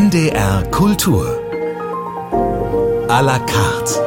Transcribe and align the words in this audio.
NDR 0.00 0.62
Kultur. 0.70 1.26
A 3.10 3.20
la 3.20 3.38
carte. 3.38 4.00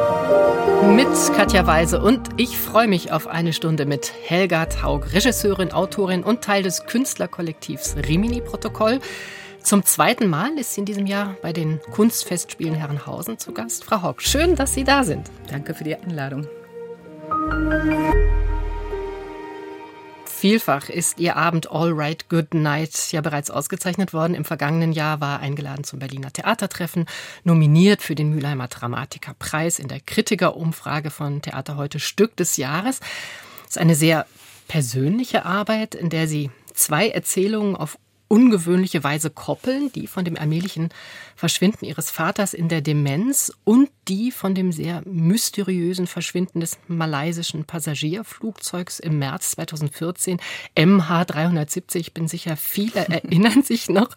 Mit 0.88 1.06
Katja 1.36 1.68
Weise 1.68 2.02
und 2.02 2.30
ich 2.36 2.58
freue 2.58 2.88
mich 2.88 3.12
auf 3.12 3.28
eine 3.28 3.52
Stunde 3.52 3.86
mit 3.86 4.12
Helga 4.24 4.66
Taug, 4.66 5.12
Regisseurin, 5.12 5.70
Autorin 5.70 6.24
und 6.24 6.42
Teil 6.42 6.64
des 6.64 6.86
Künstlerkollektivs 6.86 7.94
Rimini 8.08 8.40
Protokoll. 8.40 8.98
Zum 9.62 9.84
zweiten 9.84 10.26
Mal 10.26 10.58
ist 10.58 10.74
sie 10.74 10.80
in 10.80 10.86
diesem 10.86 11.06
Jahr 11.06 11.36
bei 11.42 11.52
den 11.52 11.80
Kunstfestspielen 11.92 12.74
Herrenhausen 12.74 13.38
zu 13.38 13.52
Gast. 13.52 13.84
Frau 13.84 14.02
Haug, 14.02 14.16
schön, 14.18 14.56
dass 14.56 14.74
Sie 14.74 14.82
da 14.82 15.04
sind. 15.04 15.30
Danke 15.48 15.74
für 15.74 15.84
die 15.84 15.94
Einladung. 15.94 16.48
Vielfach 20.44 20.90
ist 20.90 21.20
ihr 21.20 21.36
Abend 21.36 21.70
All 21.70 21.90
Right 21.94 22.28
Good 22.28 22.52
Night 22.52 23.12
ja 23.12 23.22
bereits 23.22 23.50
ausgezeichnet 23.50 24.12
worden. 24.12 24.34
Im 24.34 24.44
vergangenen 24.44 24.92
Jahr 24.92 25.22
war 25.22 25.40
eingeladen 25.40 25.84
zum 25.84 26.00
Berliner 26.00 26.30
Theatertreffen, 26.30 27.06
nominiert 27.44 28.02
für 28.02 28.14
den 28.14 28.28
Mülheimer 28.28 28.68
Dramatikerpreis 28.68 29.78
in 29.78 29.88
der 29.88 30.00
Kritikerumfrage 30.00 31.08
von 31.08 31.40
Theater 31.40 31.78
heute 31.78 31.98
Stück 31.98 32.36
des 32.36 32.58
Jahres. 32.58 33.00
Das 33.00 33.70
ist 33.70 33.78
eine 33.78 33.94
sehr 33.94 34.26
persönliche 34.68 35.46
Arbeit, 35.46 35.94
in 35.94 36.10
der 36.10 36.28
sie 36.28 36.50
zwei 36.74 37.08
Erzählungen 37.08 37.74
auf 37.74 37.96
ungewöhnliche 38.34 39.04
Weise 39.04 39.30
koppeln, 39.30 39.92
die 39.92 40.08
von 40.08 40.24
dem 40.24 40.36
allmählichen 40.36 40.88
Verschwinden 41.36 41.84
ihres 41.84 42.10
Vaters 42.10 42.52
in 42.52 42.68
der 42.68 42.80
Demenz 42.80 43.52
und 43.62 43.90
die 44.08 44.32
von 44.32 44.56
dem 44.56 44.72
sehr 44.72 45.02
mysteriösen 45.06 46.08
Verschwinden 46.08 46.58
des 46.58 46.76
malaysischen 46.88 47.64
Passagierflugzeugs 47.64 48.98
im 48.98 49.20
März 49.20 49.52
2014, 49.52 50.40
MH370. 50.76 51.94
Ich 51.94 52.12
bin 52.12 52.26
sicher, 52.26 52.56
viele 52.56 53.06
erinnern 53.08 53.62
sich 53.62 53.88
noch. 53.88 54.10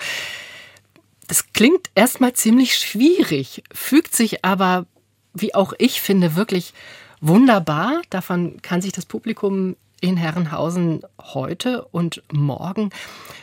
Das 1.27 1.54
klingt 1.54 1.91
erstmal 1.93 2.34
ziemlich 2.34 2.74
schwierig, 2.74 3.62
fügt 3.71 4.15
sich 4.15 4.43
aber, 4.43 4.87
wie 5.35 5.54
auch 5.54 5.74
ich 5.77 6.02
finde, 6.02 6.35
wirklich 6.35 6.74
wunderbar. 7.21 8.02
Davon 8.09 8.63
kann 8.63 8.81
sich 8.81 8.93
das 8.93 9.05
Publikum 9.05 9.76
in 9.99 10.17
Herrenhausen 10.17 11.01
heute 11.20 11.85
und 11.85 12.21
morgen 12.31 12.91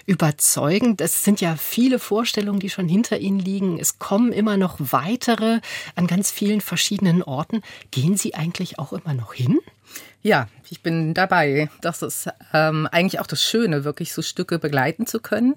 überzeugend. 0.06 1.00
Es 1.00 1.24
sind 1.24 1.40
ja 1.40 1.56
viele 1.56 1.98
Vorstellungen, 1.98 2.60
die 2.60 2.70
schon 2.70 2.88
hinter 2.88 3.18
Ihnen 3.18 3.38
liegen. 3.38 3.78
Es 3.78 3.98
kommen 3.98 4.32
immer 4.32 4.56
noch 4.56 4.76
weitere 4.78 5.60
an 5.96 6.06
ganz 6.06 6.30
vielen 6.30 6.60
verschiedenen 6.60 7.22
Orten. 7.22 7.62
Gehen 7.90 8.16
Sie 8.16 8.34
eigentlich 8.34 8.78
auch 8.78 8.92
immer 8.92 9.14
noch 9.14 9.34
hin? 9.34 9.58
Ja, 10.22 10.48
ich 10.70 10.82
bin 10.82 11.12
dabei. 11.12 11.68
Das 11.82 12.00
ist 12.00 12.28
ähm, 12.54 12.88
eigentlich 12.90 13.20
auch 13.20 13.26
das 13.26 13.42
Schöne, 13.42 13.84
wirklich 13.84 14.12
so 14.14 14.22
Stücke 14.22 14.58
begleiten 14.58 15.06
zu 15.06 15.20
können. 15.20 15.56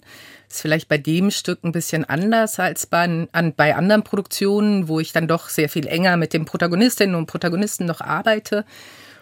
Ist 0.49 0.61
vielleicht 0.61 0.89
bei 0.89 0.97
dem 0.97 1.31
Stück 1.31 1.63
ein 1.63 1.71
bisschen 1.71 2.03
anders 2.03 2.59
als 2.59 2.85
bei, 2.85 3.27
an, 3.31 3.53
bei 3.55 3.75
anderen 3.75 4.03
Produktionen, 4.03 4.87
wo 4.89 4.99
ich 4.99 5.13
dann 5.13 5.27
doch 5.27 5.47
sehr 5.49 5.69
viel 5.69 5.87
enger 5.87 6.17
mit 6.17 6.33
den 6.33 6.45
Protagonistinnen 6.45 7.15
und 7.15 7.27
Protagonisten 7.27 7.85
noch 7.85 8.01
arbeite 8.01 8.65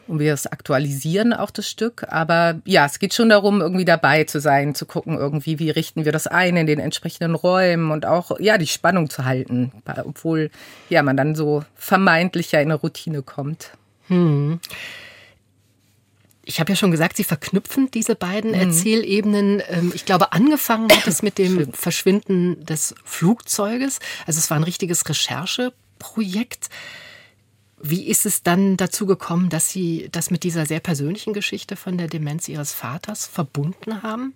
und 0.08 0.20
wir 0.20 0.34
es 0.34 0.48
aktualisieren 0.48 1.34
auch 1.34 1.52
das 1.52 1.68
Stück. 1.68 2.06
Aber 2.10 2.60
ja, 2.66 2.86
es 2.86 3.00
geht 3.00 3.14
schon 3.14 3.30
darum, 3.30 3.62
irgendwie 3.62 3.86
dabei 3.86 4.24
zu 4.24 4.40
sein, 4.40 4.76
zu 4.76 4.86
gucken, 4.86 5.18
irgendwie, 5.18 5.60
wie 5.60 5.70
richten 5.70 6.06
wir 6.06 6.12
das 6.12 6.28
ein 6.28 6.58
in 6.58 6.68
den 6.68 6.80
entsprechenden 6.80 7.36
Räumen 7.36 7.92
und 7.92 8.06
auch 8.06 8.40
ja 8.40 8.58
die 8.58 8.68
Spannung 8.68 9.10
zu 9.10 9.26
halten, 9.26 9.72
obwohl 10.04 10.52
ja 10.90 11.04
man 11.04 11.18
dann 11.18 11.36
so 11.36 11.64
vermeintlich 11.76 12.52
ja 12.52 12.60
in 12.60 12.72
eine 12.72 12.80
Routine 12.80 13.22
kommt. 13.22 13.72
Hm. 14.08 14.60
Ich 16.48 16.60
habe 16.60 16.72
ja 16.72 16.76
schon 16.76 16.92
gesagt, 16.92 17.18
Sie 17.18 17.24
verknüpfen 17.24 17.90
diese 17.90 18.16
beiden 18.16 18.52
mhm. 18.52 18.60
Erzählebenen. 18.60 19.64
Ähm, 19.68 19.92
ich 19.96 20.06
glaube, 20.06 20.32
angefangen 20.32 20.92
hat 20.92 21.08
es 21.08 21.24
mit 21.24 21.40
dem 21.40 21.74
Verschwinden 21.74 22.64
des 22.64 22.94
Flugzeuges. 23.04 24.00
Also 24.28 24.38
es 24.38 24.52
war 24.52 24.58
ein 24.58 24.64
richtiges 24.64 25.10
Rechercheprojekt. 25.10 26.70
Wie 27.88 28.08
ist 28.08 28.26
es 28.26 28.42
dann 28.42 28.78
dazu 28.78 29.06
gekommen, 29.06 29.50
dass 29.50 29.70
Sie 29.70 30.10
das 30.12 30.32
mit 30.32 30.42
dieser 30.42 30.66
sehr 30.66 30.80
persönlichen 30.80 31.34
Geschichte 31.34 31.76
von 31.76 32.00
der 32.00 32.08
Demenz 32.08 32.50
Ihres 32.50 32.74
Vaters 32.74 33.28
verbunden 33.28 34.02
haben? 34.02 34.34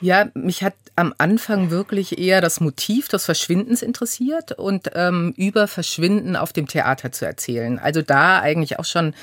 Ja, 0.00 0.30
mich 0.32 0.62
hat 0.62 0.72
am 0.96 1.12
Anfang 1.18 1.70
wirklich 1.70 2.18
eher 2.18 2.40
das 2.40 2.60
Motiv 2.60 3.08
des 3.08 3.26
Verschwindens 3.26 3.82
interessiert 3.82 4.52
und 4.52 4.90
ähm, 4.94 5.34
über 5.36 5.68
Verschwinden 5.68 6.34
auf 6.34 6.54
dem 6.54 6.66
Theater 6.66 7.12
zu 7.12 7.26
erzählen. 7.26 7.78
Also 7.78 8.00
da 8.00 8.40
eigentlich 8.40 8.78
auch 8.78 8.86
schon 8.86 9.14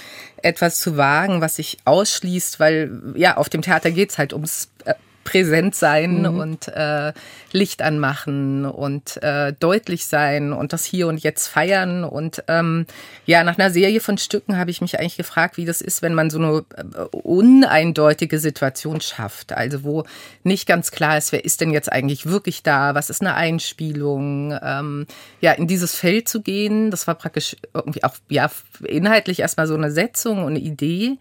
etwas 0.43 0.79
zu 0.79 0.95
wagen, 0.95 1.41
was 1.41 1.55
sich 1.55 1.79
ausschließt, 1.85 2.59
weil 2.59 3.13
ja, 3.15 3.37
auf 3.37 3.49
dem 3.49 3.63
Theater 3.63 3.89
geht 3.89 4.11
es 4.11 4.19
halt 4.19 4.31
ums 4.31 4.69
äh, 4.85 4.93
präsent 5.23 5.75
sein 5.75 6.21
mhm. 6.21 6.39
und 6.39 6.67
äh, 6.69 7.13
Licht 7.51 7.81
anmachen 7.81 8.65
und 8.65 9.21
äh, 9.21 9.53
deutlich 9.59 10.05
sein 10.05 10.53
und 10.53 10.73
das 10.73 10.85
hier 10.85 11.07
und 11.07 11.21
jetzt 11.21 11.47
feiern. 11.47 12.03
Und 12.03 12.43
ähm, 12.47 12.85
ja, 13.25 13.43
nach 13.43 13.57
einer 13.57 13.71
Serie 13.71 13.99
von 13.99 14.17
Stücken 14.17 14.57
habe 14.57 14.71
ich 14.71 14.81
mich 14.81 14.99
eigentlich 14.99 15.17
gefragt, 15.17 15.57
wie 15.57 15.65
das 15.65 15.81
ist, 15.81 16.01
wenn 16.01 16.13
man 16.13 16.29
so 16.29 16.37
eine 16.39 16.63
äh, 16.75 17.01
uneindeutige 17.11 18.39
Situation 18.39 19.01
schafft. 19.01 19.53
Also 19.53 19.83
wo 19.83 20.03
nicht 20.43 20.67
ganz 20.67 20.91
klar 20.91 21.17
ist, 21.17 21.31
wer 21.31 21.45
ist 21.45 21.61
denn 21.61 21.71
jetzt 21.71 21.91
eigentlich 21.91 22.25
wirklich 22.25 22.63
da, 22.63 22.95
was 22.95 23.09
ist 23.09 23.21
eine 23.21 23.35
Einspielung. 23.35 24.57
Ähm, 24.61 25.05
ja, 25.41 25.51
in 25.51 25.67
dieses 25.67 25.95
Feld 25.95 26.27
zu 26.29 26.41
gehen, 26.41 26.91
das 26.91 27.07
war 27.07 27.15
praktisch 27.15 27.55
irgendwie 27.73 28.03
auch 28.03 28.15
ja 28.29 28.49
inhaltlich 28.83 29.39
erstmal 29.39 29.67
so 29.67 29.75
eine 29.75 29.91
Setzung 29.91 30.39
und 30.39 30.53
eine 30.53 30.59
Idee. 30.59 31.17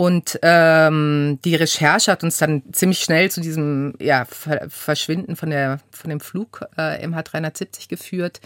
Und 0.00 0.38
ähm, 0.40 1.38
die 1.44 1.56
Recherche 1.56 2.10
hat 2.10 2.24
uns 2.24 2.38
dann 2.38 2.62
ziemlich 2.72 3.00
schnell 3.00 3.30
zu 3.30 3.42
diesem 3.42 3.92
ja, 4.00 4.24
Verschwinden 4.24 5.36
von, 5.36 5.50
der, 5.50 5.80
von 5.90 6.08
dem 6.08 6.20
Flug 6.20 6.64
äh, 6.78 7.06
MH370 7.06 7.86
geführt. 7.90 8.40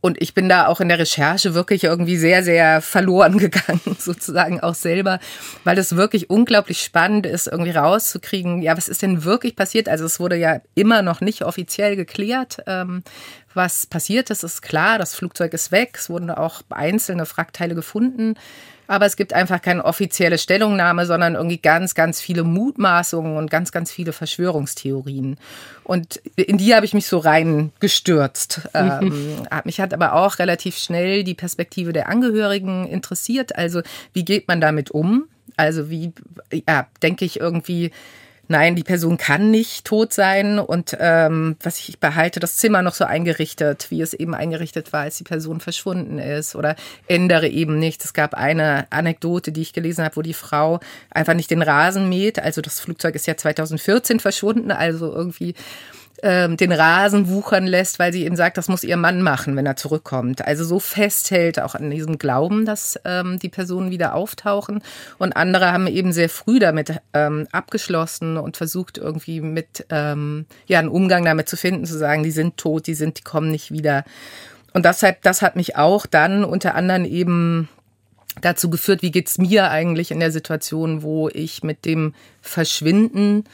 Und 0.00 0.22
ich 0.22 0.32
bin 0.32 0.48
da 0.48 0.68
auch 0.68 0.80
in 0.80 0.88
der 0.88 1.00
Recherche 1.00 1.54
wirklich 1.54 1.82
irgendwie 1.82 2.16
sehr, 2.16 2.44
sehr 2.44 2.80
verloren 2.82 3.38
gegangen, 3.38 3.96
sozusagen 3.98 4.60
auch 4.60 4.76
selber, 4.76 5.18
weil 5.64 5.76
es 5.76 5.96
wirklich 5.96 6.30
unglaublich 6.30 6.80
spannend 6.84 7.26
ist, 7.26 7.48
irgendwie 7.48 7.72
rauszukriegen, 7.72 8.62
ja, 8.62 8.76
was 8.76 8.88
ist 8.88 9.02
denn 9.02 9.24
wirklich 9.24 9.56
passiert? 9.56 9.88
Also 9.88 10.04
es 10.04 10.20
wurde 10.20 10.36
ja 10.36 10.60
immer 10.76 11.02
noch 11.02 11.20
nicht 11.20 11.42
offiziell 11.42 11.96
geklärt, 11.96 12.58
ähm, 12.68 13.02
was 13.54 13.86
passiert 13.86 14.30
ist, 14.30 14.44
ist 14.44 14.62
klar, 14.62 14.98
das 14.98 15.16
Flugzeug 15.16 15.52
ist 15.52 15.72
weg, 15.72 15.96
es 15.98 16.08
wurden 16.08 16.30
auch 16.30 16.62
einzelne 16.70 17.26
Frackteile 17.26 17.74
gefunden. 17.74 18.36
Aber 18.86 19.06
es 19.06 19.16
gibt 19.16 19.32
einfach 19.32 19.62
keine 19.62 19.84
offizielle 19.84 20.38
Stellungnahme, 20.38 21.06
sondern 21.06 21.34
irgendwie 21.34 21.58
ganz, 21.58 21.94
ganz 21.94 22.20
viele 22.20 22.44
Mutmaßungen 22.44 23.36
und 23.36 23.50
ganz, 23.50 23.72
ganz 23.72 23.90
viele 23.90 24.12
Verschwörungstheorien. 24.12 25.36
Und 25.84 26.20
in 26.36 26.58
die 26.58 26.74
habe 26.74 26.86
ich 26.86 26.94
mich 26.94 27.06
so 27.06 27.18
reingestürzt. 27.18 28.68
ähm, 28.74 29.12
mich 29.64 29.80
hat 29.80 29.94
aber 29.94 30.14
auch 30.14 30.38
relativ 30.38 30.76
schnell 30.76 31.24
die 31.24 31.34
Perspektive 31.34 31.92
der 31.92 32.08
Angehörigen 32.08 32.86
interessiert. 32.86 33.56
Also 33.56 33.82
wie 34.12 34.24
geht 34.24 34.48
man 34.48 34.60
damit 34.60 34.90
um? 34.90 35.24
Also 35.56 35.88
wie, 35.90 36.12
ja, 36.68 36.86
denke 37.02 37.24
ich 37.24 37.40
irgendwie, 37.40 37.90
nein, 38.48 38.76
die 38.76 38.82
Person 38.82 39.16
kann 39.16 39.50
nicht 39.50 39.84
tot 39.84 40.12
sein 40.12 40.58
und 40.58 40.96
ähm, 41.00 41.56
was 41.62 41.78
ich 41.78 41.98
behalte, 41.98 42.40
das 42.40 42.56
Zimmer 42.56 42.82
noch 42.82 42.94
so 42.94 43.04
eingerichtet, 43.04 43.86
wie 43.90 44.00
es 44.00 44.14
eben 44.14 44.34
eingerichtet 44.34 44.92
war, 44.92 45.02
als 45.02 45.16
die 45.16 45.24
Person 45.24 45.60
verschwunden 45.60 46.18
ist 46.18 46.54
oder 46.54 46.76
ändere 47.06 47.48
eben 47.48 47.78
nichts. 47.78 48.04
Es 48.04 48.12
gab 48.12 48.34
eine 48.34 48.86
Anekdote, 48.90 49.52
die 49.52 49.62
ich 49.62 49.72
gelesen 49.72 50.04
habe, 50.04 50.16
wo 50.16 50.22
die 50.22 50.34
Frau 50.34 50.80
einfach 51.10 51.34
nicht 51.34 51.50
den 51.50 51.62
Rasen 51.62 52.08
mäht. 52.08 52.38
Also 52.38 52.60
das 52.60 52.80
Flugzeug 52.80 53.14
ist 53.14 53.26
ja 53.26 53.36
2014 53.36 54.20
verschwunden, 54.20 54.70
also 54.70 55.12
irgendwie 55.12 55.54
ähm, 56.24 56.56
den 56.56 56.72
Rasen 56.72 57.28
wuchern 57.28 57.66
lässt, 57.66 57.98
weil 57.98 58.10
sie 58.10 58.24
eben 58.24 58.34
sagt, 58.34 58.56
das 58.56 58.68
muss 58.68 58.82
ihr 58.82 58.96
Mann 58.96 59.20
machen, 59.20 59.56
wenn 59.56 59.66
er 59.66 59.76
zurückkommt. 59.76 60.46
Also 60.46 60.64
so 60.64 60.80
festhält 60.80 61.60
auch 61.60 61.74
an 61.74 61.90
diesem 61.90 62.16
Glauben, 62.16 62.64
dass 62.64 62.98
ähm, 63.04 63.38
die 63.38 63.50
Personen 63.50 63.90
wieder 63.90 64.14
auftauchen. 64.14 64.80
Und 65.18 65.36
andere 65.36 65.70
haben 65.70 65.86
eben 65.86 66.14
sehr 66.14 66.30
früh 66.30 66.58
damit 66.58 66.94
ähm, 67.12 67.46
abgeschlossen 67.52 68.38
und 68.38 68.56
versucht 68.56 68.96
irgendwie 68.96 69.42
mit 69.42 69.84
ähm, 69.90 70.46
ja 70.66 70.78
einen 70.78 70.88
Umgang 70.88 71.26
damit 71.26 71.46
zu 71.46 71.58
finden, 71.58 71.84
zu 71.84 71.98
sagen, 71.98 72.22
die 72.22 72.30
sind 72.30 72.56
tot, 72.56 72.86
die 72.86 72.94
sind, 72.94 73.18
die 73.18 73.22
kommen 73.22 73.50
nicht 73.50 73.70
wieder. 73.70 74.02
Und 74.72 74.86
deshalb, 74.86 75.20
das 75.22 75.42
hat 75.42 75.56
mich 75.56 75.76
auch 75.76 76.06
dann 76.06 76.42
unter 76.42 76.74
anderem 76.74 77.04
eben 77.04 77.68
dazu 78.40 78.70
geführt, 78.70 79.02
wie 79.02 79.10
geht's 79.10 79.36
mir 79.36 79.70
eigentlich 79.70 80.10
in 80.10 80.20
der 80.20 80.30
Situation, 80.30 81.02
wo 81.02 81.28
ich 81.28 81.62
mit 81.62 81.84
dem 81.84 82.14
Verschwinden 82.40 83.44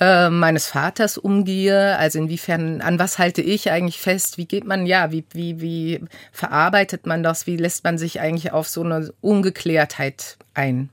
äh, 0.00 0.30
meines 0.30 0.66
Vaters 0.66 1.18
umgehe. 1.18 1.96
Also 1.98 2.18
inwiefern, 2.18 2.80
an 2.80 2.98
was 2.98 3.18
halte 3.18 3.42
ich 3.42 3.70
eigentlich 3.70 4.00
fest? 4.00 4.38
Wie 4.38 4.46
geht 4.46 4.64
man, 4.64 4.86
ja, 4.86 5.12
wie, 5.12 5.24
wie, 5.32 5.60
wie 5.60 6.00
verarbeitet 6.32 7.06
man 7.06 7.22
das? 7.22 7.46
Wie 7.46 7.56
lässt 7.56 7.84
man 7.84 7.98
sich 7.98 8.20
eigentlich 8.20 8.52
auf 8.52 8.68
so 8.68 8.82
eine 8.82 9.12
Ungeklärtheit 9.20 10.38
ein? 10.54 10.88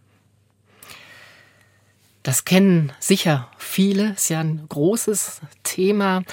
Das 2.23 2.43
kennen 2.43 2.91
sicher 2.99 3.49
viele, 3.57 4.11
ist 4.11 4.27
ja 4.29 4.41
ein 4.41 4.65
großes 4.67 5.39
Thema. 5.63 6.23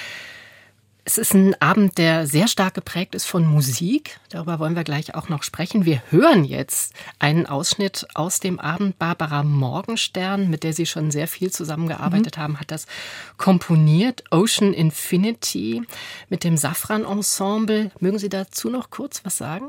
Es 1.07 1.19
ist 1.19 1.35
ein 1.35 1.55
Abend, 1.61 1.99
der 1.99 2.27
sehr 2.27 2.49
stark 2.49 2.73
geprägt 2.73 3.15
ist 3.15 3.27
von 3.27 3.45
Musik. 3.45 4.19
Darüber 4.31 4.59
wollen 4.59 4.75
wir 4.75 4.85
gleich 4.85 5.15
auch 5.15 5.29
noch 5.29 5.43
sprechen. 5.43 5.85
Wir 5.85 6.03
hören 6.09 6.45
jetzt 6.45 6.95
einen 7.19 7.45
Ausschnitt 7.45 8.07
aus 8.15 8.41
dem 8.41 8.59
Abend. 8.59 8.99
Barbara 8.99 9.43
Morgenstern, 9.43 10.49
mit 10.49 10.65
der 10.65 10.73
Sie 10.73 10.87
schon 10.87 11.11
sehr 11.11 11.29
viel 11.29 11.51
zusammengearbeitet 11.51 12.39
mhm. 12.39 12.41
haben, 12.41 12.61
hat 12.61 12.71
das 12.71 12.87
komponiert. 13.37 14.25
Ocean 14.31 14.73
Infinity 14.73 15.83
mit 16.31 16.43
dem 16.43 16.57
Safran 16.57 17.05
Ensemble. 17.05 17.91
Mögen 18.01 18.19
Sie 18.19 18.31
dazu 18.31 18.71
noch 18.71 18.89
kurz 18.89 19.27
was 19.27 19.37
sagen? 19.37 19.69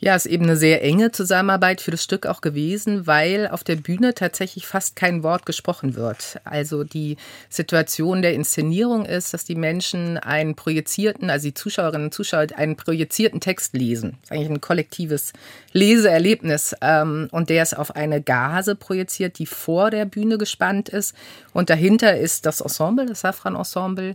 Ja, 0.00 0.14
ist 0.14 0.26
eben 0.26 0.44
eine 0.44 0.56
sehr 0.56 0.84
enge 0.84 1.10
Zusammenarbeit 1.10 1.80
für 1.80 1.90
das 1.90 2.04
Stück 2.04 2.24
auch 2.26 2.40
gewesen, 2.40 3.08
weil 3.08 3.48
auf 3.48 3.64
der 3.64 3.74
Bühne 3.74 4.14
tatsächlich 4.14 4.64
fast 4.64 4.94
kein 4.94 5.24
Wort 5.24 5.44
gesprochen 5.44 5.96
wird. 5.96 6.40
Also 6.44 6.84
die 6.84 7.16
Situation 7.48 8.22
der 8.22 8.34
Inszenierung 8.34 9.06
ist, 9.06 9.34
dass 9.34 9.44
die 9.44 9.56
Menschen 9.56 10.16
einen 10.16 10.54
projizierten, 10.54 11.30
also 11.30 11.48
die 11.48 11.54
Zuschauerinnen 11.54 12.06
und 12.06 12.14
Zuschauer 12.14 12.46
einen 12.54 12.76
projizierten 12.76 13.40
Text 13.40 13.74
lesen. 13.74 14.18
Das 14.20 14.30
ist 14.30 14.32
eigentlich 14.32 14.50
ein 14.50 14.60
kollektives 14.60 15.32
Leseerlebnis. 15.72 16.76
Ähm, 16.80 17.28
und 17.32 17.50
der 17.50 17.64
ist 17.64 17.76
auf 17.76 17.96
eine 17.96 18.22
Gase 18.22 18.76
projiziert, 18.76 19.40
die 19.40 19.46
vor 19.46 19.90
der 19.90 20.04
Bühne 20.04 20.38
gespannt 20.38 20.88
ist. 20.90 21.12
Und 21.52 21.70
dahinter 21.70 22.16
ist 22.16 22.46
das 22.46 22.60
Ensemble, 22.60 23.06
das 23.06 23.22
Safran-Ensemble 23.22 24.14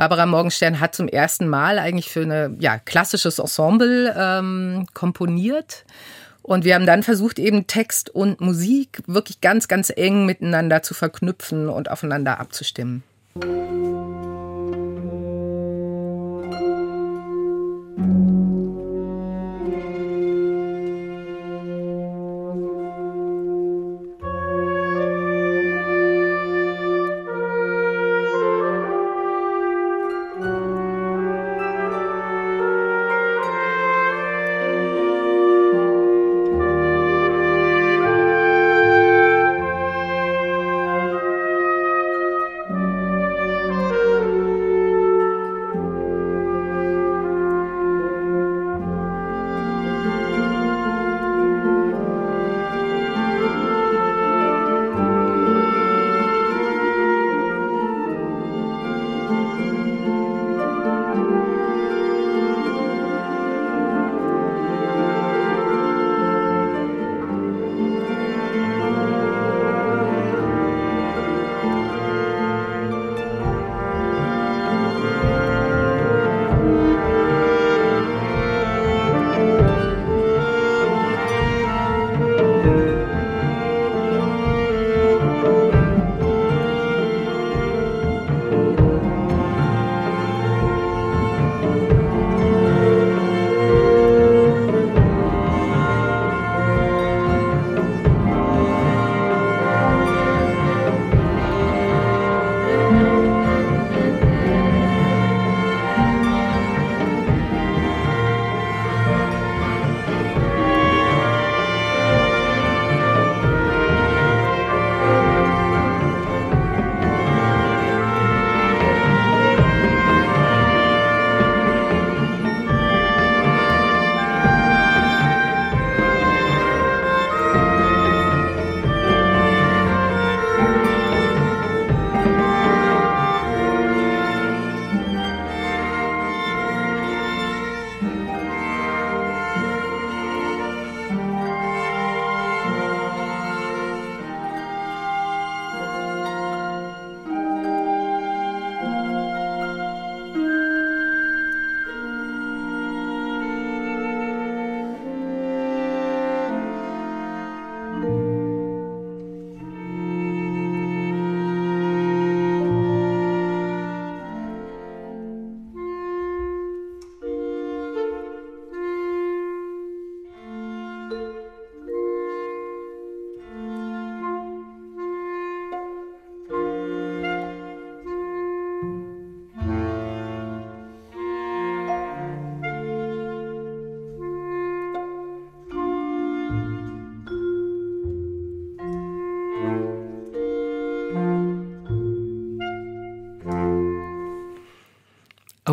Barbara 0.00 0.24
Morgenstern 0.24 0.80
hat 0.80 0.94
zum 0.94 1.08
ersten 1.08 1.46
Mal 1.46 1.78
eigentlich 1.78 2.08
für 2.08 2.22
ein 2.22 2.56
ja, 2.58 2.78
klassisches 2.78 3.38
Ensemble 3.38 4.14
ähm, 4.16 4.86
komponiert. 4.94 5.84
Und 6.40 6.64
wir 6.64 6.74
haben 6.74 6.86
dann 6.86 7.02
versucht, 7.02 7.38
eben 7.38 7.66
Text 7.66 8.08
und 8.08 8.40
Musik 8.40 9.02
wirklich 9.06 9.42
ganz, 9.42 9.68
ganz 9.68 9.92
eng 9.94 10.24
miteinander 10.24 10.82
zu 10.82 10.94
verknüpfen 10.94 11.68
und 11.68 11.90
aufeinander 11.90 12.40
abzustimmen. 12.40 13.02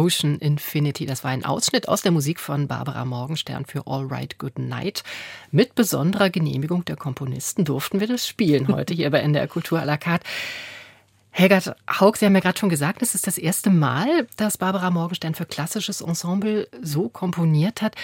Ocean 0.07 0.37
Infinity. 0.39 1.05
Das 1.05 1.25
war 1.25 1.31
ein 1.31 1.43
Ausschnitt 1.43 1.89
aus 1.89 2.01
der 2.01 2.13
Musik 2.13 2.39
von 2.39 2.69
Barbara 2.69 3.03
Morgenstern 3.03 3.65
für 3.65 3.85
All 3.87 4.05
Right 4.05 4.37
Good 4.37 4.57
Night. 4.57 5.03
Mit 5.51 5.75
besonderer 5.75 6.29
Genehmigung 6.29 6.85
der 6.85 6.95
Komponisten 6.95 7.65
durften 7.65 7.99
wir 7.99 8.07
das 8.07 8.25
spielen 8.25 8.69
heute 8.69 8.93
hier 8.93 9.11
bei 9.11 9.19
NDR 9.19 9.47
Kultur 9.47 9.79
à 9.79 9.83
la 9.83 9.97
carte. 9.97 10.25
Helgert 11.31 11.75
Haug, 11.99 12.13
Sie 12.15 12.25
haben 12.25 12.35
ja 12.35 12.39
gerade 12.39 12.57
schon 12.57 12.69
gesagt, 12.69 13.01
es 13.01 13.15
ist 13.15 13.27
das 13.27 13.37
erste 13.37 13.69
Mal, 13.69 14.27
dass 14.37 14.57
Barbara 14.57 14.91
Morgenstern 14.91 15.35
für 15.35 15.45
klassisches 15.45 15.99
Ensemble 15.99 16.69
so 16.81 17.09
komponiert 17.09 17.81
hat. 17.81 17.95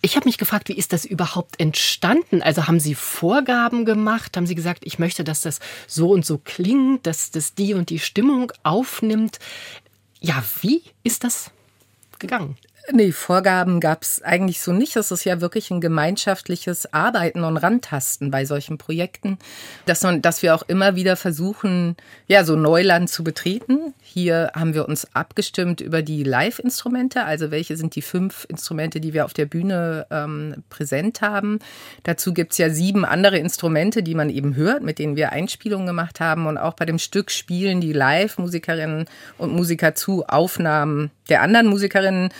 Ich 0.00 0.16
habe 0.16 0.26
mich 0.26 0.38
gefragt, 0.38 0.70
wie 0.70 0.78
ist 0.78 0.94
das 0.94 1.04
überhaupt 1.04 1.60
entstanden? 1.60 2.40
Also 2.40 2.66
haben 2.68 2.80
Sie 2.80 2.94
Vorgaben 2.94 3.84
gemacht? 3.84 4.34
Haben 4.34 4.46
Sie 4.46 4.54
gesagt, 4.54 4.86
ich 4.86 4.98
möchte, 4.98 5.24
dass 5.24 5.42
das 5.42 5.60
so 5.86 6.08
und 6.10 6.24
so 6.24 6.38
klingt, 6.38 7.06
dass 7.06 7.30
das 7.30 7.54
die 7.54 7.74
und 7.74 7.90
die 7.90 7.98
Stimmung 7.98 8.50
aufnimmt? 8.62 9.38
Ja, 10.20 10.42
wie 10.60 10.82
ist 11.02 11.24
das 11.24 11.50
gegangen? 12.18 12.56
Nee, 12.90 13.12
Vorgaben 13.12 13.80
gab 13.80 14.02
es 14.02 14.22
eigentlich 14.22 14.62
so 14.62 14.72
nicht. 14.72 14.96
Es 14.96 15.10
ist 15.10 15.24
ja 15.24 15.42
wirklich 15.42 15.70
ein 15.70 15.82
gemeinschaftliches 15.82 16.90
Arbeiten 16.94 17.44
und 17.44 17.58
Rantasten 17.58 18.30
bei 18.30 18.46
solchen 18.46 18.78
Projekten, 18.78 19.38
dass, 19.84 20.02
man, 20.02 20.22
dass 20.22 20.42
wir 20.42 20.54
auch 20.54 20.62
immer 20.62 20.96
wieder 20.96 21.16
versuchen, 21.16 21.96
ja, 22.28 22.44
so 22.44 22.56
Neuland 22.56 23.10
zu 23.10 23.22
betreten. 23.22 23.92
Hier 24.00 24.52
haben 24.54 24.72
wir 24.72 24.88
uns 24.88 25.06
abgestimmt 25.14 25.82
über 25.82 26.00
die 26.00 26.22
Live-Instrumente, 26.22 27.24
also 27.24 27.50
welche 27.50 27.76
sind 27.76 27.94
die 27.94 28.00
fünf 28.00 28.46
Instrumente, 28.48 29.00
die 29.00 29.12
wir 29.12 29.26
auf 29.26 29.34
der 29.34 29.46
Bühne 29.46 30.06
ähm, 30.10 30.64
präsent 30.70 31.20
haben. 31.20 31.58
Dazu 32.04 32.32
gibt 32.32 32.52
es 32.52 32.58
ja 32.58 32.70
sieben 32.70 33.04
andere 33.04 33.36
Instrumente, 33.36 34.02
die 34.02 34.14
man 34.14 34.30
eben 34.30 34.56
hört, 34.56 34.82
mit 34.82 34.98
denen 34.98 35.14
wir 35.14 35.32
Einspielungen 35.32 35.86
gemacht 35.86 36.20
haben. 36.20 36.46
Und 36.46 36.56
auch 36.56 36.72
bei 36.72 36.86
dem 36.86 36.98
Stück 36.98 37.30
spielen 37.32 37.82
die 37.82 37.92
Live-Musikerinnen 37.92 39.04
und 39.36 39.52
Musiker 39.52 39.94
zu 39.94 40.26
Aufnahmen 40.26 41.10
der 41.28 41.42
anderen 41.42 41.66
Musikerinnen 41.66 42.30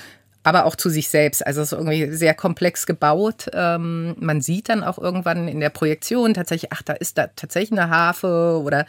aber 0.45 0.64
auch 0.64 0.76
zu 0.76 0.88
sich 0.88 1.09
selbst. 1.09 1.47
Also 1.47 1.61
es 1.61 1.73
ist 1.73 1.78
irgendwie 1.78 2.11
sehr 2.12 2.35
komplex 2.35 2.87
gebaut. 2.87 3.47
Ähm, 3.52 4.14
man 4.18 4.40
sieht 4.40 4.68
dann 4.68 4.85
auch 4.85 4.99
irgendwann 4.99 5.49
in 5.49 5.61
der 5.61 5.71
Projektion 5.71 6.33
tatsächlich, 6.35 6.73
ach, 6.73 6.83
da 6.83 6.95
ist 6.95 7.18
da 7.18 7.26
tatsächlich 7.26 7.78
eine 7.78 7.90
Harfe 7.90 8.61
oder 8.62 8.87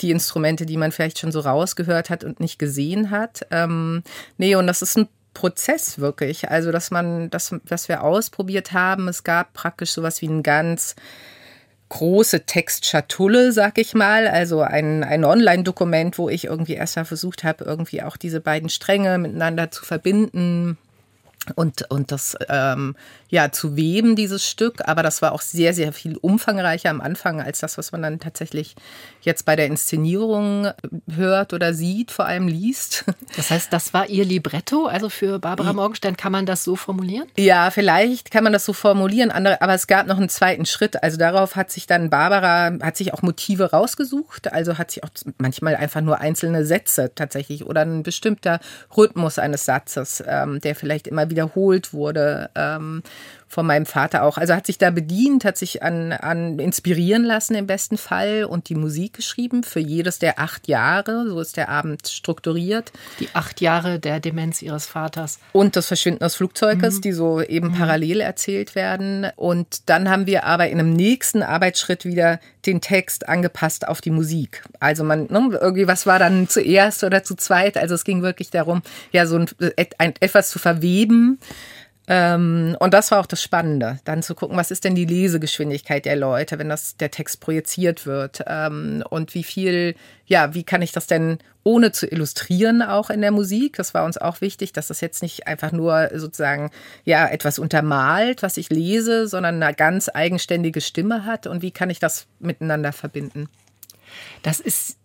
die 0.00 0.10
Instrumente, 0.10 0.66
die 0.66 0.76
man 0.76 0.92
vielleicht 0.92 1.18
schon 1.18 1.32
so 1.32 1.40
rausgehört 1.40 2.10
hat 2.10 2.22
und 2.22 2.38
nicht 2.38 2.58
gesehen 2.58 3.10
hat. 3.10 3.46
Ähm, 3.50 4.02
nee, 4.38 4.54
und 4.54 4.66
das 4.66 4.82
ist 4.82 4.98
ein 4.98 5.08
Prozess 5.34 5.98
wirklich. 5.98 6.50
Also, 6.50 6.70
dass 6.70 6.90
man, 6.90 7.30
das, 7.30 7.54
was 7.64 7.88
wir 7.88 8.02
ausprobiert 8.02 8.72
haben, 8.72 9.08
es 9.08 9.24
gab 9.24 9.52
praktisch 9.52 9.92
sowas 9.92 10.20
wie 10.22 10.28
ein 10.28 10.42
ganz 10.42 10.96
große 11.88 12.46
Textschatulle, 12.46 13.50
sag 13.50 13.78
ich 13.78 13.94
mal, 13.94 14.28
also 14.28 14.60
ein, 14.60 15.02
ein 15.02 15.24
Online-Dokument, 15.24 16.18
wo 16.18 16.28
ich 16.28 16.44
irgendwie 16.44 16.74
erstmal 16.74 17.04
versucht 17.04 17.42
habe, 17.42 17.64
irgendwie 17.64 18.02
auch 18.02 18.16
diese 18.16 18.40
beiden 18.40 18.68
Stränge 18.68 19.18
miteinander 19.18 19.72
zu 19.72 19.84
verbinden 19.84 20.78
und, 21.54 21.90
und 21.90 22.12
das 22.12 22.36
ähm, 22.48 22.94
ja 23.28 23.50
zu 23.50 23.76
weben, 23.76 24.14
dieses 24.16 24.46
Stück. 24.46 24.86
Aber 24.86 25.02
das 25.02 25.22
war 25.22 25.32
auch 25.32 25.40
sehr, 25.40 25.72
sehr 25.72 25.92
viel 25.92 26.16
umfangreicher 26.16 26.90
am 26.90 27.00
Anfang 27.00 27.40
als 27.40 27.60
das, 27.60 27.78
was 27.78 27.92
man 27.92 28.02
dann 28.02 28.20
tatsächlich 28.20 28.74
jetzt 29.22 29.44
bei 29.44 29.56
der 29.56 29.66
Inszenierung 29.66 30.70
hört 31.10 31.52
oder 31.52 31.72
sieht, 31.72 32.10
vor 32.10 32.26
allem 32.26 32.48
liest. 32.48 33.04
Das 33.36 33.50
heißt, 33.50 33.72
das 33.72 33.94
war 33.94 34.08
Ihr 34.08 34.24
Libretto, 34.24 34.86
also 34.86 35.08
für 35.08 35.38
Barbara 35.38 35.72
Morgenstern, 35.72 36.16
kann 36.16 36.32
man 36.32 36.46
das 36.46 36.64
so 36.64 36.74
formulieren? 36.74 37.28
Ja, 37.36 37.70
vielleicht 37.70 38.30
kann 38.30 38.42
man 38.44 38.52
das 38.52 38.64
so 38.64 38.72
formulieren, 38.72 39.30
aber 39.30 39.72
es 39.72 39.86
gab 39.86 40.06
noch 40.06 40.16
einen 40.16 40.28
zweiten 40.28 40.66
Schritt. 40.66 41.02
Also 41.02 41.16
darauf 41.16 41.54
hat 41.54 41.70
sich 41.70 41.86
dann 41.86 42.10
Barbara, 42.10 42.72
hat 42.82 42.96
sich 42.96 43.14
auch 43.14 43.22
Motive 43.22 43.70
rausgesucht, 43.70 44.52
also 44.52 44.78
hat 44.78 44.90
sich 44.90 45.04
auch 45.04 45.10
manchmal 45.38 45.76
einfach 45.76 46.00
nur 46.00 46.18
einzelne 46.18 46.66
Sätze 46.66 47.12
tatsächlich 47.14 47.64
oder 47.64 47.82
ein 47.82 48.02
bestimmter 48.02 48.60
Rhythmus 48.96 49.38
eines 49.38 49.64
Satzes, 49.64 50.22
ähm, 50.26 50.60
der 50.60 50.74
vielleicht 50.74 51.06
immer 51.06 51.29
wiederholt 51.30 51.92
wurde. 51.92 52.50
Ähm, 52.54 53.02
von 53.50 53.66
meinem 53.66 53.84
Vater 53.84 54.22
auch. 54.22 54.38
Also 54.38 54.54
hat 54.54 54.64
sich 54.64 54.78
da 54.78 54.90
bedient, 54.90 55.44
hat 55.44 55.58
sich 55.58 55.82
an, 55.82 56.12
an 56.12 56.60
inspirieren 56.60 57.24
lassen 57.24 57.56
im 57.56 57.66
besten 57.66 57.98
Fall 57.98 58.44
und 58.44 58.68
die 58.68 58.76
Musik 58.76 59.14
geschrieben 59.14 59.64
für 59.64 59.80
jedes 59.80 60.20
der 60.20 60.38
acht 60.38 60.68
Jahre. 60.68 61.26
So 61.28 61.40
ist 61.40 61.56
der 61.56 61.68
Abend 61.68 62.06
strukturiert. 62.06 62.92
Die 63.18 63.28
acht 63.34 63.60
Jahre 63.60 63.98
der 63.98 64.20
Demenz 64.20 64.62
ihres 64.62 64.86
Vaters. 64.86 65.40
Und 65.52 65.74
das 65.74 65.88
Verschwinden 65.88 66.20
des 66.20 66.36
Flugzeuges, 66.36 66.98
mhm. 66.98 67.00
die 67.00 67.12
so 67.12 67.42
eben 67.42 67.70
mhm. 67.70 67.74
parallel 67.74 68.20
erzählt 68.20 68.76
werden. 68.76 69.26
Und 69.34 69.88
dann 69.90 70.08
haben 70.08 70.26
wir 70.26 70.44
aber 70.44 70.68
in 70.68 70.78
einem 70.78 70.92
nächsten 70.92 71.42
Arbeitsschritt 71.42 72.04
wieder 72.04 72.38
den 72.66 72.80
Text 72.80 73.28
angepasst 73.28 73.88
auf 73.88 74.00
die 74.00 74.12
Musik. 74.12 74.62
Also 74.78 75.02
man, 75.02 75.26
ne, 75.28 75.58
irgendwie, 75.60 75.88
was 75.88 76.06
war 76.06 76.20
dann 76.20 76.48
zuerst 76.48 77.02
oder 77.02 77.24
zu 77.24 77.34
zweit? 77.34 77.76
Also 77.76 77.96
es 77.96 78.04
ging 78.04 78.22
wirklich 78.22 78.50
darum, 78.50 78.82
ja, 79.10 79.26
so 79.26 79.38
ein, 79.38 79.50
ein 79.98 80.14
etwas 80.20 80.50
zu 80.50 80.60
verweben 80.60 81.40
und 82.12 82.90
das 82.90 83.12
war 83.12 83.20
auch 83.20 83.26
das 83.26 83.40
Spannende, 83.40 84.00
dann 84.04 84.24
zu 84.24 84.34
gucken, 84.34 84.56
was 84.56 84.72
ist 84.72 84.82
denn 84.82 84.96
die 84.96 85.04
Lesegeschwindigkeit 85.04 86.04
der 86.04 86.16
Leute, 86.16 86.58
wenn 86.58 86.68
das 86.68 86.96
der 86.96 87.12
Text 87.12 87.40
projiziert 87.40 88.04
wird 88.04 88.42
ähm, 88.48 89.04
und 89.10 89.32
wie 89.34 89.44
viel, 89.44 89.94
ja, 90.26 90.52
wie 90.52 90.64
kann 90.64 90.82
ich 90.82 90.90
das 90.90 91.06
denn 91.06 91.38
ohne 91.62 91.92
zu 91.92 92.08
illustrieren 92.08 92.82
auch 92.82 93.10
in 93.10 93.20
der 93.20 93.30
Musik? 93.30 93.76
Das 93.76 93.94
war 93.94 94.04
uns 94.04 94.18
auch 94.18 94.40
wichtig, 94.40 94.72
dass 94.72 94.88
das 94.88 95.00
jetzt 95.00 95.22
nicht 95.22 95.46
einfach 95.46 95.70
nur 95.70 96.10
sozusagen 96.12 96.72
ja 97.04 97.28
etwas 97.28 97.60
untermalt, 97.60 98.42
was 98.42 98.56
ich 98.56 98.70
lese, 98.70 99.28
sondern 99.28 99.62
eine 99.62 99.72
ganz 99.72 100.10
eigenständige 100.12 100.80
Stimme 100.80 101.24
hat 101.26 101.46
und 101.46 101.62
wie 101.62 101.70
kann 101.70 101.90
ich 101.90 102.00
das 102.00 102.26
miteinander 102.40 102.92
verbinden? 102.92 103.48
Das 104.42 104.58
ist 104.58 104.96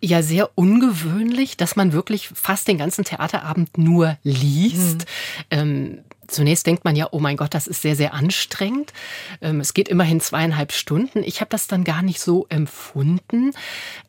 ja 0.00 0.22
sehr 0.22 0.48
ungewöhnlich, 0.54 1.58
dass 1.58 1.76
man 1.76 1.92
wirklich 1.92 2.28
fast 2.28 2.66
den 2.66 2.78
ganzen 2.78 3.04
Theaterabend 3.04 3.76
nur 3.76 4.16
liest. 4.22 5.00
Mhm. 5.00 5.04
Ähm, 5.50 5.98
Zunächst 6.30 6.66
denkt 6.66 6.84
man 6.84 6.96
ja, 6.96 7.08
oh 7.10 7.18
mein 7.18 7.36
Gott, 7.36 7.54
das 7.54 7.66
ist 7.66 7.82
sehr, 7.82 7.96
sehr 7.96 8.14
anstrengend. 8.14 8.92
Ähm, 9.40 9.60
es 9.60 9.74
geht 9.74 9.88
immerhin 9.88 10.20
zweieinhalb 10.20 10.72
Stunden. 10.72 11.22
Ich 11.22 11.40
habe 11.40 11.50
das 11.50 11.66
dann 11.66 11.84
gar 11.84 12.02
nicht 12.02 12.20
so 12.20 12.46
empfunden, 12.48 13.52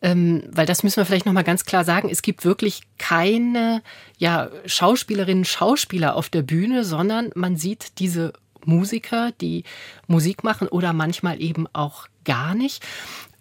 ähm, 0.02 0.44
weil 0.50 0.66
das 0.66 0.84
müssen 0.84 0.98
wir 0.98 1.06
vielleicht 1.06 1.26
noch 1.26 1.34
mal 1.34 1.44
ganz 1.44 1.66
klar 1.66 1.84
sagen. 1.84 2.10
Es 2.10 2.22
gibt 2.22 2.46
wirklich 2.46 2.82
keine 2.98 3.82
ja, 4.18 4.50
Schauspielerinnen, 4.66 5.46
Schauspieler 5.46 6.16
auf 6.16 6.30
der 6.30 6.44
Bühne, 6.44 6.84
sondern 6.84 7.32
man 7.36 7.58
sieht 7.58 8.00
diese 8.00 8.34
Musiker, 8.66 9.32
die 9.42 9.64
Musik 10.08 10.44
machen 10.44 10.68
oder 10.68 10.94
manchmal 10.94 11.42
eben 11.42 11.68
auch 11.74 12.08
gar 12.24 12.54
nicht. 12.54 12.84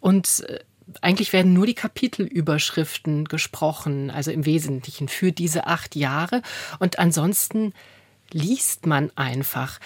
Und 0.01 0.45
äh, 0.49 0.61
eigentlich 1.03 1.33
werden 1.33 1.53
nur 1.53 1.67
die 1.67 1.75
Kapitelüberschriften 1.75 3.27
gesprochen, 3.27 4.11
also 4.11 4.31
im 4.31 4.47
Wesentlichen 4.47 5.09
für 5.09 5.33
diese 5.33 5.67
acht 5.67 5.95
Jahre. 5.97 6.43
Und 6.79 6.99
ansonsten 6.99 7.73
liest 8.33 8.87
man 8.87 9.11
einfach. 9.17 9.79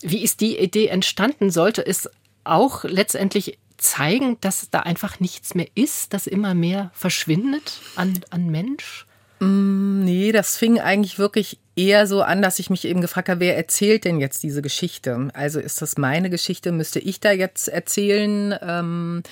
Wie 0.00 0.22
ist 0.22 0.40
die 0.40 0.58
Idee 0.58 0.88
entstanden? 0.88 1.50
Sollte 1.50 1.86
es 1.86 2.08
auch 2.44 2.84
letztendlich 2.84 3.58
zeigen, 3.76 4.36
dass 4.40 4.70
da 4.70 4.80
einfach 4.80 5.20
nichts 5.20 5.54
mehr 5.54 5.68
ist, 5.74 6.12
dass 6.12 6.26
immer 6.26 6.54
mehr 6.54 6.90
verschwindet 6.94 7.80
an, 7.96 8.20
an 8.30 8.50
Mensch? 8.50 9.06
Mm, 9.40 10.04
nee, 10.04 10.32
das 10.32 10.56
fing 10.56 10.78
eigentlich 10.78 11.18
wirklich 11.18 11.58
eher 11.76 12.06
so 12.06 12.22
an, 12.22 12.42
dass 12.42 12.58
ich 12.58 12.68
mich 12.68 12.84
eben 12.84 13.00
gefragt 13.00 13.28
habe, 13.28 13.40
wer 13.40 13.56
erzählt 13.56 14.04
denn 14.04 14.20
jetzt 14.20 14.42
diese 14.42 14.62
Geschichte? 14.62 15.28
Also 15.32 15.60
ist 15.60 15.80
das 15.80 15.96
meine 15.96 16.28
Geschichte? 16.28 16.72
Müsste 16.72 16.98
ich 16.98 17.20
da 17.20 17.32
jetzt 17.32 17.68
erzählen? 17.68 18.54
Ähm, 18.60 19.22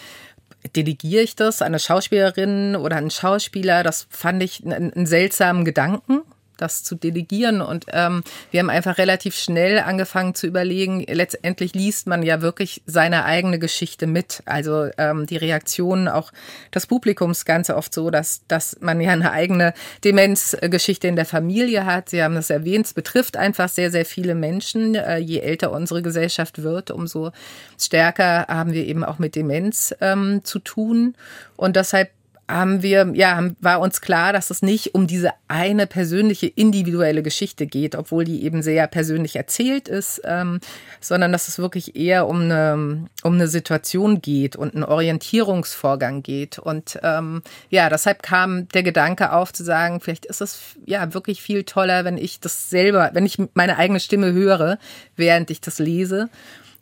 delegiere 0.75 1.23
ich 1.23 1.37
das 1.37 1.63
an 1.63 1.69
eine 1.69 1.79
Schauspielerin 1.79 2.75
oder 2.77 2.97
einen 2.97 3.11
Schauspieler? 3.11 3.83
Das 3.83 4.07
fand 4.11 4.43
ich 4.43 4.65
einen, 4.65 4.93
einen 4.93 5.07
seltsamen 5.07 5.65
Gedanken 5.65 6.23
das 6.59 6.85
zu 6.85 6.95
delegieren. 6.95 7.61
Und 7.61 7.87
ähm, 7.93 8.23
wir 8.51 8.61
haben 8.61 8.71
einfach 8.71 8.99
relativ 8.99 9.35
schnell 9.35 9.79
angefangen 9.79 10.35
zu 10.35 10.47
überlegen, 10.47 11.05
letztendlich 11.09 11.75
liest 11.75 12.07
man 12.07 12.23
ja 12.23 12.43
wirklich 12.43 12.83
seine 12.87 13.25
eigene 13.25 13.59
Geschichte 13.59 14.07
mit. 14.07 14.43
Also 14.45 14.91
ähm, 14.99 15.27
die 15.27 15.37
Reaktionen 15.37 16.09
auch 16.09 16.33
des 16.75 16.87
Publikums 16.87 17.45
ganz 17.45 17.71
oft 17.71 17.95
so, 17.95 18.11
dass, 18.11 18.43
dass 18.49 18.77
man 18.81 19.01
ja 19.01 19.13
eine 19.13 19.33
eigene 19.33 19.73
Demenzgeschichte 20.05 21.09
in 21.09 21.17
der 21.17 21.27
Familie 21.27 21.87
hat. 21.87 22.11
Sie 22.11 22.23
haben 22.23 22.35
das 22.35 22.51
erwähnt, 22.51 22.87
es 22.87 22.95
betrifft 22.95 23.37
einfach 23.37 23.69
sehr, 23.69 23.91
sehr 23.91 24.05
viele 24.05 24.35
Menschen. 24.35 24.95
Äh, 24.95 25.19
je 25.19 25.41
älter 25.41 25.73
unsere 25.73 26.03
Gesellschaft 26.03 26.63
wird, 26.63 26.91
umso 26.91 27.31
stärker 27.79 28.47
haben 28.49 28.73
wir 28.73 28.87
eben 28.87 29.05
auch 29.05 29.19
mit 29.19 29.35
Demenz 29.35 29.95
ähm, 30.01 30.41
zu 30.45 30.59
tun. 30.59 31.15
Und 31.57 31.77
deshalb 31.77 32.11
haben 32.49 32.83
wir, 32.83 33.11
ja, 33.15 33.51
war 33.61 33.81
uns 33.81 34.01
klar, 34.01 34.33
dass 34.33 34.51
es 34.51 34.63
nicht 34.63 34.95
um 34.95 35.07
diese 35.07 35.31
eine 35.49 35.87
persönliche, 35.87 36.47
individuelle 36.47 37.23
Geschichte 37.23 37.67
geht, 37.67 37.95
obwohl 37.95 38.25
die 38.25 38.43
eben 38.45 38.63
sehr 38.63 38.87
persönlich 38.87 39.37
erzählt 39.37 39.87
ist, 39.87 40.23
ähm, 40.25 40.61
sondern 41.01 41.31
dass 41.31 41.49
es 41.49 41.59
wirklich 41.59 41.95
eher 41.95 42.27
um 42.27 42.43
eine, 42.43 43.07
um 43.23 43.35
eine 43.35 43.49
Situation 43.49 44.23
geht 44.23 44.57
und 44.57 44.75
einen 44.75 44.85
Orientierungsvorgang 44.85 46.23
geht. 46.23 46.59
Und 46.59 46.99
ähm, 47.03 47.43
ja, 47.69 47.91
deshalb 47.91 48.23
kam 48.23 48.69
der 48.69 48.83
Gedanke 48.83 49.33
auf 49.33 49.53
zu 49.53 49.63
sagen, 49.63 50.01
vielleicht 50.01 50.25
ist 50.25 50.41
es 50.41 50.61
ja 50.87 51.13
wirklich 51.13 51.43
viel 51.43 51.65
toller, 51.65 52.05
wenn 52.05 52.17
ich 52.17 52.41
das 52.41 52.71
selber, 52.71 53.11
wenn 53.13 53.27
ich 53.27 53.39
meine 53.53 53.77
eigene 53.77 54.01
Stimme 54.01 54.33
höre, 54.33 54.79
während 55.17 55.51
ich 55.51 55.61
das 55.61 55.79
lese. 55.79 56.31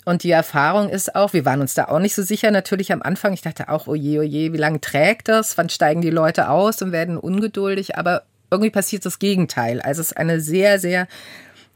Und 0.06 0.22
die 0.22 0.30
Erfahrung 0.30 0.88
ist 0.88 1.16
auch, 1.16 1.32
wir 1.32 1.44
waren 1.44 1.60
uns 1.60 1.74
da 1.74 1.86
auch 1.86 1.98
nicht 1.98 2.14
so 2.14 2.22
sicher 2.22 2.52
natürlich 2.52 2.92
am 2.92 3.02
Anfang. 3.02 3.32
Ich 3.32 3.42
dachte 3.42 3.68
auch, 3.68 3.88
oje, 3.88 4.20
oje, 4.20 4.52
wie 4.52 4.56
lange 4.56 4.80
trägt 4.80 5.26
das? 5.26 5.58
Wann 5.58 5.68
steigen 5.68 6.00
die 6.00 6.10
Leute 6.10 6.48
aus 6.48 6.80
und 6.80 6.92
werden 6.92 7.18
ungeduldig? 7.18 7.98
Aber 7.98 8.22
irgendwie 8.48 8.70
passiert 8.70 9.04
das 9.04 9.18
Gegenteil. 9.18 9.80
Also 9.80 10.00
es 10.00 10.12
ist 10.12 10.16
eine 10.16 10.40
sehr, 10.40 10.78
sehr 10.78 11.08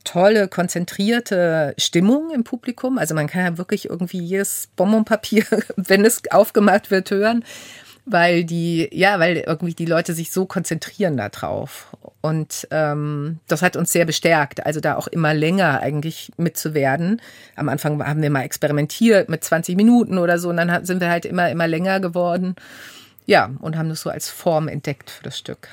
tolle, 0.04 0.46
konzentrierte 0.46 1.74
Stimmung 1.76 2.30
im 2.30 2.44
Publikum. 2.44 2.98
Also 2.98 3.16
man 3.16 3.26
kann 3.26 3.44
ja 3.44 3.58
wirklich 3.58 3.90
irgendwie 3.90 4.20
jedes 4.20 4.68
Bonbonpapier, 4.76 5.44
wenn 5.76 6.04
es 6.04 6.22
aufgemacht 6.30 6.92
wird, 6.92 7.10
hören 7.10 7.44
weil 8.06 8.44
die, 8.44 8.88
ja, 8.92 9.20
weil 9.20 9.36
irgendwie 9.36 9.74
die 9.74 9.86
Leute 9.86 10.14
sich 10.14 10.32
so 10.32 10.46
konzentrieren 10.46 11.16
darauf. 11.16 11.88
Und 12.22 12.68
ähm, 12.70 13.40
das 13.46 13.62
hat 13.62 13.76
uns 13.76 13.92
sehr 13.92 14.04
bestärkt, 14.04 14.66
also 14.66 14.80
da 14.80 14.96
auch 14.96 15.06
immer 15.06 15.32
länger 15.32 15.80
eigentlich 15.80 16.30
mitzuwerden. 16.36 17.22
Am 17.56 17.68
Anfang 17.70 18.04
haben 18.06 18.20
wir 18.20 18.30
mal 18.30 18.42
experimentiert 18.42 19.30
mit 19.30 19.42
20 19.42 19.74
Minuten 19.74 20.18
oder 20.18 20.38
so 20.38 20.50
und 20.50 20.58
dann 20.58 20.84
sind 20.84 21.00
wir 21.00 21.08
halt 21.08 21.24
immer, 21.24 21.50
immer 21.50 21.66
länger 21.66 21.98
geworden. 21.98 22.56
Ja, 23.24 23.50
und 23.60 23.78
haben 23.78 23.88
das 23.88 24.02
so 24.02 24.10
als 24.10 24.28
Form 24.28 24.68
entdeckt 24.68 25.08
für 25.08 25.22
das 25.22 25.38
Stück. 25.38 25.68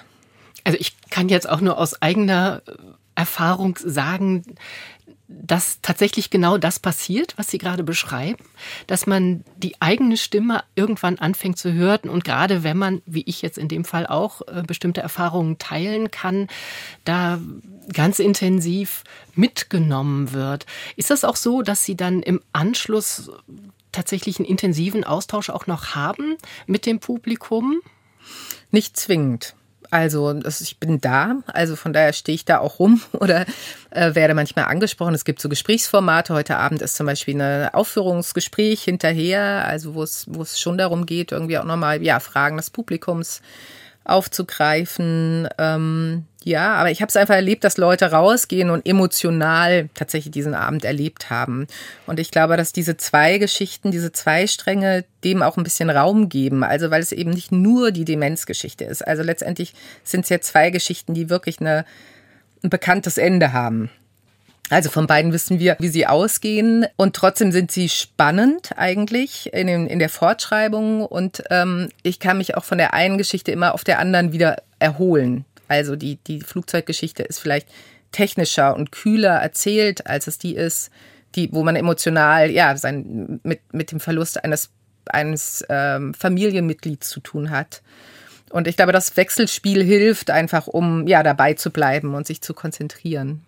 Also 0.64 0.78
ich 0.80 0.96
kann 1.10 1.28
jetzt 1.28 1.50
auch 1.50 1.60
nur 1.60 1.78
aus 1.78 2.02
eigener 2.02 2.62
Erfahrung 3.16 3.78
sagen, 3.84 4.44
dass 5.28 5.82
tatsächlich 5.82 6.30
genau 6.30 6.58
das 6.58 6.80
passiert, 6.80 7.38
was 7.38 7.50
Sie 7.50 7.58
gerade 7.58 7.84
beschreiben, 7.84 8.44
dass 8.88 9.08
man 9.08 9.44
die 9.58 9.82
eigene 9.82 10.16
Stimme 10.16 10.64
irgendwann 10.76 11.20
anfängt 11.20 11.58
zu 11.58 11.74
hören 11.74 12.10
und 12.10 12.24
gerade 12.24 12.64
wenn 12.64 12.78
man, 12.78 13.02
wie 13.06 13.24
ich 13.26 13.42
jetzt 13.42 13.58
in 13.58 13.68
dem 13.68 13.84
Fall 13.84 14.08
auch, 14.08 14.42
äh, 14.48 14.64
bestimmte 14.66 15.02
Erfahrungen 15.02 15.58
teilen 15.58 16.12
kann, 16.12 16.48
da 17.04 17.40
ganz 17.92 18.20
intensiv 18.20 19.04
mitgenommen 19.36 20.32
wird. 20.32 20.66
Ist 20.96 21.10
das 21.10 21.26
auch 21.26 21.36
so, 21.36 21.62
dass 21.62 21.84
Sie 21.84 21.98
dann 21.98 22.24
im 22.24 22.42
Anschluss 22.54 23.30
tatsächlich 23.92 24.40
einen 24.40 24.48
intensiven 24.48 25.04
Austausch 25.04 25.50
auch 25.50 25.68
noch 25.68 25.94
haben 25.96 26.38
mit 26.68 26.86
dem 26.86 27.00
Publikum? 27.00 27.82
Nicht 28.72 28.96
zwingend. 28.96 29.57
Also 29.92 30.40
ich 30.62 30.80
bin 30.80 31.00
da, 31.02 31.38
also 31.48 31.76
von 31.76 31.94
daher 31.94 32.14
stehe 32.14 32.36
ich 32.36 32.46
da 32.46 32.60
auch 32.60 32.80
rum 32.80 33.02
oder 33.14 33.46
äh, 33.92 34.16
werde 34.16 34.34
manchmal 34.34 34.66
angesprochen. 34.66 35.14
Es 35.14 35.26
gibt 35.26 35.42
so 35.42 35.50
Gesprächsformate. 35.50 36.34
Heute 36.34 36.58
Abend 36.58 36.82
ist 36.82 36.96
zum 36.96 37.06
Beispiel 37.06 37.42
ein 37.42 37.74
Aufführungsgespräch 37.74 38.84
hinterher, 38.84 39.66
also 39.66 39.96
wo 39.96 40.04
es, 40.04 40.26
wo 40.30 40.42
es 40.42 40.60
schon 40.60 40.78
darum 40.78 41.06
geht, 41.06 41.32
irgendwie 41.32 41.58
auch 41.58 41.64
nochmal 41.64 42.04
ja, 42.04 42.20
Fragen 42.20 42.58
des 42.58 42.70
Publikums 42.70 43.42
aufzugreifen. 44.04 45.48
Ähm, 45.58 46.26
ja, 46.44 46.76
aber 46.76 46.92
ich 46.92 47.02
habe 47.02 47.10
es 47.10 47.18
einfach 47.18 47.36
erlebt, 47.36 47.64
dass 47.64 47.78
Leute 47.78 48.12
rausgehen 48.12 48.70
und 48.70 48.88
emotional 48.88 49.90
tatsächlich 49.96 50.32
diesen 50.32 50.54
Abend 50.54 50.86
erlebt 50.86 51.30
haben. 51.30 51.68
Und 52.06 52.20
ich 52.20 52.32
glaube, 52.32 52.56
dass 52.56 52.72
diese 52.72 52.96
zwei 52.96 53.38
Geschichten, 53.38 53.92
diese 53.92 54.12
zwei 54.12 54.48
Stränge 54.48 55.04
dem 55.24 55.42
auch 55.42 55.58
ein 55.58 55.64
bisschen 55.64 55.90
Raum 55.90 56.30
geben. 56.30 56.64
Also 56.64 56.90
weil 56.90 57.02
es 57.02 57.12
eben 57.12 57.32
nicht 57.32 57.52
nur 57.52 57.92
die 57.92 58.06
Demenzgeschichte 58.06 58.86
ist. 58.86 59.06
Also 59.06 59.24
letztendlich 59.24 59.74
sind 60.04 60.22
es 60.22 60.30
ja 60.30 60.40
zwei 60.40 60.70
Geschichten, 60.70 61.14
die 61.14 61.30
wirklich 61.30 61.60
eine, 61.60 61.86
ein 62.64 62.70
bekanntes 62.70 63.18
Ende 63.18 63.52
haben. 63.52 63.90
Also 64.70 64.90
von 64.90 65.08
beiden 65.08 65.32
wissen 65.32 65.60
wir, 65.60 65.78
wie 65.80 65.88
sie 65.88 66.08
ausgehen 66.08 66.86
und 66.98 67.16
trotzdem 67.16 67.52
sind 67.52 67.72
sie 67.72 67.88
spannend 67.88 68.72
eigentlich 68.76 69.54
in, 69.54 69.68
den, 69.68 69.88
in 69.88 70.00
der 70.00 70.10
Fortschreibung 70.10 71.06
und 71.06 71.42
ähm, 71.50 71.88
ich 72.04 72.20
kann 72.20 72.38
mich 72.38 72.58
auch 72.58 72.66
von 72.66 72.78
der 72.78 72.94
einen 72.94 73.18
Geschichte 73.18 73.52
immer 73.52 73.74
auf 73.74 73.86
der 73.86 74.00
anderen 74.00 74.34
wieder 74.34 74.58
erholen. 74.80 75.46
Also 75.68 75.96
die, 75.96 76.18
die 76.18 76.42
Flugzeuggeschichte 76.42 77.24
ist 77.24 77.40
vielleicht 77.40 77.68
technischer 78.12 78.76
und 78.76 78.92
kühler 78.92 79.36
erzählt, 79.36 80.08
als 80.08 80.28
es 80.28 80.38
die 80.38 80.56
ist, 80.56 80.92
die, 81.36 81.52
wo 81.52 81.64
man 81.64 81.76
emotional 81.76 82.50
ja 82.50 82.76
sein, 82.78 83.40
mit, 83.44 83.62
mit 83.74 83.92
dem 83.92 84.00
Verlust 84.00 84.44
eines, 84.44 84.72
eines 85.08 85.66
ähm, 85.70 86.14
Familienmitglieds 86.14 87.10
zu 87.10 87.20
tun 87.20 87.50
hat. 87.50 87.82
Und 88.50 88.68
ich 88.68 88.78
glaube, 88.78 88.94
das 88.94 89.18
Wechselspiel 89.18 89.84
hilft 89.84 90.32
einfach, 90.32 90.68
um 90.68 91.06
ja 91.08 91.22
dabei 91.22 91.54
zu 91.54 91.70
bleiben 91.70 92.16
und 92.16 92.26
sich 92.26 92.42
zu 92.42 92.54
konzentrieren. 92.54 93.44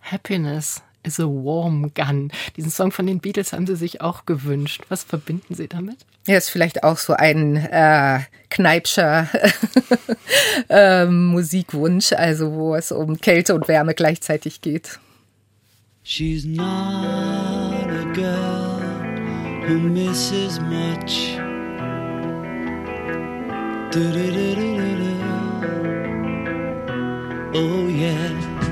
Happiness 0.00 0.82
is 1.02 1.18
a 1.18 1.24
warm 1.24 1.92
gun. 1.94 2.30
Diesen 2.56 2.70
Song 2.70 2.92
von 2.92 3.06
den 3.06 3.20
Beatles 3.20 3.52
haben 3.52 3.66
Sie 3.66 3.76
sich 3.76 4.00
auch 4.00 4.24
gewünscht. 4.26 4.84
Was 4.88 5.02
verbinden 5.02 5.54
Sie 5.54 5.68
damit? 5.68 5.98
Ja, 6.26 6.36
ist 6.36 6.50
vielleicht 6.50 6.84
auch 6.84 6.98
so 6.98 7.14
ein 7.14 7.56
äh, 7.56 8.20
Kneipscher 8.48 9.28
äh, 10.68 11.06
Musikwunsch, 11.06 12.12
also 12.12 12.52
wo 12.52 12.74
es 12.76 12.92
um 12.92 13.20
Kälte 13.20 13.54
und 13.54 13.66
Wärme 13.66 13.94
gleichzeitig 13.94 14.60
geht. 14.60 15.00
She's 16.04 16.44
not 16.44 16.62
a 16.64 18.04
girl 18.12 18.80
who 19.66 19.78
misses 19.78 20.60
much. 20.60 21.38
Du 23.90 24.00
-du 24.00 24.30
-du 24.30 24.72
oh 27.54 27.88
yeah. 27.88 28.71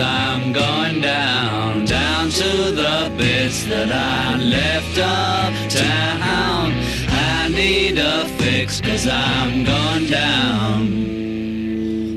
I'm 0.00 0.52
going 0.52 1.00
down, 1.02 1.84
down 1.84 2.30
to 2.30 2.72
the 2.72 3.12
bits 3.18 3.64
that 3.64 3.92
I 3.92 4.36
left 4.36 4.98
uptown. 4.98 6.72
I 7.08 7.48
need 7.48 7.98
a 7.98 8.26
fix 8.38 8.80
cause 8.80 9.06
I'm 9.06 9.64
going 9.64 10.06
down. 10.06 11.00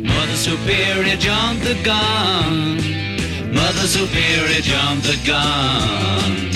Mother 0.04 0.36
Superior 0.36 1.18
jumped 1.18 1.66
the 1.66 1.76
gun. 1.84 2.78
Mother 3.54 3.88
Superior 3.88 4.62
jumped 4.62 5.06
the 5.06 5.20
gun. 5.28 6.52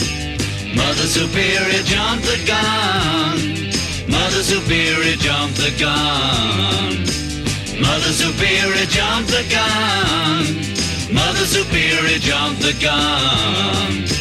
Mother 0.75 1.07
Superior 1.07 1.83
jumped 1.83 2.25
the 2.25 2.39
gun. 2.47 3.37
Mother 4.09 4.43
Superior 4.43 5.17
jumped 5.17 5.57
the 5.57 5.71
gun. 5.77 7.05
Mother 7.81 8.13
Superior 8.13 8.85
jumped 8.85 9.29
the 9.29 9.43
gun. 9.51 10.76
Mother 11.11 11.45
Superior 11.45 12.19
jumped 12.19 12.61
the 12.61 12.73
gun. 12.81 14.16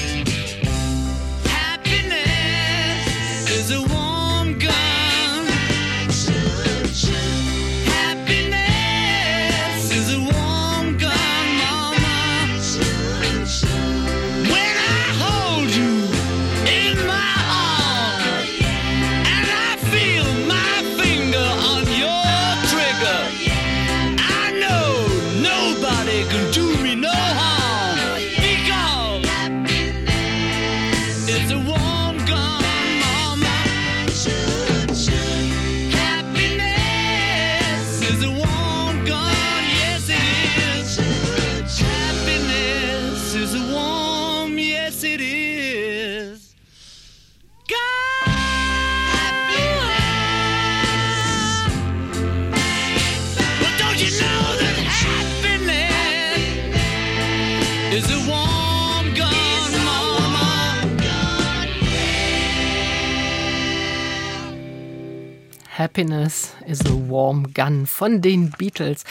Happiness 65.78 66.54
is 66.66 66.80
a 66.86 66.90
Warm 66.90 67.52
Gun 67.52 67.86
von 67.86 68.22
den 68.22 68.50
Beatles. 68.50 69.04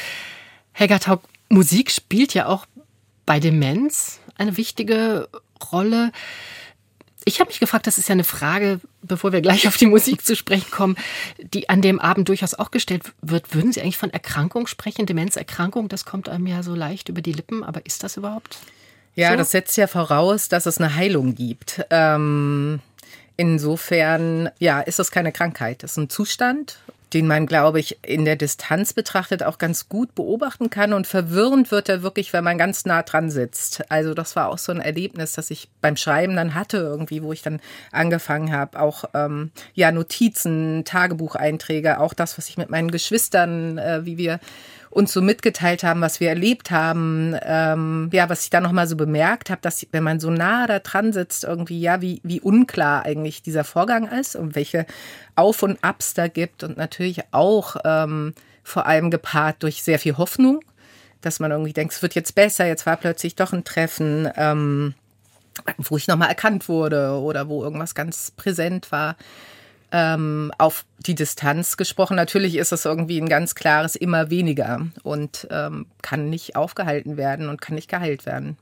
Helga 0.72 1.00
Taug, 1.00 1.22
Musik 1.50 1.92
spielt 1.92 2.34
ja 2.34 2.48
auch 2.48 2.66
bei 3.26 3.40
Demenz 3.40 4.20
eine 4.38 4.58
wichtige 4.58 5.30
Rolle. 5.72 6.12
Ich 7.24 7.40
habe 7.40 7.50
mich 7.50 7.60
gefragt, 7.60 7.88
das 7.88 7.98
ist 7.98 8.10
ja 8.10 8.14
eine 8.14 8.24
Frage, 8.24 8.80
bevor 9.02 9.32
wir 9.32 9.42
gleich 9.42 9.68
auf 9.68 9.78
die 9.78 9.86
Musik 9.86 10.26
zu 10.26 10.36
sprechen 10.36 10.72
kommen, 10.72 10.96
die 11.40 11.70
an 11.70 11.82
dem 11.82 12.00
Abend 12.00 12.30
durchaus 12.30 12.54
auch 12.56 12.72
gestellt 12.72 13.14
wird. 13.22 13.54
Würden 13.54 13.72
Sie 13.72 13.82
eigentlich 13.82 13.98
von 13.98 14.12
Erkrankung 14.12 14.68
sprechen? 14.68 15.06
Demenzerkrankung, 15.06 15.88
das 15.88 16.06
kommt 16.06 16.30
einem 16.30 16.48
ja 16.48 16.64
so 16.64 16.76
leicht 16.76 17.10
über 17.10 17.22
die 17.22 17.34
Lippen, 17.34 17.64
aber 17.64 17.86
ist 17.86 18.04
das 18.04 18.18
überhaupt? 18.18 18.58
Ja, 19.16 19.32
so? 19.32 19.38
das 19.38 19.52
setzt 19.52 19.78
ja 19.78 19.88
voraus, 19.88 20.50
dass 20.50 20.66
es 20.66 20.80
eine 20.80 20.94
Heilung 20.96 21.36
gibt. 21.36 21.86
Ähm 21.90 22.80
Insofern, 23.38 24.50
ja, 24.60 24.82
ist 24.82 25.00
das 25.00 25.12
keine 25.12 25.32
Krankheit. 25.32 25.84
Das 25.84 25.92
ist 25.92 25.98
ein 25.98 26.10
Zustand 26.10 26.78
den 27.16 27.28
man, 27.28 27.46
glaube 27.46 27.80
ich, 27.80 27.98
in 28.06 28.26
der 28.26 28.36
Distanz 28.36 28.92
betrachtet 28.92 29.42
auch 29.42 29.58
ganz 29.58 29.88
gut 29.88 30.16
beobachten 30.16 30.70
kann. 30.70 30.92
Und 30.92 31.08
verwirrend 31.08 31.72
wird 31.72 31.88
er 31.88 32.02
wirklich, 32.02 32.34
wenn 32.34 32.44
man 32.44 32.58
ganz 32.58 32.86
nah 32.86 33.04
dran 33.04 33.32
sitzt. 33.32 33.90
Also 33.90 34.14
das 34.14 34.36
war 34.36 34.50
auch 34.50 34.58
so 34.58 34.74
ein 34.74 34.82
Erlebnis, 34.82 35.32
das 35.32 35.50
ich 35.50 35.70
beim 35.80 35.96
Schreiben 35.96 36.36
dann 36.36 36.56
hatte, 36.56 36.78
irgendwie, 36.78 37.24
wo 37.24 37.32
ich 37.32 37.42
dann 37.42 37.62
angefangen 37.94 38.52
habe, 38.52 38.78
auch 38.78 39.06
ähm, 39.14 39.52
ja 39.74 39.94
Notizen, 39.94 40.84
Tagebucheinträge, 40.84 42.02
auch 42.02 42.14
das, 42.14 42.38
was 42.38 42.50
ich 42.50 42.58
mit 42.58 42.70
meinen 42.70 42.92
Geschwistern, 42.92 43.78
äh, 43.78 44.06
wie 44.06 44.18
wir 44.18 44.42
uns 44.96 45.12
so 45.12 45.22
mitgeteilt 45.22 45.84
haben, 45.84 46.00
was 46.00 46.22
wir 46.22 46.30
erlebt 46.30 46.72
haben, 46.72 47.36
ähm, 47.44 48.10
ja, 48.14 48.30
was 48.30 48.46
ich 48.46 48.50
da 48.50 48.62
nochmal 48.62 48.88
so 48.88 48.96
bemerkt 48.96 49.50
habe, 49.50 49.60
dass 49.62 49.86
wenn 49.92 50.04
man 50.04 50.22
so 50.22 50.30
nah 50.30 50.68
da 50.68 50.80
dran 50.80 51.12
sitzt, 51.12 51.44
irgendwie, 51.44 51.82
ja, 51.82 52.00
wie, 52.00 52.22
wie 52.24 52.40
unklar 52.40 53.04
eigentlich 53.04 53.42
dieser 53.42 53.66
Vorgang 53.66 54.08
ist 54.08 54.38
und 54.38 54.56
welche 54.56 54.86
Auf 55.36 55.64
und 55.64 55.84
Abs 55.84 56.14
da 56.14 56.30
gibt 56.30 56.64
und 56.64 56.78
natürlich 56.78 57.24
auch 57.32 57.76
ähm, 57.84 58.34
vor 58.64 58.86
allem 58.86 59.12
gepaart 59.12 59.64
durch 59.64 59.84
sehr 59.84 60.00
viel 60.00 60.18
Hoffnung, 60.18 60.62
dass 61.20 61.42
man 61.42 61.52
irgendwie 61.52 61.74
denkt, 61.74 61.94
es 61.94 62.02
wird 62.02 62.16
jetzt 62.16 62.34
besser, 62.34 62.66
jetzt 62.66 62.86
war 62.86 62.96
plötzlich 62.96 63.36
doch 63.36 63.52
ein 63.52 63.66
Treffen, 63.66 64.30
ähm, 64.38 64.94
wo 65.78 65.98
ich 65.98 66.08
nochmal 66.08 66.30
erkannt 66.30 66.70
wurde 66.70 67.20
oder 67.20 67.50
wo 67.50 67.66
irgendwas 67.66 67.96
ganz 67.96 68.32
präsent 68.32 68.94
war 68.94 69.18
ähm, 69.96 70.52
auf 70.58 70.86
die 71.00 71.16
Distanz 71.16 71.78
gesprochen. 71.78 72.18
Natürlich 72.18 72.58
ist 72.58 72.74
es 72.74 72.84
irgendwie 72.84 73.18
ein 73.18 73.30
ganz 73.30 73.56
klares 73.56 73.96
immer 73.96 74.30
weniger 74.30 74.88
und 75.04 75.48
ähm, 75.50 75.86
kann 76.02 76.30
nicht 76.30 76.58
aufgehalten 76.58 77.16
werden 77.16 77.48
und 77.48 77.62
kann 77.62 77.76
nicht 77.76 77.90
geheilt 77.90 78.26
werden. 78.26 78.58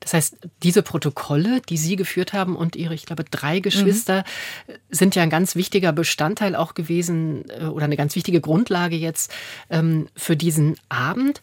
Das 0.00 0.14
heißt, 0.14 0.36
diese 0.64 0.82
Protokolle, 0.82 1.60
die 1.68 1.76
Sie 1.76 1.94
geführt 1.94 2.32
haben 2.32 2.56
und 2.56 2.74
Ihre, 2.74 2.94
ich 2.94 3.06
glaube, 3.06 3.22
drei 3.22 3.60
Geschwister, 3.60 4.24
mhm. 4.66 4.72
sind 4.90 5.14
ja 5.14 5.22
ein 5.22 5.30
ganz 5.30 5.54
wichtiger 5.54 5.92
Bestandteil 5.92 6.56
auch 6.56 6.74
gewesen 6.74 7.44
äh, 7.50 7.66
oder 7.66 7.84
eine 7.84 7.96
ganz 7.96 8.16
wichtige 8.16 8.40
Grundlage 8.40 8.96
jetzt 8.96 9.32
ähm, 9.70 10.08
für 10.16 10.36
diesen 10.36 10.74
Abend. 10.88 11.40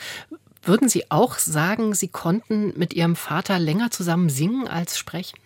Würden 0.61 0.89
Sie 0.89 1.09
auch 1.09 1.37
sagen, 1.37 1.93
Sie 1.93 2.09
konnten 2.09 2.77
mit 2.77 2.93
Ihrem 2.93 3.15
Vater 3.15 3.59
länger 3.59 3.91
zusammen 3.91 4.27
singen 4.27 4.67
als 4.67 4.97
sprechen? 4.97 5.37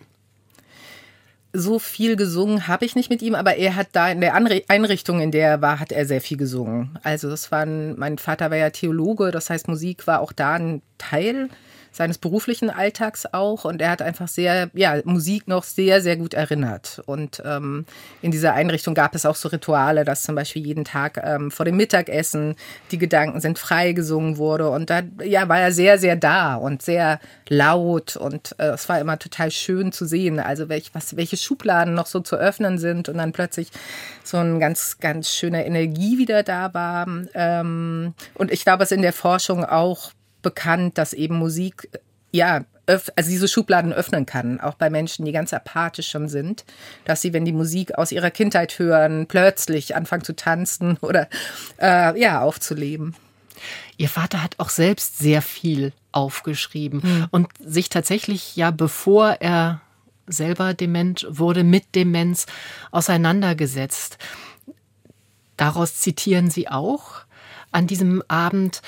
So 1.52 1.78
viel 1.78 2.16
gesungen 2.16 2.68
habe 2.68 2.84
ich 2.84 2.94
nicht 2.94 3.10
mit 3.10 3.22
ihm, 3.22 3.34
aber 3.34 3.56
er 3.56 3.74
hat 3.76 3.88
da 3.92 4.10
in 4.10 4.20
der 4.20 4.34
Einrichtung, 4.34 5.20
in 5.20 5.32
der 5.32 5.48
er 5.48 5.62
war, 5.62 5.80
hat 5.80 5.92
er 5.92 6.06
sehr 6.06 6.20
viel 6.20 6.36
gesungen. 6.36 6.98
Also 7.02 7.28
das 7.28 7.50
war 7.50 7.62
ein, 7.62 7.98
mein 7.98 8.18
Vater 8.18 8.50
war 8.50 8.56
ja 8.56 8.70
Theologe, 8.70 9.30
das 9.30 9.50
heißt 9.50 9.68
Musik 9.68 10.06
war 10.06 10.20
auch 10.20 10.32
da 10.32 10.54
ein 10.54 10.82
Teil 10.98 11.48
seines 11.92 12.18
beruflichen 12.18 12.70
Alltags 12.70 13.26
auch. 13.32 13.64
Und 13.64 13.80
er 13.82 13.90
hat 13.90 14.02
einfach 14.02 14.28
sehr, 14.28 14.70
ja, 14.74 15.00
Musik 15.04 15.48
noch 15.48 15.64
sehr, 15.64 16.00
sehr 16.00 16.16
gut 16.16 16.34
erinnert. 16.34 17.02
Und 17.06 17.42
ähm, 17.44 17.84
in 18.22 18.30
dieser 18.30 18.54
Einrichtung 18.54 18.94
gab 18.94 19.14
es 19.14 19.26
auch 19.26 19.34
so 19.34 19.48
Rituale, 19.48 20.04
dass 20.04 20.22
zum 20.22 20.34
Beispiel 20.34 20.64
jeden 20.64 20.84
Tag 20.84 21.20
ähm, 21.22 21.50
vor 21.50 21.64
dem 21.64 21.76
Mittagessen 21.76 22.54
die 22.90 22.98
Gedanken 22.98 23.40
sind 23.40 23.58
frei 23.58 23.92
gesungen 23.92 24.36
wurde. 24.36 24.70
Und 24.70 24.90
da 24.90 25.02
ja, 25.24 25.48
war 25.48 25.60
er 25.60 25.72
sehr, 25.72 25.98
sehr 25.98 26.16
da 26.16 26.54
und 26.54 26.82
sehr 26.82 27.20
laut. 27.48 28.16
Und 28.16 28.54
äh, 28.58 28.68
es 28.68 28.88
war 28.88 29.00
immer 29.00 29.18
total 29.18 29.50
schön 29.50 29.92
zu 29.92 30.04
sehen, 30.06 30.38
also 30.38 30.68
welch, 30.68 30.90
was, 30.94 31.16
welche 31.16 31.36
Schubladen 31.36 31.94
noch 31.94 32.06
so 32.06 32.20
zu 32.20 32.36
öffnen 32.36 32.78
sind. 32.78 33.08
Und 33.08 33.18
dann 33.18 33.32
plötzlich 33.32 33.70
so 34.22 34.36
ein 34.36 34.60
ganz, 34.60 34.98
ganz 35.00 35.30
schöner 35.30 35.66
Energie 35.66 36.18
wieder 36.18 36.42
da 36.42 36.72
war. 36.72 37.06
Ähm, 37.34 38.14
und 38.34 38.52
ich 38.52 38.64
glaube, 38.64 38.84
es 38.84 38.92
in 38.92 39.02
der 39.02 39.12
Forschung 39.12 39.64
auch 39.64 40.12
bekannt, 40.42 40.98
dass 40.98 41.12
eben 41.12 41.36
Musik, 41.36 41.88
ja, 42.32 42.64
also 42.86 43.30
diese 43.30 43.48
Schubladen 43.48 43.92
öffnen 43.92 44.26
kann, 44.26 44.60
auch 44.60 44.74
bei 44.74 44.90
Menschen, 44.90 45.24
die 45.24 45.32
ganz 45.32 45.52
apathisch 45.52 46.10
schon 46.10 46.28
sind, 46.28 46.64
dass 47.04 47.20
sie, 47.20 47.32
wenn 47.32 47.44
die 47.44 47.52
Musik 47.52 47.96
aus 47.96 48.12
ihrer 48.12 48.30
Kindheit 48.30 48.78
hören, 48.78 49.26
plötzlich 49.26 49.94
anfangen 49.94 50.24
zu 50.24 50.34
tanzen 50.34 50.96
oder 51.00 51.28
äh, 51.80 52.18
ja, 52.20 52.40
aufzuleben. 52.40 53.14
Ihr 53.96 54.08
Vater 54.08 54.42
hat 54.42 54.54
auch 54.58 54.70
selbst 54.70 55.18
sehr 55.18 55.42
viel 55.42 55.92
aufgeschrieben 56.12 57.02
hm. 57.02 57.26
und 57.30 57.48
sich 57.58 57.90
tatsächlich 57.90 58.56
ja, 58.56 58.70
bevor 58.70 59.36
er 59.40 59.82
selber 60.26 60.74
dement 60.74 61.26
wurde, 61.28 61.64
mit 61.64 61.94
Demenz 61.94 62.46
auseinandergesetzt. 62.90 64.18
Daraus 65.56 65.96
zitieren 65.96 66.50
Sie 66.50 66.68
auch 66.68 67.22
an 67.70 67.86
diesem 67.86 68.22
Abend. 68.28 68.80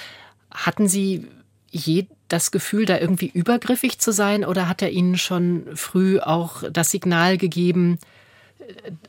Hatten 0.51 0.88
Sie 0.88 1.29
je 1.72 2.06
das 2.28 2.50
Gefühl, 2.50 2.85
da 2.85 2.98
irgendwie 2.98 3.30
übergriffig 3.32 3.98
zu 3.98 4.12
sein 4.12 4.44
oder 4.44 4.68
hat 4.68 4.82
er 4.82 4.90
Ihnen 4.90 5.18
schon 5.18 5.64
früh 5.74 6.20
auch 6.20 6.62
das 6.70 6.90
Signal 6.90 7.38
gegeben, 7.38 7.98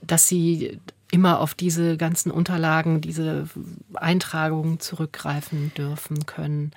dass 0.02 0.28
Sie 0.28 0.80
immer 1.12 1.40
auf 1.40 1.54
diese 1.54 1.98
ganzen 1.98 2.32
Unterlagen, 2.32 3.02
diese 3.02 3.48
Eintragungen 3.94 4.80
zurückgreifen 4.80 5.72
dürfen 5.78 6.26
können? 6.26 6.72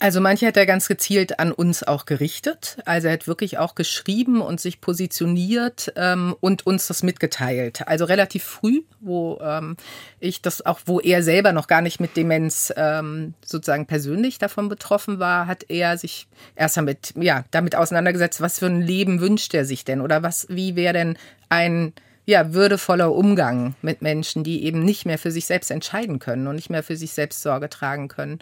Also 0.00 0.22
manche 0.22 0.46
hat 0.46 0.56
er 0.56 0.64
ganz 0.64 0.88
gezielt 0.88 1.38
an 1.40 1.52
uns 1.52 1.82
auch 1.82 2.06
gerichtet. 2.06 2.78
Also 2.86 3.08
er 3.08 3.12
hat 3.12 3.26
wirklich 3.26 3.58
auch 3.58 3.74
geschrieben 3.74 4.40
und 4.40 4.58
sich 4.58 4.80
positioniert 4.80 5.92
ähm, 5.94 6.34
und 6.40 6.66
uns 6.66 6.86
das 6.86 7.02
mitgeteilt. 7.02 7.86
Also 7.86 8.06
relativ 8.06 8.42
früh, 8.42 8.80
wo 9.00 9.38
ähm, 9.42 9.76
ich 10.18 10.40
das 10.40 10.64
auch, 10.64 10.80
wo 10.86 11.00
er 11.00 11.22
selber 11.22 11.52
noch 11.52 11.66
gar 11.66 11.82
nicht 11.82 12.00
mit 12.00 12.16
Demenz 12.16 12.72
ähm, 12.76 13.34
sozusagen 13.44 13.84
persönlich 13.84 14.38
davon 14.38 14.70
betroffen 14.70 15.18
war, 15.18 15.46
hat 15.46 15.66
er 15.68 15.98
sich 15.98 16.28
erst 16.56 16.78
damit, 16.78 17.12
ja, 17.16 17.44
damit 17.50 17.76
auseinandergesetzt, 17.76 18.40
was 18.40 18.58
für 18.58 18.66
ein 18.66 18.80
Leben 18.80 19.20
wünscht 19.20 19.52
er 19.52 19.66
sich 19.66 19.84
denn 19.84 20.00
oder 20.00 20.22
was, 20.22 20.46
wie 20.48 20.76
wäre 20.76 20.94
denn 20.94 21.18
ein 21.50 21.92
ja, 22.24 22.54
würdevoller 22.54 23.12
Umgang 23.12 23.74
mit 23.82 24.00
Menschen, 24.00 24.44
die 24.44 24.64
eben 24.64 24.82
nicht 24.82 25.04
mehr 25.04 25.18
für 25.18 25.30
sich 25.30 25.44
selbst 25.44 25.70
entscheiden 25.70 26.20
können 26.20 26.46
und 26.46 26.56
nicht 26.56 26.70
mehr 26.70 26.82
für 26.82 26.96
sich 26.96 27.12
selbst 27.12 27.42
Sorge 27.42 27.68
tragen 27.68 28.08
können. 28.08 28.38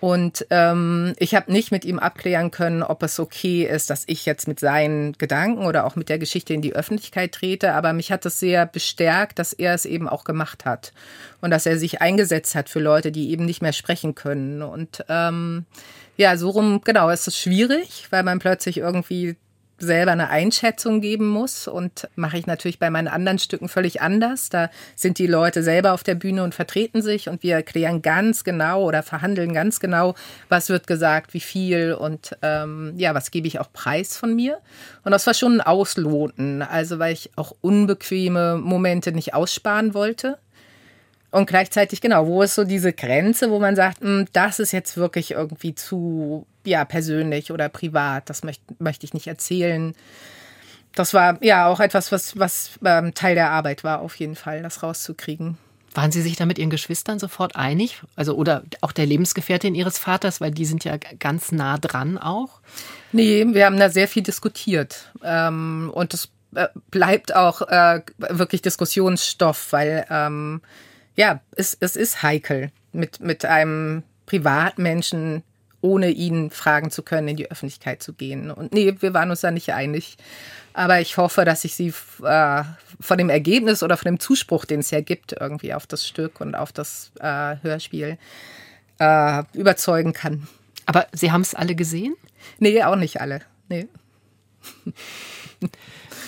Und 0.00 0.46
ähm, 0.50 1.14
ich 1.18 1.34
habe 1.34 1.50
nicht 1.50 1.72
mit 1.72 1.84
ihm 1.84 1.98
abklären 1.98 2.50
können, 2.50 2.82
ob 2.82 3.02
es 3.02 3.18
okay 3.18 3.64
ist, 3.64 3.90
dass 3.90 4.04
ich 4.06 4.26
jetzt 4.26 4.46
mit 4.46 4.60
seinen 4.60 5.12
Gedanken 5.14 5.66
oder 5.66 5.84
auch 5.84 5.96
mit 5.96 6.08
der 6.08 6.18
Geschichte 6.18 6.54
in 6.54 6.62
die 6.62 6.74
Öffentlichkeit 6.74 7.32
trete. 7.32 7.72
Aber 7.72 7.92
mich 7.92 8.12
hat 8.12 8.24
es 8.24 8.38
sehr 8.38 8.64
bestärkt, 8.66 9.38
dass 9.38 9.52
er 9.52 9.74
es 9.74 9.84
eben 9.84 10.08
auch 10.08 10.24
gemacht 10.24 10.64
hat 10.64 10.92
und 11.40 11.50
dass 11.50 11.66
er 11.66 11.78
sich 11.78 12.00
eingesetzt 12.00 12.54
hat 12.54 12.68
für 12.68 12.80
Leute, 12.80 13.10
die 13.10 13.30
eben 13.30 13.44
nicht 13.44 13.62
mehr 13.62 13.72
sprechen 13.72 14.14
können. 14.14 14.62
Und 14.62 15.04
ähm, 15.08 15.66
ja, 16.16 16.36
so 16.36 16.50
rum, 16.50 16.80
genau, 16.84 17.10
ist 17.10 17.26
es 17.26 17.36
schwierig, 17.36 18.06
weil 18.10 18.22
man 18.22 18.38
plötzlich 18.38 18.78
irgendwie 18.78 19.36
selber 19.78 20.12
eine 20.12 20.28
Einschätzung 20.28 21.00
geben 21.00 21.28
muss 21.28 21.68
und 21.68 22.08
mache 22.16 22.38
ich 22.38 22.46
natürlich 22.46 22.78
bei 22.78 22.90
meinen 22.90 23.08
anderen 23.08 23.38
Stücken 23.38 23.68
völlig 23.68 24.00
anders. 24.02 24.48
Da 24.48 24.70
sind 24.96 25.18
die 25.18 25.26
Leute 25.26 25.62
selber 25.62 25.92
auf 25.92 26.02
der 26.02 26.14
Bühne 26.14 26.42
und 26.42 26.54
vertreten 26.54 27.02
sich 27.02 27.28
und 27.28 27.42
wir 27.42 27.54
erklären 27.54 28.02
ganz 28.02 28.44
genau 28.44 28.84
oder 28.84 29.02
verhandeln 29.02 29.52
ganz 29.52 29.80
genau, 29.80 30.14
was 30.48 30.68
wird 30.68 30.86
gesagt, 30.86 31.34
wie 31.34 31.40
viel 31.40 31.94
und 31.94 32.36
ähm, 32.42 32.94
ja, 32.96 33.14
was 33.14 33.30
gebe 33.30 33.46
ich 33.46 33.60
auch 33.60 33.72
preis 33.72 34.16
von 34.16 34.34
mir. 34.34 34.58
Und 35.04 35.12
das 35.12 35.26
war 35.26 35.34
schon 35.34 35.54
ein 35.54 35.60
Ausloten, 35.60 36.62
also 36.62 36.98
weil 36.98 37.12
ich 37.12 37.30
auch 37.36 37.54
unbequeme 37.60 38.56
Momente 38.56 39.12
nicht 39.12 39.34
aussparen 39.34 39.94
wollte. 39.94 40.38
Und 41.30 41.46
gleichzeitig, 41.46 42.00
genau, 42.00 42.26
wo 42.26 42.42
ist 42.42 42.54
so 42.54 42.64
diese 42.64 42.92
Grenze, 42.92 43.50
wo 43.50 43.58
man 43.58 43.76
sagt, 43.76 44.00
hm, 44.00 44.26
das 44.32 44.58
ist 44.60 44.72
jetzt 44.72 44.96
wirklich 44.96 45.32
irgendwie 45.32 45.74
zu 45.74 46.46
ja, 46.64 46.84
persönlich 46.84 47.52
oder 47.52 47.68
privat, 47.68 48.30
das 48.30 48.44
möchte 48.44 48.62
möchte 48.78 49.04
ich 49.04 49.14
nicht 49.14 49.26
erzählen. 49.26 49.94
Das 50.94 51.14
war 51.14 51.42
ja 51.44 51.66
auch 51.66 51.80
etwas, 51.80 52.12
was, 52.12 52.38
was 52.38 52.70
ähm, 52.84 53.14
Teil 53.14 53.34
der 53.34 53.50
Arbeit 53.50 53.84
war, 53.84 54.00
auf 54.00 54.16
jeden 54.16 54.36
Fall, 54.36 54.62
das 54.62 54.82
rauszukriegen. 54.82 55.58
Waren 55.94 56.12
Sie 56.12 56.22
sich 56.22 56.36
da 56.36 56.46
mit 56.46 56.58
Ihren 56.58 56.70
Geschwistern 56.70 57.18
sofort 57.18 57.56
einig? 57.56 58.02
Also, 58.14 58.34
oder 58.34 58.62
auch 58.82 58.92
der 58.92 59.06
Lebensgefährtin 59.06 59.74
Ihres 59.74 59.98
Vaters, 59.98 60.40
weil 60.40 60.50
die 60.50 60.64
sind 60.64 60.84
ja 60.84 60.96
ganz 60.96 61.50
nah 61.50 61.78
dran 61.78 62.18
auch? 62.18 62.60
Nee, 63.12 63.46
wir 63.48 63.66
haben 63.66 63.78
da 63.78 63.90
sehr 63.90 64.08
viel 64.08 64.22
diskutiert. 64.22 65.10
Ähm, 65.22 65.90
und 65.94 66.12
das 66.12 66.28
äh, 66.54 66.68
bleibt 66.90 67.34
auch 67.34 67.62
äh, 67.62 68.02
wirklich 68.18 68.62
Diskussionsstoff, 68.62 69.72
weil 69.72 70.06
ähm, 70.10 70.60
ja, 71.18 71.40
es, 71.56 71.76
es 71.80 71.96
ist 71.96 72.22
heikel, 72.22 72.70
mit, 72.92 73.18
mit 73.18 73.44
einem 73.44 74.04
Privatmenschen 74.26 75.42
ohne 75.80 76.10
ihn 76.10 76.50
fragen 76.50 76.92
zu 76.92 77.02
können, 77.02 77.26
in 77.26 77.36
die 77.36 77.50
Öffentlichkeit 77.50 78.04
zu 78.04 78.12
gehen. 78.12 78.52
Und 78.52 78.72
nee, 78.72 78.94
wir 79.00 79.14
waren 79.14 79.30
uns 79.30 79.40
da 79.40 79.50
nicht 79.50 79.72
einig. 79.72 80.16
Aber 80.74 81.00
ich 81.00 81.16
hoffe, 81.16 81.44
dass 81.44 81.64
ich 81.64 81.74
sie 81.74 81.92
äh, 82.22 82.62
von 83.00 83.18
dem 83.18 83.30
Ergebnis 83.30 83.82
oder 83.82 83.96
von 83.96 84.12
dem 84.12 84.20
Zuspruch, 84.20 84.64
den 84.64 84.78
es 84.78 84.92
ja 84.92 85.00
gibt, 85.00 85.32
irgendwie 85.32 85.74
auf 85.74 85.88
das 85.88 86.06
Stück 86.06 86.40
und 86.40 86.54
auf 86.54 86.70
das 86.70 87.10
äh, 87.18 87.56
Hörspiel 87.62 88.16
äh, 89.00 89.42
überzeugen 89.54 90.12
kann. 90.12 90.46
Aber 90.86 91.08
Sie 91.12 91.32
haben 91.32 91.40
es 91.40 91.52
alle 91.52 91.74
gesehen? 91.74 92.14
Nee, 92.60 92.80
auch 92.84 92.96
nicht 92.96 93.20
alle. 93.20 93.40
Nee. 93.68 93.88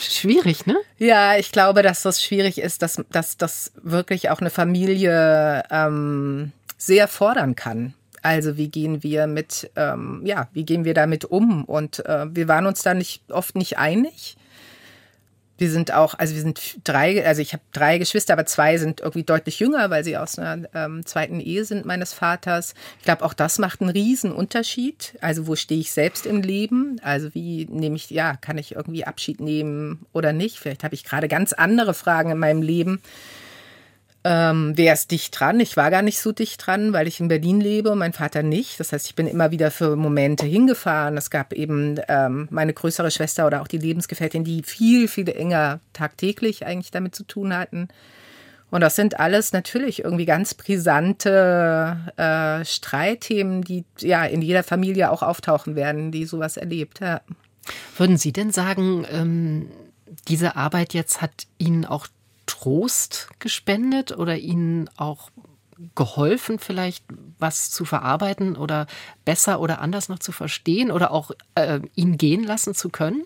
Schwierig, 0.01 0.67
ne? 0.67 0.77
Ja, 0.99 1.37
ich 1.37 1.53
glaube, 1.53 1.83
dass 1.83 2.03
das 2.03 2.23
schwierig 2.23 2.59
ist, 2.59 2.83
dass, 2.83 3.03
dass 3.11 3.37
das 3.37 3.73
wirklich 3.83 4.31
auch 4.31 4.41
eine 4.41 4.51
Familie 4.51 5.63
ähm, 5.71 6.53
sehr 6.79 7.09
fordern 7.09 7.55
kann. 7.55 7.95
Also 8.23 8.57
wie 8.57 8.69
gehen 8.69 9.03
wir 9.03 9.27
mit, 9.27 9.71
ähm, 9.77 10.23
ja, 10.25 10.49
wie 10.53 10.65
gehen 10.65 10.85
wir 10.85 10.95
damit 10.95 11.25
um? 11.25 11.65
Und 11.65 12.05
äh, 12.07 12.27
wir 12.35 12.49
waren 12.49 12.67
uns 12.67 12.83
da 12.83 12.95
nicht 12.95 13.31
oft 13.31 13.55
nicht 13.55 13.79
einig. 13.79 14.37
Wir 15.61 15.71
sind 15.71 15.93
auch, 15.93 16.15
also 16.15 16.35
wir 16.35 16.41
sind 16.41 16.79
drei, 16.85 17.25
also 17.27 17.43
ich 17.43 17.53
habe 17.53 17.63
drei 17.73 17.99
Geschwister, 17.99 18.33
aber 18.33 18.47
zwei 18.47 18.79
sind 18.79 19.01
irgendwie 19.01 19.25
deutlich 19.25 19.61
jünger, 19.61 19.91
weil 19.91 20.05
sie 20.05 20.17
aus 20.17 20.39
einer 20.39 20.67
ähm, 20.75 21.05
zweiten 21.05 21.39
Ehe 21.39 21.67
sind 21.67 21.85
meines 21.85 22.15
Vaters. 22.15 22.75
Ich 22.99 23.05
glaube, 23.05 23.25
auch 23.25 23.35
das 23.35 23.59
macht 23.59 23.83
einen 23.83 23.91
riesen 23.91 24.33
Unterschied. 24.33 25.19
Also 25.21 25.47
wo 25.47 25.57
stehe 25.57 25.81
ich 25.81 25.93
selbst 25.93 26.25
im 26.25 26.41
Leben? 26.41 26.99
Also 27.03 27.35
wie 27.35 27.67
nehme 27.67 27.97
ich, 27.97 28.09
ja, 28.09 28.37
kann 28.37 28.57
ich 28.57 28.75
irgendwie 28.75 29.05
Abschied 29.05 29.41
nehmen 29.41 30.07
oder 30.13 30.33
nicht? 30.33 30.59
Vielleicht 30.59 30.83
habe 30.83 30.95
ich 30.95 31.05
gerade 31.05 31.29
ganz 31.29 31.53
andere 31.53 31.93
Fragen 31.93 32.31
in 32.31 32.39
meinem 32.39 32.63
Leben 32.63 33.03
ähm, 34.23 34.73
wer 34.77 34.93
ist 34.93 35.11
dicht 35.11 35.39
dran? 35.39 35.61
Ich 35.61 35.77
war 35.77 35.91
gar 35.91 36.03
nicht 36.03 36.21
so 36.21 36.33
dicht 36.33 36.67
dran, 36.67 36.93
weil 36.93 37.09
ich 37.09 37.21
in 37.21 37.29
Berlin 37.29 37.61
lebe 37.61 37.91
und 37.91 37.99
mein 37.99 38.13
Vater 38.13 38.43
nicht. 38.43 38.79
Das 38.79 38.93
heißt, 38.93 39.07
ich 39.07 39.15
bin 39.15 39.27
immer 39.27 39.51
wieder 39.51 39.71
für 39.71 39.97
Momente 39.97 40.45
hingefahren. 40.45 41.17
Es 41.17 41.31
gab 41.31 41.55
eben 41.55 41.99
ähm, 42.09 42.47
meine 42.51 42.75
größere 42.75 43.11
Schwester 43.11 43.47
oder 43.47 43.63
auch 43.63 43.69
die 43.69 43.79
Lebensgefährtin, 43.79 44.45
die 44.45 44.63
viel, 44.63 45.09
viel 45.09 45.29
enger 45.31 45.81
tagtäglich 45.95 46.67
eigentlich 46.67 46.91
damit 46.91 47.15
zu 47.15 47.25
tun 47.25 47.57
hatten. 47.57 47.89
Und 48.71 48.83
das 48.83 48.95
sind 48.95 49.19
alles 49.19 49.53
natürlich 49.53 50.05
irgendwie 50.05 50.27
ganz 50.27 50.53
brisante 50.55 51.99
äh, 52.17 52.65
Streitthemen, 52.65 53.63
die 53.63 53.85
ja 53.99 54.25
in 54.25 54.43
jeder 54.43 54.63
Familie 54.63 55.11
auch 55.11 55.23
auftauchen 55.23 55.77
werden, 55.77 56.13
die 56.13 56.27
sowas 56.27 56.59
erlebt. 56.59 57.01
Ja. 57.01 57.23
Würden 57.97 58.19
Sie 58.19 58.33
denn 58.33 58.53
sagen, 58.53 59.07
ähm, 59.11 59.71
diese 60.29 60.57
Arbeit 60.57 60.95
jetzt 60.95 61.23
hat 61.23 61.47
Ihnen 61.59 61.85
auch 61.85 62.07
Trost 62.51 63.29
gespendet 63.39 64.17
oder 64.17 64.37
Ihnen 64.37 64.91
auch 64.97 65.31
geholfen, 65.95 66.59
vielleicht 66.59 67.05
was 67.39 67.71
zu 67.71 67.85
verarbeiten 67.85 68.57
oder 68.57 68.87
besser 69.25 69.61
oder 69.61 69.81
anders 69.81 70.09
noch 70.09 70.19
zu 70.19 70.33
verstehen 70.33 70.91
oder 70.91 71.11
auch 71.11 71.31
äh, 71.55 71.81
ihn 71.95 72.19
gehen 72.19 72.45
lassen 72.45 72.75
zu 72.75 72.91
können? 72.91 73.23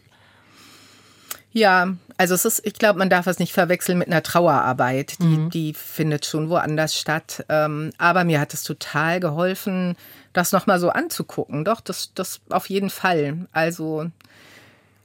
Ja, 1.53 1.97
also 2.17 2.35
es 2.35 2.45
ist, 2.45 2.67
ich 2.67 2.75
glaube, 2.75 2.99
man 2.99 3.11
darf 3.11 3.29
es 3.29 3.39
nicht 3.39 3.53
verwechseln 3.53 3.97
mit 3.99 4.09
einer 4.09 4.25
Trauerarbeit. 4.25 5.21
Die, 5.21 5.25
mhm. 5.25 5.51
die 5.51 5.73
findet 5.73 6.27
schon 6.27 6.49
woanders 6.49 6.99
statt. 6.99 7.45
Ähm, 7.49 7.91
aber 7.97 8.25
mir 8.25 8.41
hat 8.41 8.55
es 8.55 8.65
total 8.65 9.21
geholfen, 9.21 9.97
das 10.33 10.51
nochmal 10.51 10.81
so 10.81 10.91
anzugucken. 10.91 11.65
Doch, 11.65 11.81
das, 11.81 12.13
das 12.15 12.41
auf 12.51 12.69
jeden 12.69 12.91
Fall. 12.91 13.47
Also 13.53 14.11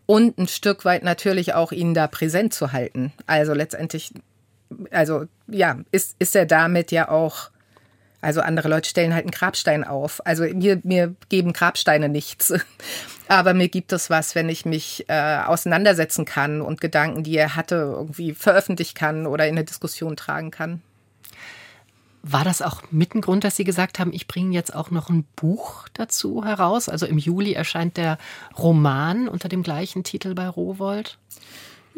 und 0.09 0.39
ein 0.39 0.47
Stück 0.47 0.85
weit 0.85 1.03
natürlich 1.03 1.53
auch 1.53 1.71
ihn 1.71 1.93
da 1.93 2.07
präsent 2.07 2.51
zu 2.51 2.71
halten. 2.71 3.13
Also 3.27 3.53
letztendlich, 3.53 4.11
also 4.89 5.25
ja, 5.45 5.77
ist, 5.91 6.15
ist 6.17 6.35
er 6.35 6.47
damit 6.47 6.91
ja 6.91 7.09
auch, 7.09 7.51
also 8.19 8.41
andere 8.41 8.69
Leute 8.69 8.89
stellen 8.89 9.13
halt 9.13 9.25
einen 9.25 9.31
Grabstein 9.31 9.83
auf. 9.83 10.25
Also 10.25 10.45
mir, 10.45 10.81
mir 10.83 11.13
geben 11.29 11.53
Grabsteine 11.53 12.09
nichts. 12.09 12.51
Aber 13.27 13.53
mir 13.53 13.69
gibt 13.69 13.93
es 13.93 14.09
was, 14.09 14.33
wenn 14.33 14.49
ich 14.49 14.65
mich 14.65 15.05
äh, 15.09 15.41
auseinandersetzen 15.45 16.25
kann 16.25 16.61
und 16.61 16.81
Gedanken, 16.81 17.23
die 17.23 17.37
er 17.37 17.55
hatte, 17.55 17.75
irgendwie 17.75 18.33
veröffentlichen 18.33 18.95
kann 18.95 19.27
oder 19.27 19.45
in 19.45 19.57
eine 19.57 19.63
Diskussion 19.63 20.17
tragen 20.17 20.49
kann. 20.49 20.81
War 22.21 22.43
das 22.43 22.61
auch 22.61 22.81
mit 22.91 23.15
ein 23.15 23.21
Grund, 23.21 23.43
dass 23.43 23.55
Sie 23.55 23.63
gesagt 23.63 23.97
haben, 23.97 24.11
ich 24.11 24.27
bringe 24.27 24.53
jetzt 24.53 24.75
auch 24.75 24.91
noch 24.91 25.09
ein 25.09 25.25
Buch 25.35 25.87
dazu 25.93 26.43
heraus? 26.43 26.89
Also 26.89 27.05
im 27.05 27.17
Juli 27.17 27.53
erscheint 27.53 27.95
der 27.97 28.17
Roman 28.57 29.29
unter 29.29 29.47
dem 29.47 29.63
gleichen 29.63 30.03
Titel 30.03 30.33
bei 30.33 30.47
Rowold. 30.47 31.17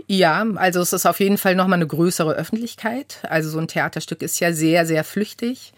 Ja, 0.08 0.46
also 0.56 0.82
es 0.82 0.94
ist 0.94 1.06
auf 1.06 1.20
jeden 1.20 1.38
Fall 1.38 1.56
nochmal 1.56 1.80
eine 1.80 1.88
größere 1.88 2.34
Öffentlichkeit. 2.34 3.20
Also 3.30 3.50
so 3.50 3.60
ein 3.60 3.68
Theaterstück 3.68 4.22
ist 4.22 4.40
ja 4.40 4.54
sehr, 4.54 4.86
sehr 4.86 5.04
flüchtig. 5.04 5.74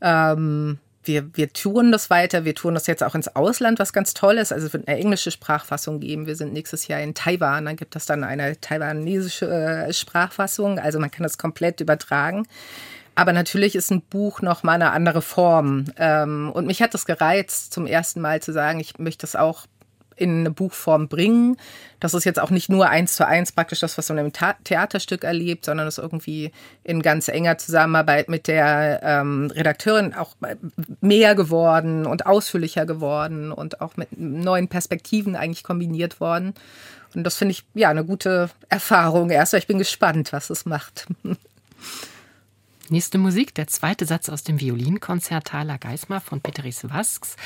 Ähm, 0.00 0.78
wir, 1.02 1.36
wir 1.36 1.52
touren 1.52 1.92
das 1.92 2.10
weiter. 2.10 2.44
Wir 2.44 2.54
touren 2.54 2.74
das 2.74 2.86
jetzt 2.86 3.02
auch 3.02 3.14
ins 3.14 3.34
Ausland, 3.34 3.78
was 3.78 3.92
ganz 3.92 4.14
toll 4.14 4.38
ist. 4.38 4.52
Also 4.52 4.66
es 4.66 4.72
wird 4.72 4.88
eine 4.88 4.98
englische 4.98 5.30
Sprachfassung 5.30 6.00
geben. 6.00 6.26
Wir 6.26 6.36
sind 6.36 6.52
nächstes 6.52 6.88
Jahr 6.88 7.00
in 7.00 7.14
Taiwan. 7.14 7.64
Dann 7.64 7.76
gibt 7.76 7.96
es 7.96 8.06
dann 8.06 8.24
eine 8.24 8.60
taiwanesische 8.60 9.46
äh, 9.46 9.92
Sprachfassung. 9.92 10.78
Also 10.78 10.98
man 10.98 11.10
kann 11.10 11.22
das 11.22 11.38
komplett 11.38 11.80
übertragen. 11.80 12.46
Aber 13.14 13.32
natürlich 13.32 13.74
ist 13.76 13.90
ein 13.90 14.02
Buch 14.02 14.42
noch 14.42 14.62
mal 14.62 14.72
eine 14.72 14.90
andere 14.90 15.22
Form. 15.22 15.86
Ähm, 15.96 16.50
und 16.52 16.66
mich 16.66 16.82
hat 16.82 16.94
das 16.94 17.06
gereizt, 17.06 17.72
zum 17.72 17.86
ersten 17.86 18.20
Mal 18.20 18.42
zu 18.42 18.52
sagen, 18.52 18.80
ich 18.80 18.98
möchte 18.98 19.22
das 19.22 19.36
auch 19.36 19.66
in 20.16 20.40
eine 20.40 20.50
Buchform 20.50 21.08
bringen. 21.08 21.56
Das 22.00 22.14
ist 22.14 22.24
jetzt 22.24 22.40
auch 22.40 22.50
nicht 22.50 22.68
nur 22.68 22.88
eins 22.88 23.16
zu 23.16 23.26
eins 23.26 23.52
praktisch 23.52 23.80
das, 23.80 23.98
was 23.98 24.08
man 24.08 24.18
im 24.18 24.32
Theaterstück 24.32 25.24
erlebt, 25.24 25.64
sondern 25.64 25.86
das 25.86 25.98
irgendwie 25.98 26.52
in 26.82 27.02
ganz 27.02 27.28
enger 27.28 27.58
Zusammenarbeit 27.58 28.28
mit 28.28 28.46
der 28.46 29.00
ähm, 29.02 29.50
Redakteurin 29.52 30.14
auch 30.14 30.36
mehr 31.00 31.34
geworden 31.34 32.06
und 32.06 32.26
ausführlicher 32.26 32.86
geworden 32.86 33.52
und 33.52 33.80
auch 33.80 33.96
mit 33.96 34.08
neuen 34.18 34.68
Perspektiven 34.68 35.36
eigentlich 35.36 35.64
kombiniert 35.64 36.20
worden. 36.20 36.54
Und 37.14 37.24
das 37.24 37.36
finde 37.36 37.52
ich 37.52 37.64
ja 37.74 37.90
eine 37.90 38.04
gute 38.04 38.50
Erfahrung. 38.68 39.30
Erst, 39.30 39.54
ich 39.54 39.66
bin 39.66 39.78
gespannt, 39.78 40.32
was 40.32 40.50
es 40.50 40.64
macht. 40.64 41.06
Nächste 42.90 43.16
Musik, 43.16 43.54
der 43.54 43.66
zweite 43.66 44.04
Satz 44.04 44.28
aus 44.28 44.44
dem 44.44 44.60
Violinkonzert 44.60 45.46
Thaler 45.46 45.78
Geismar 45.78 46.20
von 46.20 46.40
Peteris 46.40 46.84
Vasks. 46.88 47.36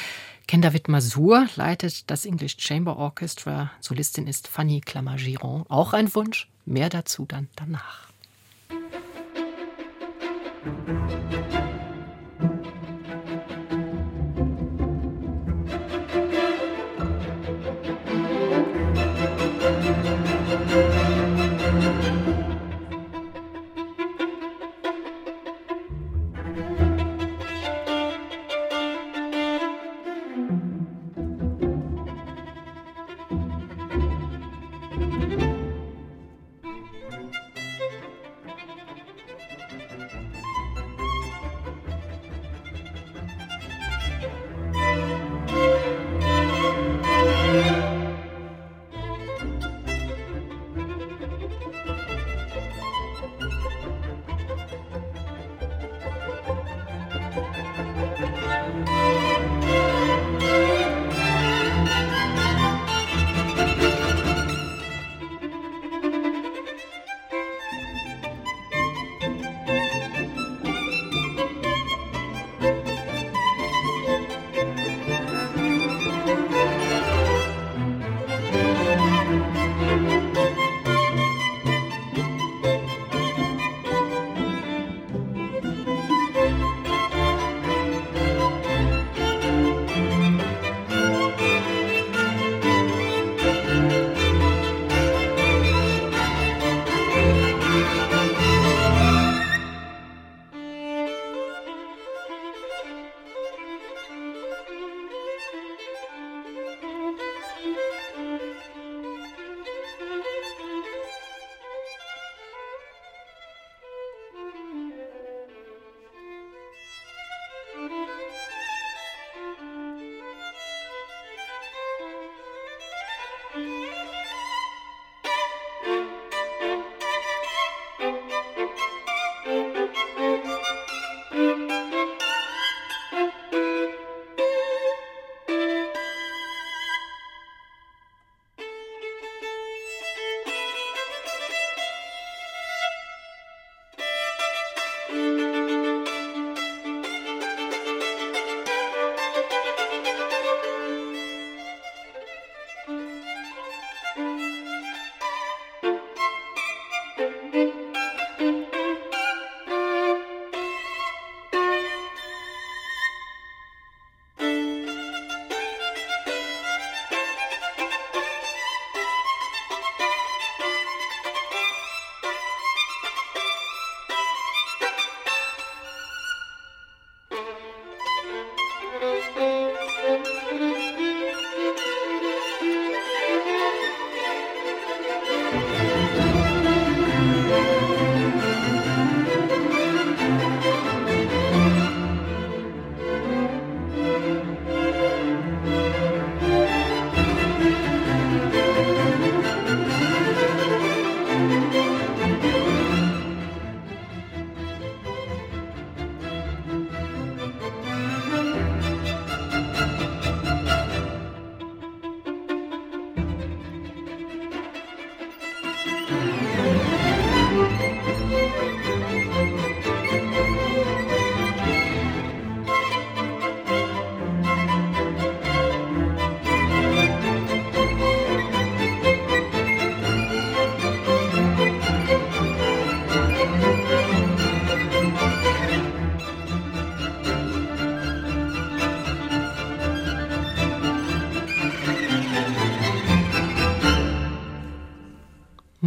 Ken 0.49 0.63
David 0.63 0.89
Masur 0.89 1.47
leitet 1.55 2.11
das 2.11 2.27
English 2.27 2.57
Chamber 2.59 2.97
Orchestra. 2.97 3.71
Solistin 3.81 4.27
ist 4.27 4.49
Fanny 4.49 4.81
Clamart-Giron. 4.81 5.65
Auch 5.69 5.93
ein 5.93 6.13
Wunsch. 6.15 6.49
Mehr 6.67 6.89
dazu 6.89 7.25
dann 7.27 7.49
danach. 7.55 8.09
Musik 10.87 11.98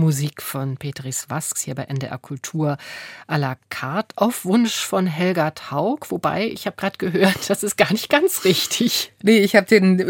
Musik 0.01 0.41
von 0.41 0.77
Petris 0.77 1.29
Wasks 1.29 1.61
hier 1.61 1.75
bei 1.75 1.83
NDR 1.83 2.17
Kultur 2.17 2.77
à 3.27 3.37
la 3.37 3.55
carte 3.69 4.17
auf 4.17 4.45
Wunsch 4.45 4.83
von 4.83 5.05
Helga 5.05 5.51
Taug. 5.51 6.09
Wobei, 6.09 6.47
ich 6.47 6.65
habe 6.65 6.75
gerade 6.75 6.97
gehört, 6.97 7.37
das 7.49 7.61
ist 7.61 7.77
gar 7.77 7.91
nicht 7.91 8.09
ganz 8.09 8.43
richtig. 8.43 9.13
Nee, 9.21 9.37
ich 9.37 9.55
habe 9.55 9.67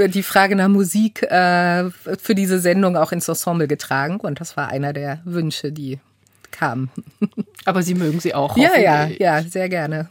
die 0.10 0.24
Frage 0.24 0.56
nach 0.56 0.70
Musik 0.70 1.24
äh, 1.24 1.90
für 1.92 2.36
diese 2.36 2.60
Sendung 2.60 2.96
auch 2.96 3.12
ins 3.12 3.28
Ensemble 3.28 3.68
getragen 3.68 4.22
und 4.22 4.40
das 4.40 4.56
war 4.56 4.70
einer 4.70 4.94
der 4.94 5.20
Wünsche, 5.26 5.74
die 5.74 6.00
kamen. 6.52 6.90
Aber 7.66 7.84
Sie 7.84 7.94
mögen 7.94 8.22
sie 8.22 8.34
auch. 8.34 8.56
Ja, 8.56 8.78
ja, 8.78 9.08
ja, 9.08 9.44
sehr 9.44 9.68
gerne. 9.68 10.08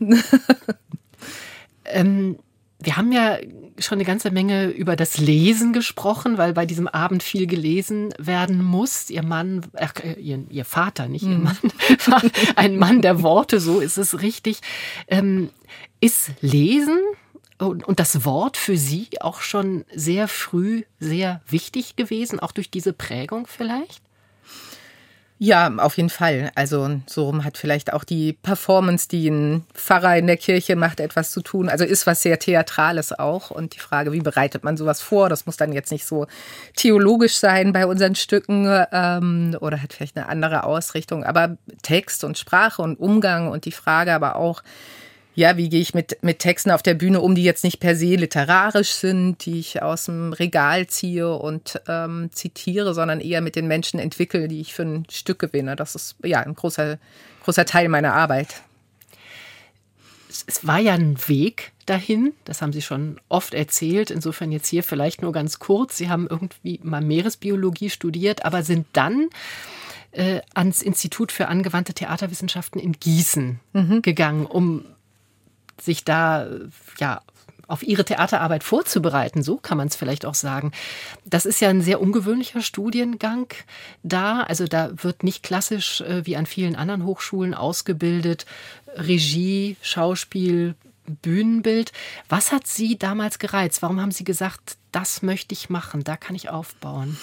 ähm, 1.86 2.38
wir 2.82 2.96
haben 2.96 3.12
ja 3.12 3.38
schon 3.78 3.96
eine 3.96 4.04
ganze 4.04 4.30
Menge 4.30 4.66
über 4.68 4.96
das 4.96 5.18
Lesen 5.18 5.72
gesprochen, 5.72 6.38
weil 6.38 6.52
bei 6.52 6.66
diesem 6.66 6.88
Abend 6.88 7.22
viel 7.22 7.46
gelesen 7.46 8.12
werden 8.18 8.62
muss. 8.62 9.10
Ihr 9.10 9.22
Mann, 9.22 9.62
äh, 9.74 10.20
ihr, 10.20 10.44
ihr, 10.50 10.64
Vater, 10.64 11.08
nicht 11.08 11.24
ihr 11.24 11.38
mhm. 11.38 11.44
Mann, 11.44 11.58
war 12.06 12.22
ein 12.56 12.76
Mann 12.78 13.02
der 13.02 13.22
Worte, 13.22 13.60
so 13.60 13.80
ist 13.80 13.96
es 13.96 14.22
richtig. 14.22 14.60
Ähm, 15.08 15.50
ist 16.00 16.30
Lesen 16.40 16.98
und, 17.58 17.84
und 17.84 18.00
das 18.00 18.24
Wort 18.24 18.56
für 18.56 18.76
Sie 18.76 19.08
auch 19.20 19.40
schon 19.40 19.84
sehr 19.94 20.28
früh 20.28 20.82
sehr 20.98 21.42
wichtig 21.48 21.96
gewesen, 21.96 22.40
auch 22.40 22.52
durch 22.52 22.70
diese 22.70 22.92
Prägung 22.92 23.46
vielleicht? 23.46 24.02
Ja, 25.42 25.72
auf 25.78 25.96
jeden 25.96 26.10
Fall. 26.10 26.50
Also 26.54 27.00
so 27.06 27.32
hat 27.42 27.56
vielleicht 27.56 27.94
auch 27.94 28.04
die 28.04 28.34
Performance, 28.34 29.08
die 29.08 29.30
ein 29.30 29.64
Pfarrer 29.72 30.18
in 30.18 30.26
der 30.26 30.36
Kirche 30.36 30.76
macht, 30.76 31.00
etwas 31.00 31.30
zu 31.30 31.40
tun. 31.40 31.70
Also 31.70 31.86
ist 31.86 32.06
was 32.06 32.20
sehr 32.20 32.38
Theatrales 32.38 33.18
auch. 33.18 33.50
Und 33.50 33.74
die 33.74 33.78
Frage, 33.78 34.12
wie 34.12 34.20
bereitet 34.20 34.64
man 34.64 34.76
sowas 34.76 35.00
vor? 35.00 35.30
Das 35.30 35.46
muss 35.46 35.56
dann 35.56 35.72
jetzt 35.72 35.92
nicht 35.92 36.04
so 36.04 36.26
theologisch 36.76 37.38
sein 37.38 37.72
bei 37.72 37.86
unseren 37.86 38.16
Stücken 38.16 38.66
ähm, 38.92 39.56
oder 39.62 39.80
hat 39.80 39.94
vielleicht 39.94 40.18
eine 40.18 40.28
andere 40.28 40.64
Ausrichtung. 40.64 41.24
Aber 41.24 41.56
Text 41.80 42.22
und 42.22 42.36
Sprache 42.36 42.82
und 42.82 43.00
Umgang 43.00 43.48
und 43.48 43.64
die 43.64 43.72
Frage 43.72 44.12
aber 44.12 44.36
auch, 44.36 44.62
ja, 45.34 45.56
wie 45.56 45.68
gehe 45.68 45.80
ich 45.80 45.94
mit, 45.94 46.22
mit 46.22 46.40
Texten 46.40 46.70
auf 46.70 46.82
der 46.82 46.94
Bühne 46.94 47.20
um, 47.20 47.34
die 47.34 47.44
jetzt 47.44 47.62
nicht 47.62 47.78
per 47.78 47.94
se 47.94 48.16
literarisch 48.16 48.90
sind, 48.90 49.44
die 49.46 49.60
ich 49.60 49.80
aus 49.80 50.06
dem 50.06 50.32
Regal 50.32 50.88
ziehe 50.88 51.32
und 51.34 51.80
ähm, 51.86 52.30
zitiere, 52.32 52.94
sondern 52.94 53.20
eher 53.20 53.40
mit 53.40 53.56
den 53.56 53.68
Menschen 53.68 54.00
entwickle, 54.00 54.48
die 54.48 54.60
ich 54.60 54.74
für 54.74 54.82
ein 54.82 55.06
Stück 55.10 55.38
gewinne. 55.38 55.76
Das 55.76 55.94
ist 55.94 56.16
ja 56.24 56.40
ein 56.40 56.54
großer, 56.54 56.98
großer 57.44 57.64
Teil 57.64 57.88
meiner 57.88 58.14
Arbeit. 58.14 58.48
Es 60.46 60.66
war 60.66 60.78
ja 60.78 60.94
ein 60.94 61.16
Weg 61.28 61.72
dahin, 61.86 62.32
das 62.44 62.62
haben 62.62 62.72
Sie 62.72 62.82
schon 62.82 63.20
oft 63.28 63.54
erzählt, 63.54 64.10
insofern 64.10 64.52
jetzt 64.52 64.68
hier 64.68 64.82
vielleicht 64.82 65.22
nur 65.22 65.32
ganz 65.32 65.58
kurz. 65.58 65.96
Sie 65.96 66.08
haben 66.08 66.26
irgendwie 66.28 66.80
mal 66.82 67.00
Meeresbiologie 67.00 67.90
studiert, 67.90 68.44
aber 68.44 68.62
sind 68.62 68.86
dann 68.92 69.28
äh, 70.12 70.40
ans 70.54 70.82
Institut 70.82 71.32
für 71.32 71.48
angewandte 71.48 71.94
Theaterwissenschaften 71.94 72.80
in 72.80 72.92
Gießen 72.92 73.60
mhm. 73.72 74.02
gegangen, 74.02 74.46
um 74.46 74.84
sich 75.82 76.04
da 76.04 76.46
ja 76.98 77.20
auf 77.70 77.84
ihre 77.84 78.04
Theaterarbeit 78.04 78.64
vorzubereiten, 78.64 79.42
so 79.42 79.56
kann 79.56 79.78
man 79.78 79.86
es 79.86 79.96
vielleicht 79.96 80.26
auch 80.26 80.34
sagen. 80.34 80.72
Das 81.24 81.46
ist 81.46 81.60
ja 81.60 81.68
ein 81.68 81.82
sehr 81.82 82.00
ungewöhnlicher 82.00 82.62
Studiengang 82.62 83.46
da. 84.02 84.40
Also 84.42 84.66
da 84.66 84.90
wird 85.02 85.22
nicht 85.22 85.44
klassisch 85.44 86.00
äh, 86.00 86.26
wie 86.26 86.36
an 86.36 86.46
vielen 86.46 86.74
anderen 86.74 87.04
Hochschulen 87.04 87.54
ausgebildet, 87.54 88.44
Regie, 88.96 89.76
Schauspiel, 89.82 90.74
Bühnenbild. 91.22 91.92
Was 92.28 92.50
hat 92.50 92.66
Sie 92.66 92.98
damals 92.98 93.38
gereizt? 93.38 93.82
Warum 93.82 94.00
haben 94.00 94.10
Sie 94.10 94.24
gesagt, 94.24 94.76
das 94.90 95.22
möchte 95.22 95.54
ich 95.54 95.70
machen, 95.70 96.02
da 96.02 96.16
kann 96.16 96.34
ich 96.34 96.50
aufbauen? 96.50 97.16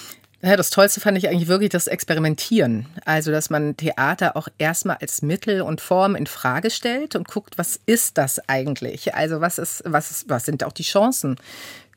Ja, 0.44 0.56
das 0.56 0.70
Tollste 0.70 1.00
fand 1.00 1.18
ich 1.18 1.28
eigentlich 1.28 1.48
wirklich 1.48 1.72
das 1.72 1.88
Experimentieren. 1.88 2.86
Also, 3.06 3.32
dass 3.32 3.50
man 3.50 3.76
Theater 3.76 4.38
auch 4.38 4.48
erstmal 4.60 4.98
als 5.02 5.24
Mittel 5.24 5.62
und 5.62 5.82
Form 5.82 6.16
in 6.16 6.28
Frage 6.28 6.70
stellt 6.70 7.16
und 7.16 7.28
guckt, 7.28 7.58
was 7.58 7.80
ist 7.88 8.20
das 8.20 8.48
eigentlich? 8.48 9.16
Also, 9.16 9.42
was 9.42 9.58
ist, 9.58 9.84
was 9.86 10.12
ist, 10.12 10.30
was 10.30 10.46
sind 10.46 10.64
auch 10.64 10.74
die 10.74 10.84
Chancen 10.84 11.38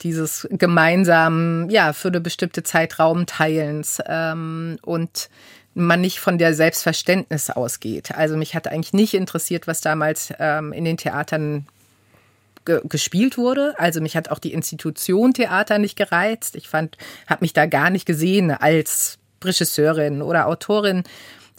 dieses 0.02 0.48
gemeinsamen, 0.50 1.68
ja, 1.68 1.92
für 1.92 2.08
eine 2.08 2.22
bestimmte 2.22 2.62
Zeitraum 2.62 3.26
Teilens 3.26 3.98
ähm, 4.06 4.78
und 4.82 5.28
man 5.74 6.00
nicht 6.00 6.20
von 6.20 6.38
der 6.38 6.54
Selbstverständnis 6.54 7.50
ausgeht. 7.50 8.12
Also 8.12 8.36
mich 8.36 8.54
hat 8.54 8.66
eigentlich 8.66 8.92
nicht 8.92 9.14
interessiert, 9.14 9.66
was 9.66 9.80
damals 9.80 10.32
ähm, 10.38 10.72
in 10.72 10.84
den 10.84 10.96
Theatern 10.96 11.66
ge 12.70 12.80
gespielt 12.88 13.36
wurde. 13.36 13.74
Also 13.78 14.00
mich 14.00 14.16
hat 14.16 14.30
auch 14.30 14.38
die 14.38 14.52
Institution 14.52 15.34
Theater 15.34 15.78
nicht 15.78 15.96
gereizt. 15.96 16.56
Ich 16.56 16.68
fand, 16.68 16.96
habe 17.26 17.42
mich 17.42 17.52
da 17.52 17.66
gar 17.66 17.90
nicht 17.90 18.06
gesehen 18.06 18.50
als 18.50 19.18
Regisseurin 19.42 20.22
oder 20.22 20.46
Autorin, 20.46 21.02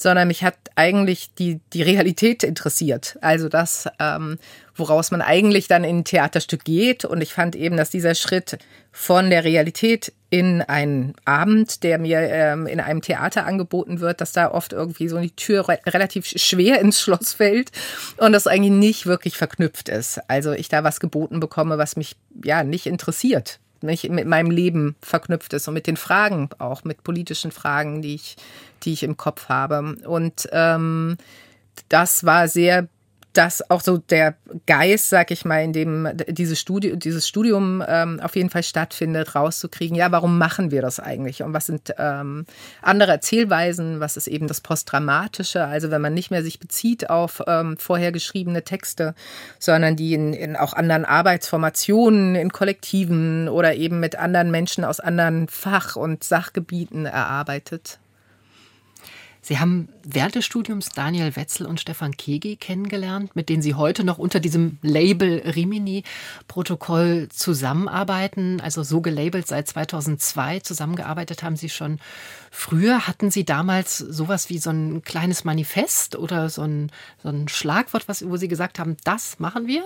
sondern 0.01 0.27
mich 0.27 0.43
hat 0.43 0.55
eigentlich 0.75 1.33
die, 1.35 1.59
die 1.73 1.83
Realität 1.83 2.43
interessiert. 2.43 3.17
Also 3.21 3.49
das, 3.49 3.87
ähm, 3.99 4.37
woraus 4.75 5.11
man 5.11 5.21
eigentlich 5.21 5.67
dann 5.67 5.83
in 5.83 5.99
ein 5.99 6.03
Theaterstück 6.05 6.63
geht. 6.63 7.05
Und 7.05 7.21
ich 7.21 7.33
fand 7.33 7.55
eben, 7.55 7.77
dass 7.77 7.89
dieser 7.89 8.15
Schritt 8.15 8.57
von 8.91 9.29
der 9.29 9.43
Realität 9.43 10.13
in 10.29 10.61
einen 10.61 11.13
Abend, 11.25 11.83
der 11.83 11.99
mir 11.99 12.19
ähm, 12.19 12.65
in 12.65 12.79
einem 12.79 13.01
Theater 13.01 13.45
angeboten 13.45 13.99
wird, 13.99 14.21
dass 14.21 14.31
da 14.31 14.49
oft 14.49 14.73
irgendwie 14.73 15.07
so 15.07 15.19
die 15.19 15.35
Tür 15.35 15.67
re 15.67 15.79
relativ 15.85 16.25
schwer 16.25 16.79
ins 16.79 17.01
Schloss 17.01 17.33
fällt 17.33 17.71
und 18.17 18.31
das 18.31 18.47
eigentlich 18.47 18.71
nicht 18.71 19.05
wirklich 19.05 19.37
verknüpft 19.37 19.89
ist. 19.89 20.19
Also 20.29 20.53
ich 20.53 20.69
da 20.69 20.83
was 20.83 20.99
geboten 20.99 21.39
bekomme, 21.39 21.77
was 21.77 21.95
mich 21.95 22.15
ja 22.43 22.63
nicht 22.63 22.85
interessiert, 22.85 23.59
nicht 23.83 24.09
mit 24.09 24.27
meinem 24.27 24.51
Leben 24.51 24.95
verknüpft 25.01 25.53
ist 25.53 25.67
und 25.67 25.73
mit 25.73 25.87
den 25.87 25.97
Fragen 25.97 26.49
auch, 26.59 26.83
mit 26.83 27.03
politischen 27.03 27.51
Fragen, 27.51 28.01
die 28.01 28.15
ich, 28.15 28.35
die 28.83 28.93
ich 28.93 29.03
im 29.03 29.17
Kopf 29.17 29.49
habe. 29.49 29.95
Und 30.05 30.47
ähm, 30.51 31.17
das 31.89 32.25
war 32.25 32.47
sehr 32.47 32.87
das 33.33 33.69
auch 33.69 33.81
so 33.81 33.97
der 33.97 34.35
Geist, 34.65 35.09
sag 35.09 35.31
ich 35.31 35.45
mal, 35.45 35.63
in 35.63 35.73
dem 35.73 36.09
dieses 36.27 36.59
Studium, 36.59 36.99
dieses 36.99 37.27
Studium 37.27 37.83
ähm, 37.87 38.19
auf 38.21 38.35
jeden 38.35 38.49
Fall 38.49 38.63
stattfindet, 38.63 39.35
rauszukriegen, 39.35 39.95
ja, 39.95 40.11
warum 40.11 40.37
machen 40.37 40.71
wir 40.71 40.81
das 40.81 40.99
eigentlich? 40.99 41.41
Und 41.41 41.53
was 41.53 41.67
sind 41.67 41.93
ähm, 41.97 42.45
andere 42.81 43.11
Erzählweisen? 43.11 43.99
Was 44.01 44.17
ist 44.17 44.27
eben 44.27 44.47
das 44.47 44.59
Postdramatische? 44.59 45.65
Also 45.65 45.91
wenn 45.91 46.01
man 46.01 46.13
nicht 46.13 46.31
mehr 46.31 46.43
sich 46.43 46.59
bezieht 46.59 47.09
auf 47.09 47.41
ähm, 47.47 47.77
vorher 47.77 48.11
geschriebene 48.11 48.63
Texte, 48.63 49.15
sondern 49.59 49.95
die 49.95 50.13
in, 50.13 50.33
in 50.33 50.57
auch 50.57 50.73
anderen 50.73 51.05
Arbeitsformationen, 51.05 52.35
in 52.35 52.51
Kollektiven 52.51 53.47
oder 53.47 53.75
eben 53.75 54.01
mit 54.01 54.17
anderen 54.17 54.51
Menschen 54.51 54.83
aus 54.83 54.99
anderen 54.99 55.47
Fach- 55.47 55.95
und 55.95 56.23
Sachgebieten 56.23 57.05
erarbeitet. 57.05 58.00
Sie 59.43 59.57
haben 59.57 59.89
während 60.03 60.35
des 60.35 60.45
Studiums 60.45 60.89
Daniel 60.89 61.35
Wetzel 61.35 61.65
und 61.65 61.79
Stefan 61.79 62.15
Kegi 62.15 62.57
kennengelernt, 62.57 63.35
mit 63.35 63.49
denen 63.49 63.63
Sie 63.63 63.73
heute 63.73 64.03
noch 64.03 64.19
unter 64.19 64.39
diesem 64.39 64.77
Label 64.83 65.39
Rimini-Protokoll 65.39 67.27
zusammenarbeiten, 67.29 68.61
also 68.61 68.83
so 68.83 69.01
gelabelt 69.01 69.47
seit 69.47 69.67
2002. 69.67 70.59
Zusammengearbeitet 70.59 71.41
haben 71.41 71.55
Sie 71.55 71.69
schon 71.69 71.99
früher. 72.51 73.07
Hatten 73.07 73.31
Sie 73.31 73.43
damals 73.43 73.97
sowas 73.97 74.49
wie 74.49 74.59
so 74.59 74.69
ein 74.69 75.01
kleines 75.01 75.43
Manifest 75.43 76.15
oder 76.15 76.49
so 76.49 76.61
ein, 76.61 76.91
so 77.23 77.29
ein 77.29 77.47
Schlagwort, 77.47 78.07
was, 78.07 78.27
wo 78.27 78.37
Sie 78.37 78.47
gesagt 78.47 78.77
haben, 78.77 78.95
das 79.03 79.39
machen 79.39 79.65
wir? 79.65 79.83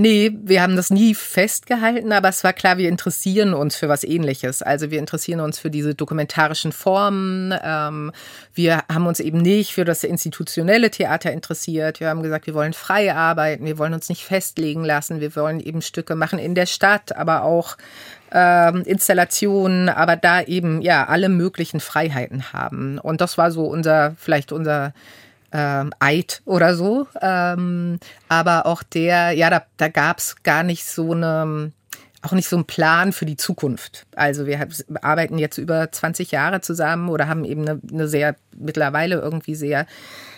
Nee, 0.00 0.32
wir 0.44 0.62
haben 0.62 0.76
das 0.76 0.88
nie 0.88 1.14
festgehalten, 1.14 2.10
aber 2.12 2.30
es 2.30 2.42
war 2.42 2.54
klar, 2.54 2.78
wir 2.78 2.88
interessieren 2.88 3.52
uns 3.52 3.76
für 3.76 3.90
was 3.90 4.02
ähnliches. 4.02 4.62
Also 4.62 4.90
wir 4.90 4.98
interessieren 4.98 5.40
uns 5.40 5.58
für 5.58 5.68
diese 5.68 5.94
dokumentarischen 5.94 6.72
Formen. 6.72 7.52
Ähm, 7.62 8.10
wir 8.54 8.82
haben 8.90 9.06
uns 9.06 9.20
eben 9.20 9.42
nicht 9.42 9.74
für 9.74 9.84
das 9.84 10.02
institutionelle 10.02 10.90
Theater 10.90 11.30
interessiert. 11.32 12.00
Wir 12.00 12.08
haben 12.08 12.22
gesagt, 12.22 12.46
wir 12.46 12.54
wollen 12.54 12.72
frei 12.72 13.14
arbeiten, 13.14 13.66
wir 13.66 13.76
wollen 13.76 13.92
uns 13.92 14.08
nicht 14.08 14.24
festlegen 14.24 14.86
lassen, 14.86 15.20
wir 15.20 15.36
wollen 15.36 15.60
eben 15.60 15.82
Stücke 15.82 16.14
machen 16.14 16.38
in 16.38 16.54
der 16.54 16.64
Stadt, 16.64 17.14
aber 17.14 17.42
auch 17.42 17.76
ähm, 18.32 18.84
Installationen, 18.86 19.90
aber 19.90 20.16
da 20.16 20.40
eben 20.40 20.80
ja 20.80 21.08
alle 21.08 21.28
möglichen 21.28 21.80
Freiheiten 21.80 22.54
haben. 22.54 22.98
Und 22.98 23.20
das 23.20 23.36
war 23.36 23.50
so 23.50 23.66
unser, 23.66 24.14
vielleicht 24.16 24.50
unser 24.50 24.94
ähm, 25.52 25.92
Eid 25.98 26.42
oder 26.44 26.74
so. 26.74 27.06
Ähm, 27.20 27.98
aber 28.28 28.66
auch 28.66 28.82
der, 28.82 29.32
ja, 29.32 29.50
da, 29.50 29.62
da 29.76 29.88
gab 29.88 30.18
es 30.18 30.42
gar 30.42 30.62
nicht 30.62 30.84
so 30.84 31.12
eine, 31.12 31.72
auch 32.22 32.32
nicht 32.32 32.48
so 32.48 32.56
einen 32.56 32.66
Plan 32.66 33.12
für 33.12 33.26
die 33.26 33.36
Zukunft. 33.36 34.06
Also 34.14 34.46
wir 34.46 34.66
arbeiten 35.02 35.38
jetzt 35.38 35.58
über 35.58 35.90
20 35.90 36.30
Jahre 36.30 36.60
zusammen 36.60 37.08
oder 37.08 37.28
haben 37.28 37.44
eben 37.44 37.62
eine, 37.68 37.80
eine 37.90 38.08
sehr, 38.08 38.36
mittlerweile 38.56 39.16
irgendwie 39.16 39.54
sehr 39.54 39.86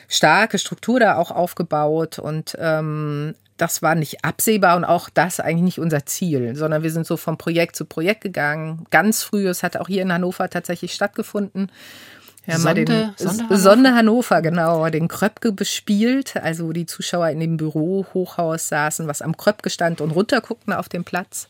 starke 0.08 0.58
Struktur 0.58 1.00
da 1.00 1.16
auch 1.16 1.30
aufgebaut 1.30 2.18
und 2.18 2.56
ähm, 2.58 3.34
das 3.56 3.80
war 3.80 3.94
nicht 3.94 4.24
absehbar 4.24 4.76
und 4.76 4.84
auch 4.84 5.08
das 5.08 5.38
eigentlich 5.38 5.62
nicht 5.62 5.78
unser 5.78 6.04
Ziel, 6.04 6.56
sondern 6.56 6.82
wir 6.82 6.90
sind 6.90 7.06
so 7.06 7.16
von 7.16 7.38
Projekt 7.38 7.76
zu 7.76 7.84
Projekt 7.84 8.20
gegangen. 8.22 8.86
Ganz 8.90 9.22
früh, 9.22 9.46
es 9.46 9.62
hat 9.62 9.76
auch 9.76 9.86
hier 9.86 10.02
in 10.02 10.12
Hannover 10.12 10.50
tatsächlich 10.50 10.92
stattgefunden. 10.92 11.70
Haben 12.46 12.60
Sonde, 12.60 12.80
mal 12.80 12.84
den 12.84 13.14
Sonde 13.16 13.42
Hannover? 13.44 13.58
Sonde 13.58 13.94
Hannover, 13.94 14.42
genau, 14.42 14.88
den 14.88 15.08
Kröpke 15.08 15.52
bespielt, 15.52 16.36
also 16.36 16.66
wo 16.66 16.72
die 16.72 16.86
Zuschauer 16.86 17.28
in 17.28 17.40
dem 17.40 17.56
Büro 17.56 18.06
Hochhaus 18.14 18.68
saßen, 18.68 19.06
was 19.06 19.22
am 19.22 19.36
Kröpke 19.36 19.70
stand 19.70 20.00
und 20.00 20.10
runterguckten 20.10 20.72
auf 20.72 20.88
den 20.88 21.04
Platz. 21.04 21.48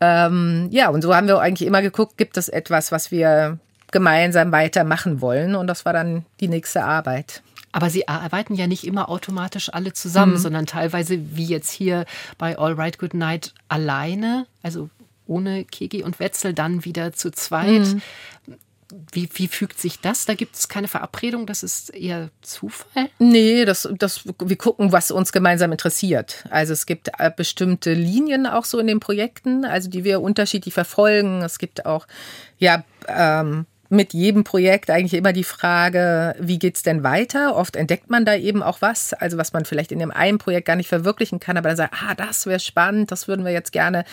Ähm, 0.00 0.68
ja, 0.70 0.88
und 0.90 1.02
so 1.02 1.14
haben 1.14 1.26
wir 1.26 1.40
eigentlich 1.40 1.66
immer 1.66 1.82
geguckt, 1.82 2.16
gibt 2.16 2.36
es 2.36 2.48
etwas, 2.48 2.92
was 2.92 3.10
wir 3.10 3.58
gemeinsam 3.90 4.52
weitermachen 4.52 5.20
wollen? 5.20 5.54
Und 5.54 5.66
das 5.66 5.84
war 5.84 5.92
dann 5.92 6.24
die 6.40 6.48
nächste 6.48 6.84
Arbeit. 6.84 7.42
Aber 7.72 7.90
Sie 7.90 8.08
arbeiten 8.08 8.54
ja 8.54 8.66
nicht 8.66 8.86
immer 8.86 9.08
automatisch 9.08 9.72
alle 9.72 9.92
zusammen, 9.92 10.32
mhm. 10.32 10.38
sondern 10.38 10.66
teilweise 10.66 11.36
wie 11.36 11.44
jetzt 11.44 11.70
hier 11.70 12.06
bei 12.38 12.58
All 12.58 12.72
Right 12.72 12.98
Good 12.98 13.14
Night 13.14 13.54
alleine, 13.68 14.46
also 14.62 14.88
ohne 15.26 15.64
Kegi 15.64 16.02
und 16.02 16.18
Wetzel, 16.18 16.54
dann 16.54 16.84
wieder 16.84 17.12
zu 17.12 17.30
zweit. 17.30 17.80
Mhm. 17.80 18.02
Wie, 19.12 19.28
wie 19.34 19.48
fügt 19.48 19.78
sich 19.78 20.00
das? 20.00 20.24
Da 20.24 20.34
gibt 20.34 20.56
es 20.56 20.68
keine 20.68 20.88
Verabredung, 20.88 21.46
das 21.46 21.62
ist 21.62 21.90
eher 21.90 22.30
Zufall? 22.40 23.10
Nee, 23.18 23.64
das, 23.66 23.88
das, 23.98 24.22
wir 24.38 24.56
gucken, 24.56 24.92
was 24.92 25.10
uns 25.10 25.30
gemeinsam 25.32 25.72
interessiert. 25.72 26.44
Also 26.50 26.72
es 26.72 26.86
gibt 26.86 27.10
äh, 27.18 27.30
bestimmte 27.34 27.92
Linien 27.92 28.46
auch 28.46 28.64
so 28.64 28.78
in 28.78 28.86
den 28.86 29.00
Projekten, 29.00 29.64
also 29.66 29.90
die 29.90 30.04
wir 30.04 30.22
unterschiedlich 30.22 30.72
verfolgen. 30.72 31.42
Es 31.42 31.58
gibt 31.58 31.84
auch, 31.84 32.06
ja, 32.58 32.82
ähm, 33.08 33.66
mit 33.90 34.12
jedem 34.12 34.44
Projekt 34.44 34.90
eigentlich 34.90 35.14
immer 35.14 35.32
die 35.32 35.44
Frage, 35.44 36.34
wie 36.38 36.58
geht's 36.58 36.82
denn 36.82 37.02
weiter? 37.02 37.56
Oft 37.56 37.76
entdeckt 37.76 38.10
man 38.10 38.24
da 38.24 38.34
eben 38.34 38.62
auch 38.62 38.82
was, 38.82 39.14
also 39.14 39.38
was 39.38 39.52
man 39.52 39.64
vielleicht 39.64 39.92
in 39.92 39.98
dem 39.98 40.10
einen 40.10 40.38
Projekt 40.38 40.66
gar 40.66 40.76
nicht 40.76 40.88
verwirklichen 40.88 41.40
kann, 41.40 41.56
aber 41.56 41.68
dann 41.68 41.76
sagt, 41.76 41.94
ah, 42.02 42.14
das 42.14 42.46
wäre 42.46 42.60
spannend, 42.60 43.10
das 43.10 43.28
würden 43.28 43.44
wir 43.44 43.52
jetzt 43.52 43.72
gerne 43.72 44.04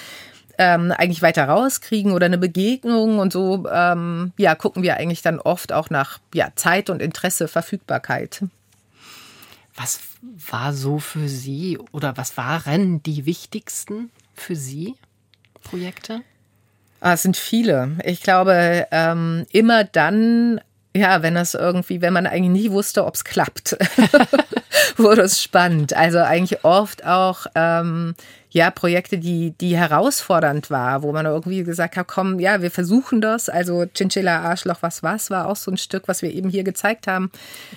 ähm, 0.57 0.91
eigentlich 0.91 1.21
weiter 1.21 1.45
rauskriegen 1.45 2.11
oder 2.11 2.25
eine 2.25 2.37
Begegnung 2.37 3.19
und 3.19 3.33
so 3.33 3.65
ähm, 3.71 4.33
ja 4.37 4.55
gucken 4.55 4.83
wir 4.83 4.97
eigentlich 4.97 5.21
dann 5.21 5.39
oft 5.39 5.71
auch 5.71 5.89
nach 5.89 6.19
ja, 6.33 6.49
Zeit 6.55 6.89
und 6.89 7.01
Interesse, 7.01 7.47
Verfügbarkeit. 7.47 8.43
Was 9.75 9.99
war 10.21 10.73
so 10.73 10.99
für 10.99 11.27
Sie 11.27 11.77
oder 11.91 12.17
was 12.17 12.37
waren 12.37 13.03
die 13.03 13.25
wichtigsten 13.25 14.09
für 14.33 14.55
Sie 14.55 14.95
Projekte? 15.63 16.21
Ah, 17.01 17.13
es 17.13 17.23
sind 17.23 17.35
viele. 17.35 17.97
Ich 18.03 18.23
glaube, 18.23 18.87
ähm, 18.91 19.45
immer 19.51 19.83
dann, 19.83 20.61
ja, 20.95 21.21
wenn 21.21 21.35
das 21.35 21.53
irgendwie, 21.53 22.01
wenn 22.01 22.13
man 22.13 22.25
eigentlich 22.25 22.63
nie 22.63 22.71
wusste, 22.71 23.05
ob 23.05 23.15
es 23.15 23.25
klappt, 23.25 23.77
wurde 24.97 25.23
es 25.23 25.43
spannend. 25.43 25.93
Also 25.93 26.19
eigentlich 26.19 26.63
oft 26.63 27.05
auch 27.05 27.47
ähm, 27.53 28.15
ja, 28.55 28.71
Projekte, 28.71 29.17
die, 29.17 29.51
die 29.51 29.75
herausfordernd 29.75 30.71
war, 30.71 31.03
wo 31.03 31.11
man 31.11 31.25
irgendwie 31.25 31.65
gesagt 31.65 31.97
hat, 31.97 32.07
komm, 32.07 32.39
ja, 32.39 32.61
wir 32.61 32.71
versuchen 32.71 33.19
das. 33.19 33.49
Also 33.49 33.83
Chinchilla 33.93 34.39
Arschloch, 34.43 34.77
was 34.79 35.03
was, 35.03 35.29
war 35.29 35.49
auch 35.49 35.57
so 35.57 35.71
ein 35.71 35.77
Stück, 35.77 36.07
was 36.07 36.21
wir 36.21 36.31
eben 36.31 36.49
hier 36.49 36.63
gezeigt 36.63 37.05
haben. 37.05 37.31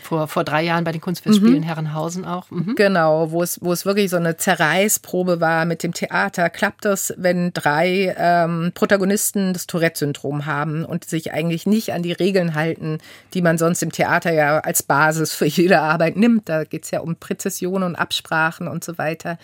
Vor, 0.05 0.29
vor 0.29 0.45
drei 0.45 0.63
Jahren 0.63 0.85
bei 0.85 0.93
den 0.93 1.01
Kunstfestspielen 1.01 1.63
mhm. 1.63 1.65
Herrenhausen 1.65 2.25
auch. 2.25 2.49
Mhm. 2.53 2.77
Genau, 2.77 3.33
wo 3.33 3.43
es, 3.43 3.61
wo 3.61 3.73
es 3.73 3.87
wirklich 3.87 4.09
so 4.09 4.19
eine 4.19 4.37
Zerreißprobe 4.37 5.41
war 5.41 5.65
mit 5.65 5.83
dem 5.83 5.95
Theater. 5.95 6.49
Klappt 6.49 6.85
das, 6.85 7.13
wenn 7.17 7.53
drei 7.53 8.15
ähm, 8.17 8.71
Protagonisten 8.73 9.55
das 9.55 9.67
Tourette-Syndrom 9.67 10.47
haben 10.47 10.85
und 10.85 11.07
sich 11.07 11.33
eigentlich 11.33 11.67
nicht 11.67 11.93
an 11.93 12.05
die 12.05 12.13
Regeln 12.13 12.55
halten, 12.55 12.99
die 13.35 13.43
man 13.43 13.59
sonst 13.59 13.83
im 13.83 13.91
Theater 13.91 14.33
ja 14.33 14.61
als 14.61 14.85
Basis 14.85 15.35
für 15.35 15.47
jede 15.47 15.81
Arbeit 15.81 16.17
nimmt? 16.17 16.49
Da 16.49 16.63
geht 16.63 16.85
es 16.85 16.93
ja 16.93 17.01
um 17.01 17.17
Präzision 17.17 17.83
und 17.83 17.97
Absprachen 17.97 18.69
und 18.69 18.85
so 18.85 18.97
weiter. 18.97 19.39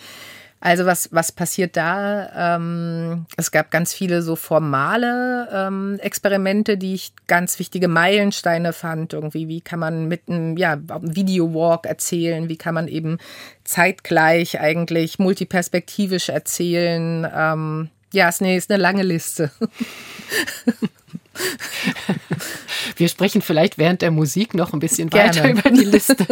Also 0.59 0.85
was, 0.85 1.09
was 1.11 1.31
passiert 1.31 1.77
da? 1.77 2.55
Ähm, 2.55 3.27
es 3.37 3.51
gab 3.51 3.69
ganz 3.69 3.93
viele 3.93 4.23
so 4.23 4.35
formale 4.35 5.47
ähm, 5.53 5.99
Experimente, 6.01 6.77
die 6.77 6.95
ich 6.95 7.13
ganz 7.27 7.59
wichtige 7.59 7.87
Meilensteine 7.87 8.73
fand. 8.73 9.13
Irgendwie, 9.13 9.47
wie 9.47 9.61
kann 9.61 9.79
man 9.79 10.07
mit 10.07 10.23
einem 10.27 10.57
ja, 10.57 10.79
Video-Walk 11.01 11.85
erzählen? 11.85 12.49
Wie 12.49 12.57
kann 12.57 12.73
man 12.73 12.87
eben 12.87 13.19
zeitgleich 13.63 14.59
eigentlich 14.59 15.19
multiperspektivisch 15.19 16.29
erzählen? 16.29 17.27
Ähm, 17.31 17.89
ja, 18.11 18.29
ist 18.29 18.41
eine, 18.41 18.55
ist 18.55 18.71
eine 18.71 18.81
lange 18.81 19.03
Liste. 19.03 19.51
Wir 22.95 23.09
sprechen 23.09 23.41
vielleicht 23.41 23.77
während 23.77 24.01
der 24.01 24.11
Musik 24.11 24.53
noch 24.53 24.73
ein 24.73 24.79
bisschen 24.79 25.09
Gerne. 25.09 25.35
weiter 25.35 25.49
über 25.49 25.69
die 25.69 25.83
Liste. 25.83 26.25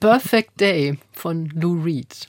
Perfect 0.00 0.60
Day 0.60 0.98
von 1.12 1.50
Lou 1.54 1.82
Reed. 1.82 2.28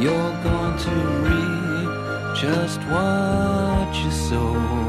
You're 0.00 0.42
going 0.44 0.78
to 0.78 0.90
reap 1.26 2.36
just 2.36 2.78
what 2.84 3.92
you 4.04 4.10
sow. 4.12 4.87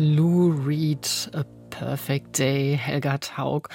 Lou 0.00 0.50
Reed, 0.66 1.30
A 1.34 1.44
Perfect 1.68 2.38
Day, 2.38 2.74
Helga 2.80 3.18
Taug. 3.18 3.68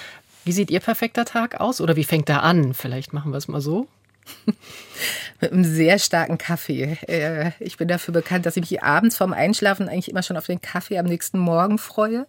Wie 0.44 0.50
sieht 0.50 0.72
Ihr 0.72 0.80
perfekter 0.80 1.24
Tag 1.24 1.60
aus 1.60 1.80
oder 1.80 1.94
wie 1.94 2.02
fängt 2.02 2.28
er 2.28 2.42
an? 2.42 2.74
Vielleicht 2.74 3.12
machen 3.12 3.30
wir 3.30 3.38
es 3.38 3.46
mal 3.46 3.60
so. 3.60 3.86
Mit 5.40 5.52
einem 5.52 5.62
sehr 5.62 6.00
starken 6.00 6.36
Kaffee. 6.36 6.98
Äh, 7.06 7.52
Ich 7.60 7.76
bin 7.76 7.86
dafür 7.86 8.12
bekannt, 8.12 8.44
dass 8.44 8.56
ich 8.56 8.68
mich 8.68 8.82
abends 8.82 9.16
vorm 9.16 9.32
Einschlafen 9.32 9.88
eigentlich 9.88 10.10
immer 10.10 10.24
schon 10.24 10.36
auf 10.36 10.46
den 10.46 10.60
Kaffee 10.60 10.98
am 10.98 11.06
nächsten 11.06 11.38
Morgen 11.38 11.78
freue. 11.78 12.26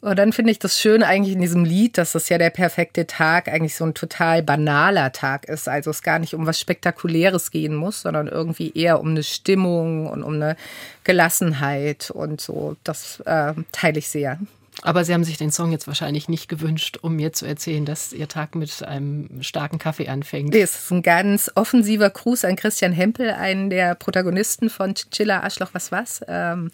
Und 0.00 0.16
dann 0.16 0.32
finde 0.32 0.52
ich 0.52 0.60
das 0.60 0.80
schön 0.80 1.02
eigentlich 1.02 1.34
in 1.34 1.40
diesem 1.40 1.64
Lied, 1.64 1.98
dass 1.98 2.12
das 2.12 2.28
ja 2.28 2.38
der 2.38 2.50
perfekte 2.50 3.06
Tag 3.08 3.48
eigentlich 3.48 3.74
so 3.74 3.84
ein 3.84 3.94
total 3.94 4.44
banaler 4.44 5.10
Tag 5.10 5.46
ist. 5.48 5.68
Also 5.68 5.90
es 5.90 6.02
gar 6.02 6.20
nicht 6.20 6.34
um 6.34 6.46
was 6.46 6.60
Spektakuläres 6.60 7.50
gehen 7.50 7.74
muss, 7.74 8.02
sondern 8.02 8.28
irgendwie 8.28 8.72
eher 8.74 9.00
um 9.00 9.08
eine 9.08 9.24
Stimmung 9.24 10.06
und 10.06 10.22
um 10.22 10.34
eine 10.34 10.56
Gelassenheit 11.02 12.10
und 12.12 12.40
so. 12.40 12.76
Das 12.84 13.20
äh, 13.26 13.54
teile 13.72 13.98
ich 13.98 14.08
sehr. 14.08 14.38
Aber 14.82 15.04
Sie 15.04 15.12
haben 15.12 15.24
sich 15.24 15.36
den 15.36 15.50
Song 15.50 15.72
jetzt 15.72 15.88
wahrscheinlich 15.88 16.28
nicht 16.28 16.48
gewünscht, 16.48 16.98
um 17.02 17.16
mir 17.16 17.32
zu 17.32 17.44
erzählen, 17.46 17.84
dass 17.84 18.12
Ihr 18.12 18.28
Tag 18.28 18.54
mit 18.54 18.84
einem 18.84 19.42
starken 19.42 19.80
Kaffee 19.80 20.06
anfängt. 20.06 20.50
Nee, 20.50 20.60
es 20.60 20.76
ist 20.76 20.92
ein 20.92 21.02
ganz 21.02 21.50
offensiver 21.56 22.08
Gruß 22.08 22.44
an 22.44 22.54
Christian 22.54 22.92
Hempel, 22.92 23.30
einen 23.30 23.68
der 23.68 23.96
Protagonisten 23.96 24.70
von 24.70 24.94
Chilla 24.94 25.40
Arschloch 25.40 25.70
was 25.72 25.90
was. 25.90 26.20
Ähm, 26.28 26.70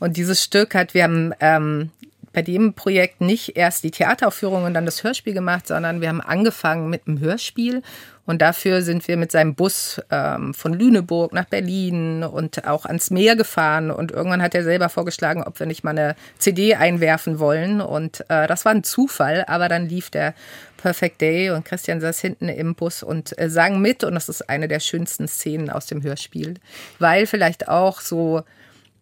Und 0.00 0.16
dieses 0.16 0.42
Stück 0.42 0.74
hat, 0.74 0.92
wir 0.94 1.04
haben 1.04 1.32
ähm, 1.38 1.90
bei 2.36 2.42
dem 2.42 2.74
Projekt 2.74 3.22
nicht 3.22 3.56
erst 3.56 3.82
die 3.82 3.90
Theateraufführung 3.90 4.64
und 4.64 4.74
dann 4.74 4.84
das 4.84 5.02
Hörspiel 5.02 5.32
gemacht, 5.32 5.66
sondern 5.66 6.02
wir 6.02 6.10
haben 6.10 6.20
angefangen 6.20 6.90
mit 6.90 7.08
einem 7.08 7.18
Hörspiel. 7.18 7.80
Und 8.26 8.42
dafür 8.42 8.82
sind 8.82 9.08
wir 9.08 9.16
mit 9.16 9.32
seinem 9.32 9.54
Bus 9.54 10.02
ähm, 10.10 10.52
von 10.52 10.74
Lüneburg 10.74 11.32
nach 11.32 11.46
Berlin 11.46 12.24
und 12.24 12.66
auch 12.66 12.84
ans 12.84 13.10
Meer 13.10 13.36
gefahren. 13.36 13.90
Und 13.90 14.12
irgendwann 14.12 14.42
hat 14.42 14.54
er 14.54 14.64
selber 14.64 14.90
vorgeschlagen, 14.90 15.44
ob 15.44 15.58
wir 15.60 15.66
nicht 15.66 15.82
mal 15.82 15.92
eine 15.92 16.14
CD 16.36 16.74
einwerfen 16.74 17.38
wollen. 17.38 17.80
Und 17.80 18.20
äh, 18.28 18.46
das 18.46 18.66
war 18.66 18.72
ein 18.72 18.84
Zufall, 18.84 19.46
aber 19.48 19.70
dann 19.70 19.88
lief 19.88 20.10
der 20.10 20.34
Perfect 20.76 21.22
Day 21.22 21.48
und 21.48 21.64
Christian 21.64 22.02
saß 22.02 22.20
hinten 22.20 22.50
im 22.50 22.74
Bus 22.74 23.02
und 23.02 23.38
äh, 23.38 23.48
sang 23.48 23.80
mit. 23.80 24.04
Und 24.04 24.12
das 24.12 24.28
ist 24.28 24.50
eine 24.50 24.68
der 24.68 24.80
schönsten 24.80 25.26
Szenen 25.26 25.70
aus 25.70 25.86
dem 25.86 26.02
Hörspiel, 26.02 26.56
weil 26.98 27.26
vielleicht 27.26 27.68
auch 27.68 28.02
so 28.02 28.42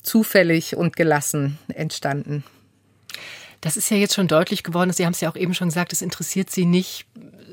zufällig 0.05 0.77
und 0.77 0.95
gelassen 0.95 1.59
entstanden. 1.75 2.45
Das 3.65 3.79
ist 3.79 3.91
ja 3.91 3.97
jetzt 3.97 4.15
schon 4.15 4.29
deutlich 4.29 4.63
geworden. 4.63 4.93
Sie 4.93 5.07
haben 5.07 5.15
es 5.15 5.23
ja 5.23 5.31
auch 5.31 5.37
eben 5.37 5.55
schon 5.55 5.69
gesagt, 5.69 5.95
es 5.95 6.03
interessiert 6.03 6.51
Sie 6.51 6.67
nicht, 6.67 7.07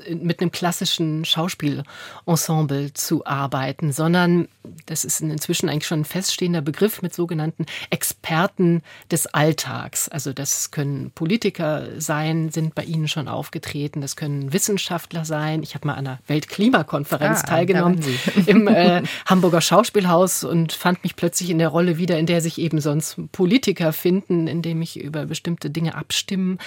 mit 0.08 0.40
einem 0.40 0.50
klassischen 0.50 1.24
Schauspielensemble 1.24 2.92
zu 2.94 3.24
arbeiten, 3.26 3.92
sondern 3.92 4.48
das 4.86 5.04
ist 5.04 5.20
inzwischen 5.20 5.68
eigentlich 5.68 5.86
schon 5.86 6.00
ein 6.00 6.04
feststehender 6.04 6.60
Begriff 6.60 7.02
mit 7.02 7.14
sogenannten 7.14 7.66
Experten 7.90 8.82
des 9.10 9.26
Alltags. 9.26 10.08
Also 10.08 10.32
das 10.32 10.70
können 10.70 11.10
Politiker 11.12 11.88
sein, 11.98 12.50
sind 12.50 12.74
bei 12.74 12.84
Ihnen 12.84 13.08
schon 13.08 13.28
aufgetreten, 13.28 14.00
das 14.00 14.16
können 14.16 14.52
Wissenschaftler 14.52 15.24
sein. 15.24 15.62
Ich 15.62 15.74
habe 15.74 15.86
mal 15.86 15.94
an 15.94 16.06
einer 16.06 16.18
Weltklimakonferenz 16.26 17.42
Ah, 17.42 17.46
teilgenommen 17.46 18.04
im 18.46 18.68
äh, 18.68 19.02
Hamburger 19.26 19.60
Schauspielhaus 19.60 20.44
und 20.44 20.72
fand 20.72 21.02
mich 21.02 21.16
plötzlich 21.16 21.50
in 21.50 21.58
der 21.58 21.68
Rolle 21.68 21.98
wieder, 21.98 22.18
in 22.18 22.26
der 22.26 22.40
sich 22.40 22.58
eben 22.58 22.80
sonst 22.80 23.16
Politiker 23.32 23.92
finden, 23.92 24.46
in 24.46 24.62
dem 24.62 24.82
ich 24.82 25.00
über 25.00 25.26
bestimmte 25.26 25.70
Dinge 25.70 25.94
abstimmen 26.02 26.58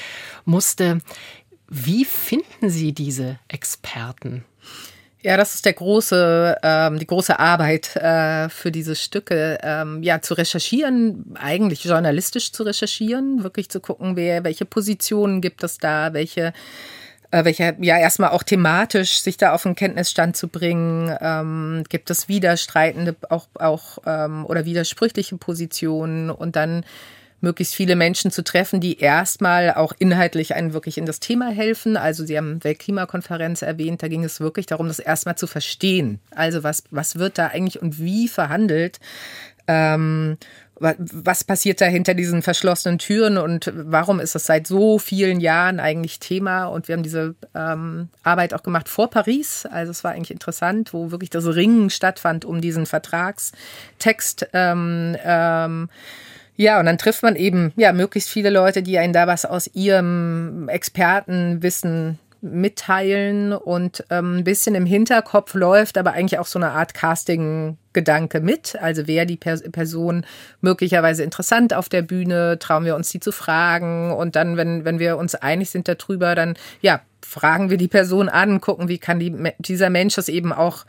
musste. 0.45 0.99
Wie 1.67 2.05
finden 2.05 2.69
Sie 2.69 2.93
diese 2.93 3.39
Experten? 3.47 4.45
Ja, 5.25 5.37
das 5.37 5.55
ist 5.55 5.65
der 5.65 5.73
große, 5.73 6.57
ähm, 6.61 6.99
die 6.99 7.07
große 7.07 7.39
Arbeit 7.39 7.95
äh, 7.95 8.47
für 8.49 8.71
diese 8.71 8.95
Stücke, 8.95 9.57
ähm, 9.63 10.03
ja, 10.03 10.21
zu 10.21 10.35
recherchieren, 10.35 11.33
eigentlich 11.33 11.83
journalistisch 11.83 12.51
zu 12.51 12.61
recherchieren, 12.61 13.41
wirklich 13.41 13.69
zu 13.69 13.79
gucken, 13.79 14.15
wer, 14.15 14.43
welche 14.43 14.65
Positionen 14.65 15.41
gibt 15.41 15.63
es 15.63 15.79
da, 15.79 16.13
welche, 16.13 16.53
äh, 17.31 17.43
welche, 17.43 17.75
ja, 17.79 17.97
erstmal 17.97 18.29
auch 18.29 18.43
thematisch 18.43 19.19
sich 19.21 19.35
da 19.35 19.53
auf 19.53 19.63
den 19.63 19.73
Kenntnisstand 19.73 20.37
zu 20.37 20.47
bringen, 20.47 21.17
ähm, 21.19 21.83
gibt 21.89 22.11
es 22.11 22.27
widerstreitende 22.29 23.15
auch, 23.31 23.47
auch 23.55 23.97
ähm, 24.05 24.45
oder 24.45 24.65
widersprüchliche 24.65 25.37
Positionen 25.37 26.29
und 26.29 26.55
dann 26.55 26.85
möglichst 27.45 27.73
viele 27.75 27.95
Menschen 27.95 28.31
zu 28.31 28.43
treffen, 28.43 28.81
die 28.81 28.99
erstmal 28.99 29.73
auch 29.75 29.93
inhaltlich 29.97 30.53
einen 30.53 30.73
wirklich 30.73 30.97
in 30.97 31.05
das 31.05 31.21
Thema 31.21 31.49
helfen. 31.49 31.95
Also 31.95 32.25
Sie 32.25 32.37
haben 32.37 32.61
Weltklimakonferenz 32.61 33.61
erwähnt, 33.61 34.03
da 34.03 34.09
ging 34.09 34.25
es 34.25 34.41
wirklich 34.41 34.65
darum, 34.65 34.89
das 34.89 34.99
erstmal 34.99 35.37
zu 35.37 35.47
verstehen. 35.47 36.19
Also 36.31 36.63
was, 36.63 36.83
was 36.91 37.17
wird 37.17 37.37
da 37.37 37.47
eigentlich 37.47 37.81
und 37.81 37.99
wie 37.99 38.27
verhandelt? 38.27 38.99
Ähm, 39.67 40.37
wa- 40.79 40.95
was 40.99 41.43
passiert 41.43 41.81
da 41.81 41.85
hinter 41.85 42.13
diesen 42.13 42.41
verschlossenen 42.41 42.99
Türen 42.99 43.37
und 43.37 43.71
warum 43.75 44.19
ist 44.19 44.35
es 44.35 44.45
seit 44.45 44.67
so 44.67 44.99
vielen 44.99 45.39
Jahren 45.39 45.79
eigentlich 45.79 46.19
Thema? 46.19 46.65
Und 46.65 46.87
wir 46.87 46.93
haben 46.93 47.03
diese 47.03 47.33
ähm, 47.55 48.09
Arbeit 48.21 48.53
auch 48.53 48.61
gemacht 48.61 48.89
vor 48.89 49.09
Paris. 49.09 49.65
Also 49.65 49.91
es 49.91 50.03
war 50.03 50.11
eigentlich 50.11 50.31
interessant, 50.31 50.93
wo 50.93 51.09
wirklich 51.09 51.31
das 51.31 51.45
Ringen 51.47 51.89
stattfand 51.89 52.45
um 52.45 52.61
diesen 52.61 52.85
Vertragstext. 52.85 54.47
Ähm, 54.53 55.15
ähm, 55.23 55.89
ja, 56.57 56.79
und 56.79 56.85
dann 56.85 56.97
trifft 56.97 57.23
man 57.23 57.35
eben 57.35 57.73
ja 57.75 57.91
möglichst 57.91 58.29
viele 58.29 58.49
Leute, 58.49 58.81
die 58.81 58.97
einen 58.97 59.13
da 59.13 59.27
was 59.27 59.45
aus 59.45 59.69
ihrem 59.73 60.69
Expertenwissen 60.69 62.19
mitteilen 62.45 63.53
und 63.53 64.05
ähm, 64.09 64.37
ein 64.37 64.43
bisschen 64.43 64.75
im 64.75 64.85
Hinterkopf 64.85 65.53
läuft, 65.55 65.97
aber 65.97 66.13
eigentlich 66.13 66.39
auch 66.39 66.45
so 66.45 66.59
eine 66.59 66.71
Art 66.71 66.93
Casting-Gedanke 66.93 68.39
mit. 68.39 68.77
Also 68.79 69.07
wäre 69.07 69.25
die 69.25 69.37
per 69.37 69.57
Person 69.71 70.25
möglicherweise 70.61 71.23
interessant 71.23 71.73
auf 71.73 71.89
der 71.89 72.03
Bühne, 72.03 72.59
trauen 72.59 72.85
wir 72.85 72.95
uns 72.95 73.09
die 73.09 73.19
zu 73.19 73.31
fragen 73.31 74.11
und 74.13 74.35
dann, 74.35 74.57
wenn, 74.57 74.85
wenn 74.85 74.99
wir 74.99 75.17
uns 75.17 75.35
einig 75.35 75.71
sind 75.71 75.87
darüber, 75.87 76.35
dann 76.35 76.55
ja, 76.81 77.01
fragen 77.25 77.69
wir 77.69 77.77
die 77.77 77.87
Person 77.87 78.29
an, 78.29 78.61
gucken, 78.61 78.87
wie 78.87 78.99
kann 78.99 79.19
die, 79.19 79.35
dieser 79.57 79.89
Mensch 79.89 80.15
das 80.15 80.29
eben 80.29 80.53
auch 80.53 80.85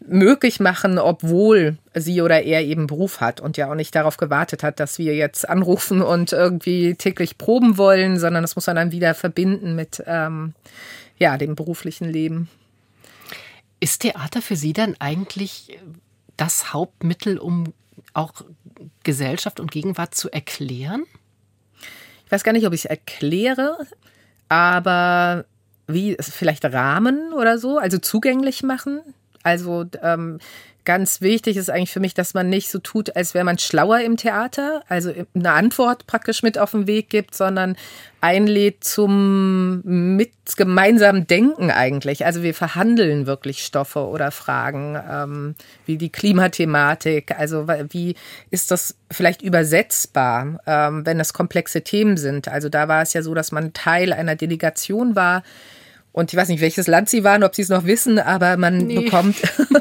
möglich 0.00 0.60
machen, 0.60 0.98
obwohl 0.98 1.78
sie 1.94 2.20
oder 2.20 2.42
er 2.42 2.62
eben 2.62 2.86
Beruf 2.86 3.20
hat 3.20 3.40
und 3.40 3.56
ja 3.56 3.70
auch 3.70 3.74
nicht 3.74 3.94
darauf 3.94 4.16
gewartet 4.16 4.62
hat, 4.62 4.78
dass 4.78 4.98
wir 4.98 5.14
jetzt 5.14 5.48
anrufen 5.48 6.02
und 6.02 6.32
irgendwie 6.32 6.94
täglich 6.94 7.38
proben 7.38 7.78
wollen, 7.78 8.18
sondern 8.18 8.42
das 8.42 8.56
muss 8.56 8.66
man 8.66 8.76
dann 8.76 8.92
wieder 8.92 9.14
verbinden 9.14 9.74
mit 9.74 10.02
ähm, 10.06 10.54
ja, 11.18 11.36
dem 11.38 11.54
beruflichen 11.54 12.08
Leben. 12.08 12.48
Ist 13.80 14.02
Theater 14.02 14.42
für 14.42 14.56
Sie 14.56 14.72
dann 14.72 14.96
eigentlich 14.98 15.78
das 16.36 16.72
Hauptmittel, 16.72 17.38
um 17.38 17.72
auch 18.12 18.32
Gesellschaft 19.02 19.60
und 19.60 19.70
Gegenwart 19.70 20.14
zu 20.14 20.30
erklären? 20.30 21.04
Ich 22.24 22.32
weiß 22.32 22.44
gar 22.44 22.52
nicht, 22.52 22.66
ob 22.66 22.72
ich 22.72 22.80
es 22.80 22.90
erkläre, 22.90 23.76
aber 24.48 25.44
wie 25.86 26.16
vielleicht 26.20 26.64
Rahmen 26.64 27.32
oder 27.32 27.58
so, 27.58 27.78
also 27.78 27.98
zugänglich 27.98 28.62
machen. 28.62 29.00
Also 29.46 29.84
ähm, 30.02 30.40
ganz 30.84 31.20
wichtig 31.20 31.56
ist 31.56 31.70
eigentlich 31.70 31.92
für 31.92 32.00
mich, 32.00 32.14
dass 32.14 32.34
man 32.34 32.48
nicht 32.48 32.68
so 32.68 32.80
tut, 32.80 33.14
als 33.14 33.32
wäre 33.32 33.44
man 33.44 33.58
schlauer 33.58 34.00
im 34.00 34.16
Theater, 34.16 34.82
also 34.88 35.12
eine 35.34 35.52
Antwort 35.52 36.08
praktisch 36.08 36.42
mit 36.42 36.58
auf 36.58 36.72
den 36.72 36.88
Weg 36.88 37.08
gibt, 37.08 37.36
sondern 37.36 37.76
einlädt 38.20 38.82
zum 38.82 39.82
mit 39.84 40.32
gemeinsamen 40.56 41.28
Denken 41.28 41.70
eigentlich. 41.70 42.26
Also 42.26 42.42
wir 42.42 42.54
verhandeln 42.54 43.28
wirklich 43.28 43.64
Stoffe 43.64 44.04
oder 44.08 44.32
Fragen, 44.32 44.98
ähm, 45.08 45.54
wie 45.84 45.96
die 45.96 46.10
Klimathematik. 46.10 47.38
Also 47.38 47.68
wie 47.90 48.16
ist 48.50 48.72
das 48.72 48.96
vielleicht 49.12 49.42
übersetzbar, 49.42 50.58
ähm, 50.66 51.06
wenn 51.06 51.18
das 51.18 51.32
komplexe 51.32 51.82
Themen 51.82 52.16
sind? 52.16 52.48
Also 52.48 52.68
da 52.68 52.88
war 52.88 53.02
es 53.02 53.12
ja 53.12 53.22
so, 53.22 53.32
dass 53.32 53.52
man 53.52 53.74
Teil 53.74 54.12
einer 54.12 54.34
Delegation 54.34 55.14
war, 55.14 55.44
und 56.16 56.32
ich 56.32 56.38
weiß 56.38 56.48
nicht, 56.48 56.62
welches 56.62 56.86
Land 56.86 57.10
sie 57.10 57.24
waren, 57.24 57.44
ob 57.44 57.54
sie 57.54 57.60
es 57.60 57.68
noch 57.68 57.84
wissen, 57.84 58.18
aber 58.18 58.56
man 58.56 58.78
nee. 58.78 59.00
bekommt, 59.00 59.36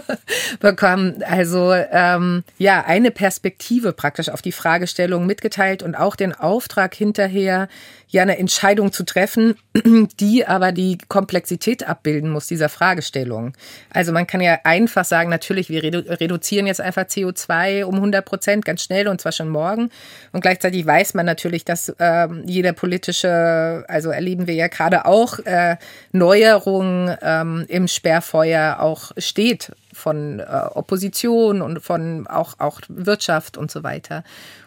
bekommt 0.60 1.24
also 1.24 1.72
ähm, 1.74 2.44
ja 2.58 2.84
eine 2.86 3.10
Perspektive 3.10 3.94
praktisch 3.94 4.28
auf 4.28 4.42
die 4.42 4.52
Fragestellung 4.52 5.26
mitgeteilt 5.26 5.82
und 5.82 5.96
auch 5.96 6.18
den 6.18 6.34
Auftrag 6.34 6.94
hinterher, 6.94 7.70
ja 8.16 8.22
eine 8.22 8.38
Entscheidung 8.38 8.92
zu 8.92 9.04
treffen, 9.04 9.56
die 10.20 10.48
aber 10.48 10.72
die 10.72 10.98
Komplexität 11.08 11.88
abbilden 11.88 12.30
muss 12.30 12.48
dieser 12.48 12.70
Fragestellung. 12.70 13.54
Also 13.92 14.12
man 14.12 14.26
kann 14.26 14.42
ja 14.42 14.60
einfach 14.64 15.06
sagen, 15.06 15.30
natürlich, 15.30 15.70
wir 15.70 15.84
redu 15.84 16.00
reduzieren 16.00 16.66
jetzt 16.66 16.82
einfach 16.82 17.04
CO2 17.04 17.84
um 17.84 17.96
100 17.96 18.26
Prozent 18.26 18.66
ganz 18.66 18.84
schnell 18.84 19.08
und 19.08 19.22
zwar 19.22 19.32
schon 19.32 19.50
morgen. 19.50 19.90
Und 20.32 20.42
gleichzeitig 20.42 20.86
weiß 20.86 21.14
man 21.14 21.26
natürlich, 21.26 21.66
dass 21.66 21.90
äh, 21.90 22.28
jeder 22.46 22.74
politische, 22.74 23.84
also 23.88 24.10
erleben 24.10 24.48
wir 24.48 24.56
ja 24.56 24.68
gerade 24.68 25.06
auch 25.06 25.40
äh, 25.40 25.78
Neuerungen 26.26 27.16
ähm, 27.22 27.66
im 27.68 27.88
Sperrfeuer 27.88 28.80
auch 28.80 29.12
steht 29.16 29.72
von 29.94 30.40
äh, 30.40 30.44
Opposition 30.44 31.62
und 31.62 31.82
von 31.82 32.26
auch, 32.26 32.56
auch 32.58 32.82
Wirtschaft 32.88 33.58
und 33.58 33.70
so 33.70 33.84
weiter. 33.84 34.24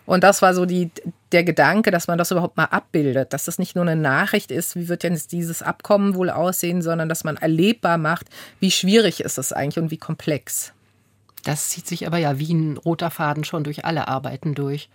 Und 0.07 0.23
das 0.23 0.41
war 0.41 0.55
so 0.55 0.67
die, 0.67 0.93
der 1.33 1.43
Gedanke, 1.43 1.91
dass 1.91 2.07
man 2.07 2.17
das 2.17 2.31
überhaupt 2.31 2.57
mal 2.57 2.67
abbildet, 2.67 3.33
dass 3.33 3.47
das 3.47 3.59
nicht 3.59 3.75
nur 3.75 3.83
eine 3.83 4.01
Nachricht 4.01 4.53
ist, 4.53 4.77
wie 4.77 4.89
wird 4.89 5.03
denn 5.03 5.21
dieses 5.33 5.61
Abkommen 5.61 6.15
wohl 6.15 6.31
aussehen, 6.31 6.81
sondern 6.81 7.09
dass 7.09 7.25
man 7.25 7.37
erlebbar 7.37 7.99
macht, 7.99 8.27
wie 8.61 8.71
schwierig 8.71 9.19
ist 9.19 9.37
es 9.37 9.53
eigentlich 9.53 9.83
und 9.83 9.91
wie 9.91 9.99
komplex. 9.99 10.73
Das 11.43 11.71
zieht 11.71 11.89
sich 11.89 12.07
aber 12.07 12.19
ja 12.19 12.39
wie 12.39 12.55
ein 12.55 12.77
roter 12.77 13.11
Faden 13.11 13.43
schon 13.43 13.65
durch 13.65 13.85
alle 13.85 14.07
Arbeiten 14.07 14.55
durch. 14.55 14.89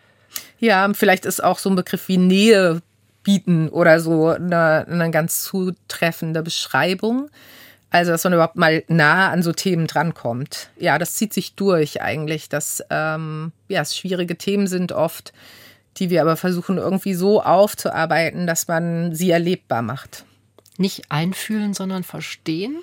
Ja, 0.59 0.89
vielleicht 0.93 1.25
ist 1.25 1.43
auch 1.43 1.59
so 1.59 1.69
ein 1.69 1.75
Begriff 1.75 2.07
wie 2.07 2.17
Nähe 2.17 2.81
bieten 3.23 3.69
oder 3.69 3.99
so 3.99 4.27
eine, 4.27 4.85
eine 4.87 5.11
ganz 5.11 5.43
zutreffende 5.43 6.43
Beschreibung. 6.43 7.29
Also, 7.89 8.11
dass 8.11 8.23
man 8.23 8.33
überhaupt 8.33 8.55
mal 8.55 8.83
nah 8.87 9.29
an 9.29 9.43
so 9.43 9.51
Themen 9.51 9.85
drankommt. 9.85 10.69
Ja, 10.77 10.97
das 10.97 11.13
zieht 11.13 11.31
sich 11.31 11.53
durch 11.53 12.01
eigentlich, 12.01 12.49
dass 12.49 12.83
ähm, 12.89 13.51
ja, 13.67 13.81
es 13.81 13.95
schwierige 13.95 14.35
Themen 14.35 14.65
sind 14.65 14.91
oft, 14.91 15.31
die 15.97 16.09
wir 16.09 16.21
aber 16.21 16.35
versuchen 16.35 16.79
irgendwie 16.79 17.13
so 17.13 17.43
aufzuarbeiten, 17.43 18.47
dass 18.47 18.67
man 18.67 19.13
sie 19.13 19.29
erlebbar 19.29 19.83
macht. 19.83 20.25
Nicht 20.77 21.11
einfühlen, 21.11 21.75
sondern 21.75 22.03
verstehen, 22.03 22.81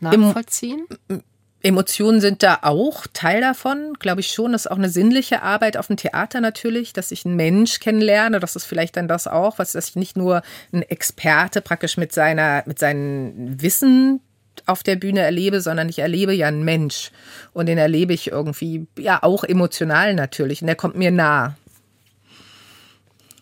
nachvollziehen? 0.00 0.86
Im, 1.08 1.22
Emotionen 1.62 2.20
sind 2.20 2.44
da 2.44 2.60
auch 2.62 3.06
Teil 3.12 3.40
davon, 3.40 3.94
glaube 3.98 4.20
ich 4.20 4.28
schon. 4.28 4.52
Das 4.52 4.66
ist 4.66 4.70
auch 4.70 4.78
eine 4.78 4.88
sinnliche 4.88 5.42
Arbeit 5.42 5.76
auf 5.76 5.88
dem 5.88 5.96
Theater 5.96 6.40
natürlich, 6.40 6.92
dass 6.92 7.10
ich 7.10 7.26
einen 7.26 7.34
Mensch 7.34 7.80
kennenlerne. 7.80 8.38
Das 8.38 8.54
ist 8.54 8.64
vielleicht 8.64 8.96
dann 8.96 9.08
das 9.08 9.26
auch, 9.26 9.58
was, 9.58 9.72
dass 9.72 9.90
ich 9.90 9.96
nicht 9.96 10.16
nur 10.16 10.42
ein 10.72 10.82
Experte 10.82 11.60
praktisch 11.60 11.96
mit 11.96 12.12
seiner, 12.12 12.62
mit 12.66 12.78
seinem 12.78 13.60
Wissen 13.60 14.20
auf 14.66 14.82
der 14.82 14.96
Bühne 14.96 15.20
erlebe, 15.20 15.60
sondern 15.60 15.88
ich 15.88 15.98
erlebe 15.98 16.32
ja 16.32 16.46
einen 16.46 16.64
Mensch. 16.64 17.10
Und 17.52 17.66
den 17.66 17.78
erlebe 17.78 18.12
ich 18.12 18.30
irgendwie, 18.30 18.86
ja, 18.96 19.22
auch 19.22 19.44
emotional 19.44 20.14
natürlich. 20.14 20.60
Und 20.62 20.66
der 20.68 20.76
kommt 20.76 20.96
mir 20.96 21.10
nah. 21.10 21.56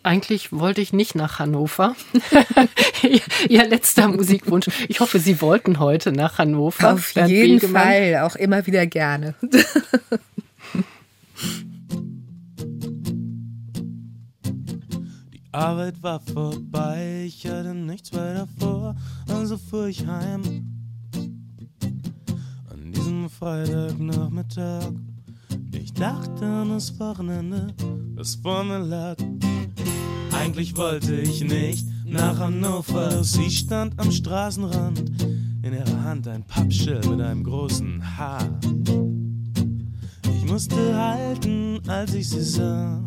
Eigentlich 0.06 0.52
wollte 0.52 0.80
ich 0.80 0.92
nicht 0.92 1.16
nach 1.16 1.40
Hannover. 1.40 1.96
Ihr 3.48 3.66
letzter 3.66 4.06
Musikwunsch. 4.06 4.68
Ich 4.86 5.00
hoffe, 5.00 5.18
Sie 5.18 5.40
wollten 5.40 5.80
heute 5.80 6.12
nach 6.12 6.38
Hannover. 6.38 6.92
Auf 6.92 7.12
Bernd 7.12 7.28
jeden 7.28 7.58
Begemann. 7.58 7.82
Fall, 7.82 8.16
auch 8.22 8.36
immer 8.36 8.64
wieder 8.68 8.86
gerne. 8.86 9.34
Die 15.32 15.42
Arbeit 15.50 16.00
war 16.04 16.20
vorbei, 16.20 17.24
ich 17.26 17.44
hatte 17.44 17.74
nichts 17.74 18.12
weiter 18.12 18.46
vor, 18.60 18.94
also 19.28 19.58
fuhr 19.58 19.88
ich 19.88 20.06
heim. 20.06 20.42
An 22.70 22.92
diesem 22.92 23.28
Freitagnachmittag. 23.28 24.92
Ich 25.72 25.92
dachte 25.94 26.46
an 26.46 26.68
das 26.68 26.96
Wochenende, 27.00 27.74
das 28.14 28.36
vor 28.36 28.62
mir 28.62 28.78
lag. 28.78 29.16
Eigentlich 30.38 30.76
wollte 30.76 31.14
ich 31.14 31.42
nicht 31.42 31.86
nach 32.04 32.38
Hannover, 32.38 33.24
sie 33.24 33.50
stand 33.50 33.98
am 33.98 34.12
Straßenrand. 34.12 35.00
In 35.62 35.72
ihrer 35.72 36.04
Hand 36.04 36.28
ein 36.28 36.44
Pappschild 36.44 37.08
mit 37.08 37.20
einem 37.20 37.42
großen 37.42 38.02
H. 38.16 38.38
Ich 40.36 40.44
musste 40.44 40.76
halten, 40.94 41.80
als 41.88 42.14
ich 42.14 42.28
sie 42.28 42.42
sah. 42.42 43.02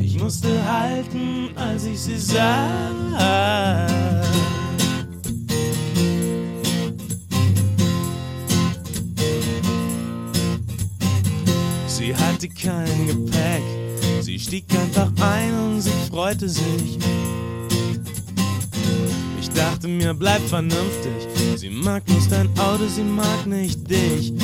Ich 0.00 0.18
musste 0.18 0.48
halten, 0.64 1.50
als 1.56 1.84
ich 1.84 2.00
sie 2.00 2.18
sah. 2.18 2.90
Sie 11.86 12.16
hatte 12.16 12.48
kein 12.48 13.06
Gepäck 13.06 13.62
Sie 14.22 14.38
stieg 14.38 14.64
einfach 14.74 15.10
ein 15.20 15.54
und 15.54 15.80
sie 15.80 15.90
freute 16.10 16.48
sich. 16.48 16.98
Ich 19.40 19.50
dachte 19.50 19.86
mir, 19.86 20.12
bleib 20.12 20.40
vernünftig. 20.48 21.28
Sie 21.56 21.70
mag 21.70 22.06
nicht 22.08 22.30
dein 22.30 22.48
Auto, 22.58 22.86
sie 22.88 23.02
mag 23.02 23.46
nicht 23.46 23.88
dich. 23.88 24.30
Hm. 24.30 24.38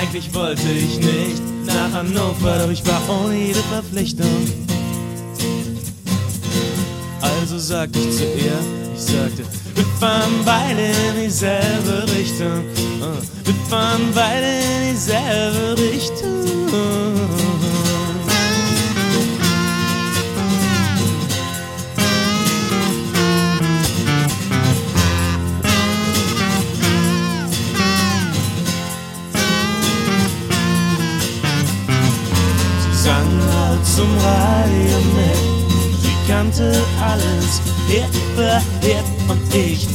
Eigentlich 0.00 0.32
wollte 0.34 0.68
ich 0.70 0.98
nicht 0.98 1.42
nach 1.66 1.92
Hannover, 1.92 2.58
doch 2.58 2.70
ich 2.70 2.84
war 2.86 3.00
ohne 3.08 3.36
jede 3.36 3.60
Verpflichtung. 3.60 4.26
Also 7.20 7.58
sagte 7.58 7.98
ich 7.98 8.16
zu 8.16 8.24
ihr, 8.24 8.58
ich 8.94 9.02
sagte, 9.02 9.44
wir 9.74 9.84
fahren 10.00 10.32
beide 10.44 10.80
in 10.80 11.24
dieselbe 11.24 12.06
Richtung. 12.16 12.64
Hm. 13.00 13.18
Wir 13.44 13.54
fahren 13.68 14.08
beide 14.14 14.46
in 14.46 14.94
dieselbe 14.94 15.78
Richtung. 15.78 17.53
zum 33.94 34.10
Radio 34.18 34.98
mit. 35.14 36.02
Sie 36.02 36.32
kannte 36.32 36.82
alles, 37.00 37.62
Hit 37.86 38.04
für 38.34 38.60
und 39.30 39.54
ich 39.54 39.86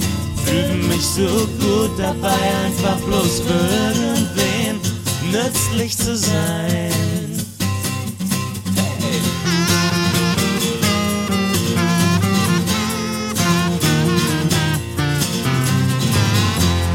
fühlte 0.45 0.88
mich 0.88 1.06
so 1.06 1.28
gut 1.60 1.91
dabei, 1.97 2.38
einfach 2.66 2.97
bloß 3.06 3.41
für 3.41 3.54
irgendwen 4.00 4.80
nützlich 5.32 5.97
zu 5.97 6.16
sein. 6.16 6.93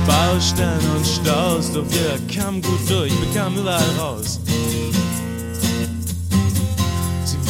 Baustellen 0.06 0.90
und 0.96 1.06
Staus, 1.06 1.70
doch 1.72 1.84
wir 1.90 2.18
kamen 2.34 2.62
gut 2.62 2.80
durch, 2.88 3.12
wir 3.12 3.40
kamen 3.40 3.58
überall 3.58 3.90
raus. 3.98 4.40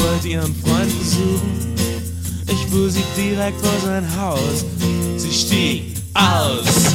Wollte 0.05 0.29
ihren 0.29 0.55
Freund 0.57 0.99
besuchen, 0.99 1.75
ich 2.47 2.67
fuhr 2.67 2.91
sie 2.91 3.03
direkt 3.17 3.59
vor 3.59 3.81
sein 3.81 4.05
Haus. 4.21 4.65
Sie 5.17 5.33
stieg 5.33 5.97
aus. 6.13 6.95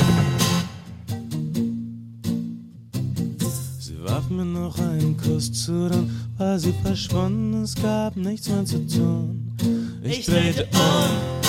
Sie 3.80 4.04
warf 4.04 4.30
mir 4.30 4.46
noch 4.46 4.78
einen 4.78 5.18
Kuss 5.18 5.52
zu, 5.52 5.90
dann 5.90 6.12
war 6.38 6.60
sie 6.60 6.74
verschwunden, 6.84 7.64
es 7.64 7.74
gab 7.74 8.16
nichts 8.16 8.48
mehr 8.48 8.64
zu 8.64 8.86
tun. 8.86 9.58
Ich 10.04 10.26
drehte 10.26 10.68
um. 10.74 11.40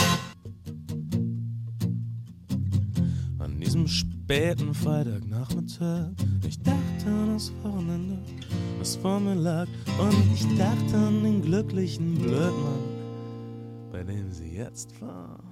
Späten 4.31 4.72
Freitagnachmittag. 4.72 6.11
Ich 6.47 6.62
dachte 6.62 7.07
an 7.07 7.33
das 7.35 7.53
Wochenende, 7.64 8.18
das 8.78 8.95
vor 8.95 9.18
mir 9.18 9.35
lag. 9.35 9.66
Und 9.99 10.14
ich 10.33 10.47
dachte 10.57 10.97
an 10.97 11.24
den 11.24 11.43
glücklichen 11.43 12.14
Blödmann, 12.14 12.85
bei 13.91 14.05
dem 14.05 14.31
sie 14.31 14.55
jetzt 14.57 15.01
war. 15.03 15.49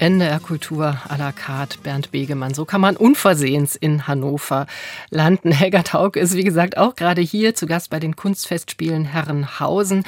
NDR 0.00 0.40
Kultur 0.40 0.96
à 1.08 1.18
la 1.18 1.30
carte, 1.30 1.78
Bernd 1.82 2.10
Begemann. 2.10 2.54
So 2.54 2.64
kann 2.64 2.80
man 2.80 2.96
unversehens 2.96 3.76
in 3.76 4.06
Hannover 4.06 4.66
landen. 5.10 5.52
Helga 5.52 5.82
Taug 5.82 6.16
ist, 6.16 6.34
wie 6.34 6.42
gesagt, 6.42 6.78
auch 6.78 6.96
gerade 6.96 7.20
hier 7.20 7.54
zu 7.54 7.66
Gast 7.66 7.90
bei 7.90 8.00
den 8.00 8.16
Kunstfestspielen 8.16 9.04
Herrenhausen. 9.04 10.04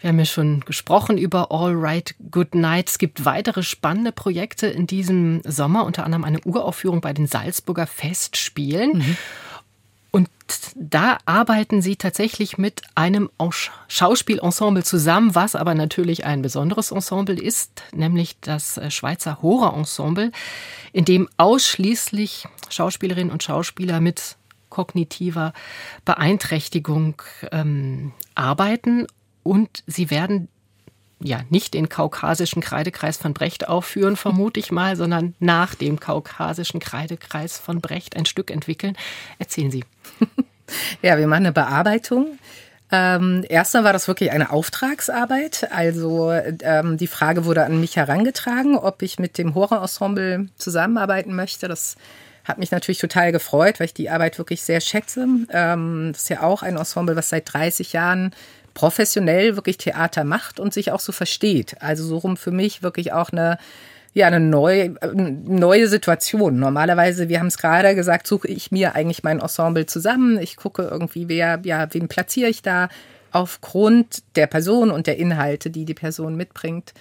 Wir 0.00 0.08
haben 0.08 0.18
ja 0.18 0.24
schon 0.24 0.60
gesprochen 0.60 1.18
über 1.18 1.50
All 1.50 1.74
Right 1.74 2.14
Good 2.30 2.54
Night. 2.54 2.88
Es 2.88 2.98
gibt 2.98 3.26
weitere 3.26 3.62
spannende 3.62 4.12
Projekte 4.12 4.68
in 4.68 4.86
diesem 4.86 5.42
Sommer, 5.44 5.84
unter 5.84 6.04
anderem 6.04 6.24
eine 6.24 6.40
Uraufführung 6.40 7.02
bei 7.02 7.12
den 7.12 7.26
Salzburger 7.26 7.86
Festspielen. 7.86 8.98
Mhm. 8.98 9.16
Und 10.46 10.72
da 10.76 11.18
arbeiten 11.26 11.82
sie 11.82 11.96
tatsächlich 11.96 12.56
mit 12.56 12.82
einem 12.94 13.30
Schauspielensemble 13.88 14.84
zusammen, 14.84 15.34
was 15.34 15.56
aber 15.56 15.74
natürlich 15.74 16.24
ein 16.24 16.40
besonderes 16.40 16.92
Ensemble 16.92 17.36
ist, 17.36 17.82
nämlich 17.92 18.38
das 18.40 18.76
äh, 18.76 18.90
Schweizer 18.92 19.42
Hora-Ensemble, 19.42 20.30
in 20.92 21.04
dem 21.04 21.28
ausschließlich 21.36 22.46
Schauspielerinnen 22.68 23.32
und 23.32 23.42
Schauspieler 23.42 24.00
mit 24.00 24.36
kognitiver 24.68 25.52
Beeinträchtigung 26.04 27.20
ähm, 27.50 28.12
arbeiten. 28.36 29.06
Und 29.42 29.82
sie 29.86 30.10
werden 30.10 30.48
ja 31.26 31.40
nicht 31.50 31.74
den 31.74 31.88
kaukasischen 31.88 32.62
Kreidekreis 32.62 33.16
von 33.16 33.34
Brecht 33.34 33.68
aufführen, 33.68 34.16
vermute 34.16 34.60
ich 34.60 34.70
mal, 34.70 34.96
sondern 34.96 35.34
nach 35.38 35.74
dem 35.74 36.00
kaukasischen 36.00 36.80
Kreidekreis 36.80 37.58
von 37.58 37.80
Brecht 37.80 38.16
ein 38.16 38.26
Stück 38.26 38.50
entwickeln. 38.50 38.96
Erzählen 39.38 39.70
Sie. 39.70 39.84
Ja, 41.00 41.16
wir 41.16 41.28
machen 41.28 41.46
eine 41.46 41.52
Bearbeitung. 41.52 42.38
Ähm, 42.92 43.44
erstmal 43.48 43.84
war 43.84 43.92
das 43.92 44.06
wirklich 44.06 44.30
eine 44.30 44.50
Auftragsarbeit. 44.50 45.68
Also 45.72 46.32
ähm, 46.32 46.96
die 46.96 47.06
Frage 47.08 47.44
wurde 47.44 47.64
an 47.64 47.80
mich 47.80 47.96
herangetragen, 47.96 48.76
ob 48.76 49.02
ich 49.02 49.18
mit 49.18 49.38
dem 49.38 49.54
Horror-Ensemble 49.54 50.48
zusammenarbeiten 50.56 51.34
möchte. 51.34 51.66
Das 51.66 51.96
hat 52.44 52.58
mich 52.58 52.70
natürlich 52.70 52.98
total 52.98 53.32
gefreut, 53.32 53.80
weil 53.80 53.86
ich 53.86 53.94
die 53.94 54.08
Arbeit 54.08 54.38
wirklich 54.38 54.62
sehr 54.62 54.80
schätze. 54.80 55.26
Ähm, 55.50 56.10
das 56.12 56.22
ist 56.22 56.28
ja 56.28 56.42
auch 56.42 56.62
ein 56.62 56.76
Ensemble, 56.76 57.16
was 57.16 57.28
seit 57.28 57.52
30 57.52 57.92
Jahren 57.92 58.32
professionell 58.76 59.56
wirklich 59.56 59.78
Theater 59.78 60.22
macht 60.22 60.60
und 60.60 60.72
sich 60.72 60.92
auch 60.92 61.00
so 61.00 61.10
versteht. 61.10 61.80
Also 61.80 62.04
so 62.04 62.18
rum 62.18 62.36
für 62.36 62.52
mich 62.52 62.82
wirklich 62.82 63.12
auch 63.12 63.30
eine 63.30 63.58
ja 64.12 64.26
eine 64.28 64.40
neue, 64.40 64.94
neue 65.12 65.88
Situation. 65.88 66.58
Normalerweise, 66.58 67.28
wir 67.28 67.38
haben 67.38 67.48
es 67.48 67.58
gerade 67.58 67.94
gesagt, 67.94 68.26
suche 68.26 68.48
ich 68.48 68.70
mir 68.70 68.94
eigentlich 68.94 69.22
mein 69.22 69.40
Ensemble 69.40 69.84
zusammen. 69.84 70.40
Ich 70.40 70.56
gucke 70.56 70.84
irgendwie, 70.84 71.28
wer, 71.28 71.60
ja, 71.64 71.86
wen 71.92 72.08
platziere 72.08 72.48
ich 72.48 72.62
da 72.62 72.88
aufgrund 73.30 74.22
der 74.36 74.46
Person 74.46 74.90
und 74.90 75.06
der 75.06 75.18
Inhalte, 75.18 75.68
die 75.68 75.84
die 75.84 75.92
Person 75.92 76.34
mitbringt. 76.34 76.94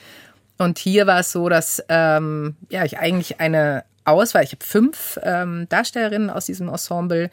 Und 0.57 0.78
hier 0.78 1.07
war 1.07 1.21
es 1.21 1.32
so, 1.32 1.47
dass 1.47 1.82
ähm, 1.88 2.57
ja, 2.69 2.84
ich 2.84 2.99
eigentlich 2.99 3.39
eine 3.39 3.86
Auswahl, 4.03 4.43
ich 4.43 4.51
habe 4.51 4.65
fünf 4.65 5.17
ähm, 5.23 5.67
Darstellerinnen 5.69 6.30
aus 6.30 6.47
diesem 6.47 6.67
Ensemble, 6.67 7.30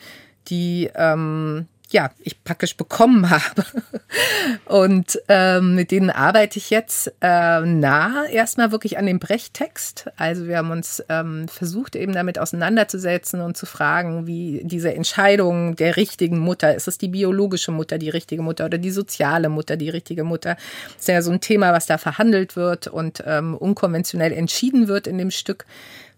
die 0.46 0.90
ähm, 0.94 1.66
ja, 1.92 2.10
ich 2.18 2.42
praktisch 2.42 2.76
bekommen 2.76 3.30
habe. 3.30 3.64
Und 4.66 5.20
ähm, 5.28 5.74
mit 5.74 5.90
denen 5.90 6.10
arbeite 6.10 6.58
ich 6.58 6.70
jetzt 6.70 7.12
äh, 7.20 7.60
nah 7.60 8.24
erstmal 8.26 8.72
wirklich 8.72 8.98
an 8.98 9.06
dem 9.06 9.18
Brecht-Text. 9.18 10.10
Also 10.16 10.46
wir 10.46 10.58
haben 10.58 10.70
uns 10.70 11.02
ähm, 11.08 11.48
versucht, 11.48 11.96
eben 11.96 12.12
damit 12.12 12.38
auseinanderzusetzen 12.38 13.40
und 13.40 13.56
zu 13.56 13.66
fragen, 13.66 14.26
wie 14.26 14.62
diese 14.64 14.94
Entscheidung 14.94 15.76
der 15.76 15.96
richtigen 15.96 16.38
Mutter, 16.38 16.74
ist 16.74 16.88
es 16.88 16.98
die 16.98 17.08
biologische 17.08 17.72
Mutter, 17.72 17.98
die 17.98 18.10
richtige 18.10 18.42
Mutter 18.42 18.66
oder 18.66 18.78
die 18.78 18.90
soziale 18.90 19.48
Mutter, 19.48 19.76
die 19.76 19.90
richtige 19.90 20.24
Mutter? 20.24 20.56
Das 20.94 21.02
ist 21.02 21.08
ja 21.08 21.22
so 21.22 21.30
ein 21.30 21.40
Thema, 21.40 21.72
was 21.72 21.86
da 21.86 21.98
verhandelt 21.98 22.56
wird 22.56 22.86
und 22.86 23.22
ähm, 23.26 23.54
unkonventionell 23.56 24.32
entschieden 24.32 24.88
wird 24.88 25.06
in 25.06 25.18
dem 25.18 25.30
Stück 25.30 25.64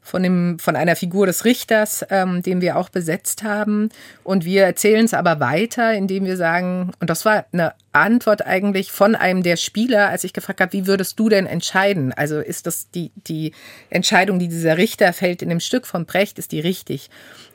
von, 0.05 0.23
dem, 0.23 0.59
von 0.61 0.77
einer 0.77 0.95
Figur 0.95 1.27
des 1.27 1.45
Richters, 1.45 2.05
ähm, 2.11 2.43
den 2.43 2.61
wir 2.61 2.77
auch 2.77 2.91
besetzt 2.91 3.43
haben. 3.43 3.89
Und 4.23 4.45
wir 4.45 4.65
erzählen 4.65 5.05
es 5.05 5.15
aber 5.15 5.41
weiter, 5.41 5.95
indem 5.95 6.27
wir 6.27 6.37
sagen, 6.37 6.93
und 7.01 7.11
das 7.11 7.25
war 7.25 7.47
eine 7.53 7.73
Antwort 7.93 8.47
eigentlich 8.47 8.93
von 8.93 9.15
einem 9.15 9.43
der 9.43 9.57
Spieler, 9.57 10.11
als 10.11 10.23
ich 10.23 10.35
gefragt 10.35 10.61
habe, 10.61 10.75
wie 10.75 10.87
würdest 10.87 11.19
du 11.19 11.29
denn 11.29 11.47
entscheiden? 11.47 12.13
Also 12.13 12.39
ist 12.39 12.67
das 12.67 12.91
die, 12.91 13.13
die 13.27 13.53
Entscheidung, 13.89 14.39
die 14.39 14.49
dieser 14.49 14.77
Richter 14.77 15.13
fällt 15.13 15.43
in 15.43 15.49
dem 15.49 15.61
Stück 15.61 15.87
von 15.87 16.05
Brecht, 16.05 16.39
ist 16.39 16.53
die 16.53 16.61
richtig? 16.61 17.09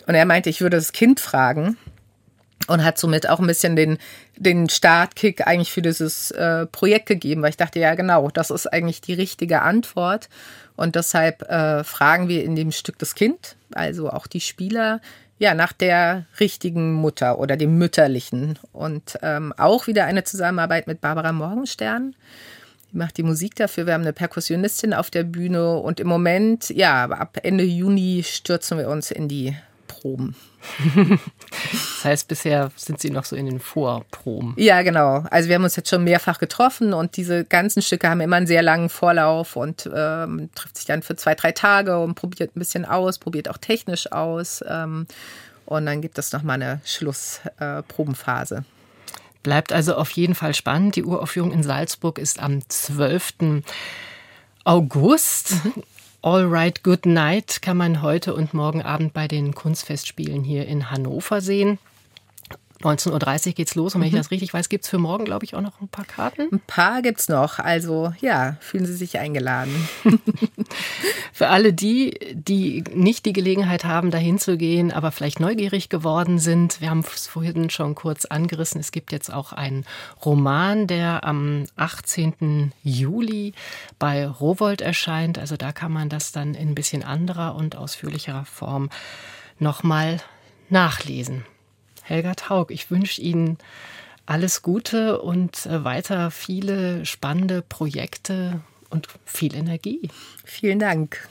Und 0.08 0.16
er 0.16 0.26
meinte, 0.26 0.50
ich 0.50 0.62
würde 0.62 0.78
das 0.78 0.91
Kind 0.91 1.20
fragen 1.20 1.78
und 2.70 2.84
hat 2.84 2.97
somit 2.97 3.28
auch 3.28 3.39
ein 3.39 3.47
bisschen 3.47 3.76
den, 3.76 3.97
den 4.38 4.70
Startkick 4.70 5.45
eigentlich 5.47 5.72
für 5.72 5.82
dieses 5.82 6.32
äh, 6.32 6.65
Projekt 6.67 7.07
gegeben, 7.07 7.41
weil 7.41 7.49
ich 7.49 7.57
dachte, 7.57 7.80
ja 7.80 7.95
genau, 7.95 8.30
das 8.30 8.51
ist 8.51 8.67
eigentlich 8.67 9.01
die 9.01 9.13
richtige 9.13 9.61
Antwort. 9.61 10.30
Und 10.76 10.95
deshalb 10.95 11.41
äh, 11.49 11.84
fragen 11.84 12.30
wir 12.30 12.43
in 12.43 12.55
dem 12.55 12.72
Stück 12.72 12.97
das 12.99 13.15
Kind, 13.15 13.57
also 13.74 14.09
auch 14.09 14.28
die 14.28 14.39
Spieler, 14.39 15.01
ja, 15.39 15.53
nach 15.53 15.74
der 15.74 16.26
richtigen 16.39 16.93
Mutter 16.93 17.39
oder 17.39 17.57
dem 17.57 17.78
mütterlichen. 17.78 18.59
Und 18.72 19.17
ähm, 19.22 19.53
auch 19.57 19.88
wieder 19.88 20.05
eine 20.05 20.24
Zusammenarbeit 20.24 20.86
mit 20.86 21.01
Barbara 21.01 21.32
Morgenstern. 21.32 22.15
Die 22.91 22.97
macht 22.97 23.17
die 23.17 23.24
Musik 23.24 23.55
dafür. 23.55 23.86
Wir 23.86 23.93
haben 23.93 24.01
eine 24.01 24.13
Perkussionistin 24.13 24.93
auf 24.93 25.09
der 25.09 25.24
Bühne 25.24 25.78
und 25.78 25.99
im 25.99 26.07
Moment, 26.07 26.70
ja, 26.70 27.05
ab 27.05 27.38
Ende 27.43 27.63
Juni 27.63 28.24
stürzen 28.26 28.78
wir 28.78 28.89
uns 28.89 29.11
in 29.11 29.28
die 29.28 29.55
Proben. 30.00 30.36
das 31.72 32.06
heißt, 32.06 32.28
bisher 32.28 32.72
sind 32.76 33.00
Sie 33.02 33.10
noch 33.10 33.26
so 33.26 33.36
in 33.36 33.45
den 33.45 33.60
Vorproben. 33.60 34.54
Ja, 34.58 34.82
genau. 34.82 35.26
Also 35.30 35.50
wir 35.50 35.56
haben 35.56 35.64
uns 35.64 35.76
jetzt 35.76 35.89
schon 35.89 36.04
mehrfach 36.04 36.39
getroffen 36.39 36.93
und 36.93 37.18
diese 37.18 37.43
ganzen 37.43 37.82
Stücke 37.82 38.10
haben 38.10 38.22
immer 38.22 38.38
einen 38.38 38.47
sehr 38.47 38.62
langen 38.62 38.89
Vorlauf 38.89 39.56
und 39.56 39.89
ähm, 39.93 40.50
trifft 40.56 40.78
sich 40.78 40.86
dann 40.86 41.02
für 41.02 41.16
zwei, 41.16 41.36
drei 41.36 41.52
Tage 41.52 42.00
und 42.00 42.16
probiert 42.16 42.56
ein 42.56 42.60
bisschen 42.60 42.86
aus, 42.86 43.20
probiert 43.20 43.50
auch 43.50 43.58
technisch 43.58 44.12
aus. 44.12 44.64
Ähm, 44.68 45.06
und 45.66 45.86
dann 45.86 46.02
gibt 46.02 46.18
es 46.18 46.32
nochmal 46.32 46.56
eine 46.56 46.82
Schlussprobenphase. 46.86 48.56
Äh, 48.56 48.80
Bleibt 49.43 49.72
also 49.72 49.95
auf 49.95 50.12
jeden 50.12 50.36
Fall 50.36 50.54
spannend. 50.54 50.95
Die 50.95 51.04
Uraufführung 51.04 51.52
in 51.52 51.64
Salzburg 51.64 52.18
ist 52.18 52.41
am 52.41 52.68
12. 52.68 53.64
August. 54.64 55.56
All 56.22 56.43
Right 56.43 56.84
Good 56.84 57.05
Night 57.05 57.61
kann 57.61 57.78
man 57.78 58.01
heute 58.01 58.34
und 58.34 58.53
morgen 58.53 58.82
Abend 58.82 59.13
bei 59.13 59.30
den 59.30 59.55
Kunstfestspielen 59.55 60.43
hier 60.43 60.65
in 60.65 60.91
Hannover 60.91 61.39
sehen. 61.39 61.80
19.30 62.82 63.47
Uhr 63.47 63.53
geht's 63.53 63.75
los 63.75 63.93
und 63.93 64.01
wenn 64.01 64.09
mhm. 64.09 64.15
ich 64.15 64.19
das 64.19 64.32
richtig 64.32 64.53
weiß, 64.53 64.69
gibt 64.69 64.86
es 64.86 64.89
für 64.89 64.99
morgen, 64.99 65.25
glaube 65.25 65.43
ich, 65.43 65.53
auch 65.53 65.61
noch 65.61 65.82
ein 65.82 65.89
paar 65.89 66.05
Karten. 66.05 66.47
Ein 66.51 66.61
paar 66.65 67.01
gibt 67.01 67.19
es 67.19 67.27
noch. 67.27 67.59
Also 67.59 68.13
ja, 68.21 68.55
fühlen 68.61 68.86
Sie 68.86 68.93
sich 68.93 69.19
eingeladen. 69.19 69.89
für 71.34 71.49
alle 71.49 71.73
die, 71.73 72.17
die 72.34 72.84
nicht 72.93 73.25
die 73.25 73.34
Gelegenheit 73.34 73.84
haben, 73.84 74.11
dahin 74.11 74.39
zu 74.39 74.57
gehen, 74.57 74.93
aber 74.93 75.11
vielleicht 75.11 75.41
neugierig 75.41 75.89
geworden 75.89 76.39
sind, 76.39 76.80
wir 76.80 76.89
haben 76.89 76.99
es 77.01 77.27
vorhin 77.27 77.69
schon 77.69 77.95
kurz 77.95 78.23
angerissen. 78.23 78.80
Es 78.80 78.91
gibt 78.91 79.11
jetzt 79.11 79.32
auch 79.32 79.51
einen 79.51 79.86
Roman, 80.23 80.88
der 80.88 81.25
am 81.25 81.65
18. 81.75 82.71
Juli 82.84 83.53
bei 83.99 84.25
Rowold 84.25 84.80
erscheint. 84.80 85.38
Also 85.38 85.57
da 85.57 85.73
kann 85.73 85.91
man 85.91 86.07
das 86.07 86.32
dann 86.32 86.53
in 86.53 86.69
ein 86.69 86.75
bisschen 86.75 87.03
anderer 87.03 87.55
und 87.55 87.75
ausführlicherer 87.75 88.45
Form 88.45 88.89
nochmal 89.59 90.21
nachlesen. 90.69 91.45
Helga 92.10 92.34
Taug, 92.34 92.72
ich 92.72 92.89
wünsche 92.89 93.22
Ihnen 93.22 93.60
alles 94.26 94.64
Gute 94.64 95.22
und 95.22 95.68
äh, 95.68 95.84
weiter 95.84 96.32
viele 96.32 97.05
spannende 97.05 97.62
Projekte 97.62 98.62
und 98.89 99.07
viel 99.26 99.53
Energie. 99.53 100.10
Vielen 100.43 100.80
Dank. 100.80 101.30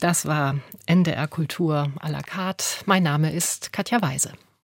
Das 0.00 0.26
war 0.26 0.56
NDR 0.86 1.26
Kultur 1.26 1.90
à 2.00 2.10
la 2.10 2.20
carte. 2.20 2.64
Mein 2.84 3.02
Name 3.02 3.32
ist 3.32 3.72
Katja 3.72 4.02
Weise. 4.02 4.32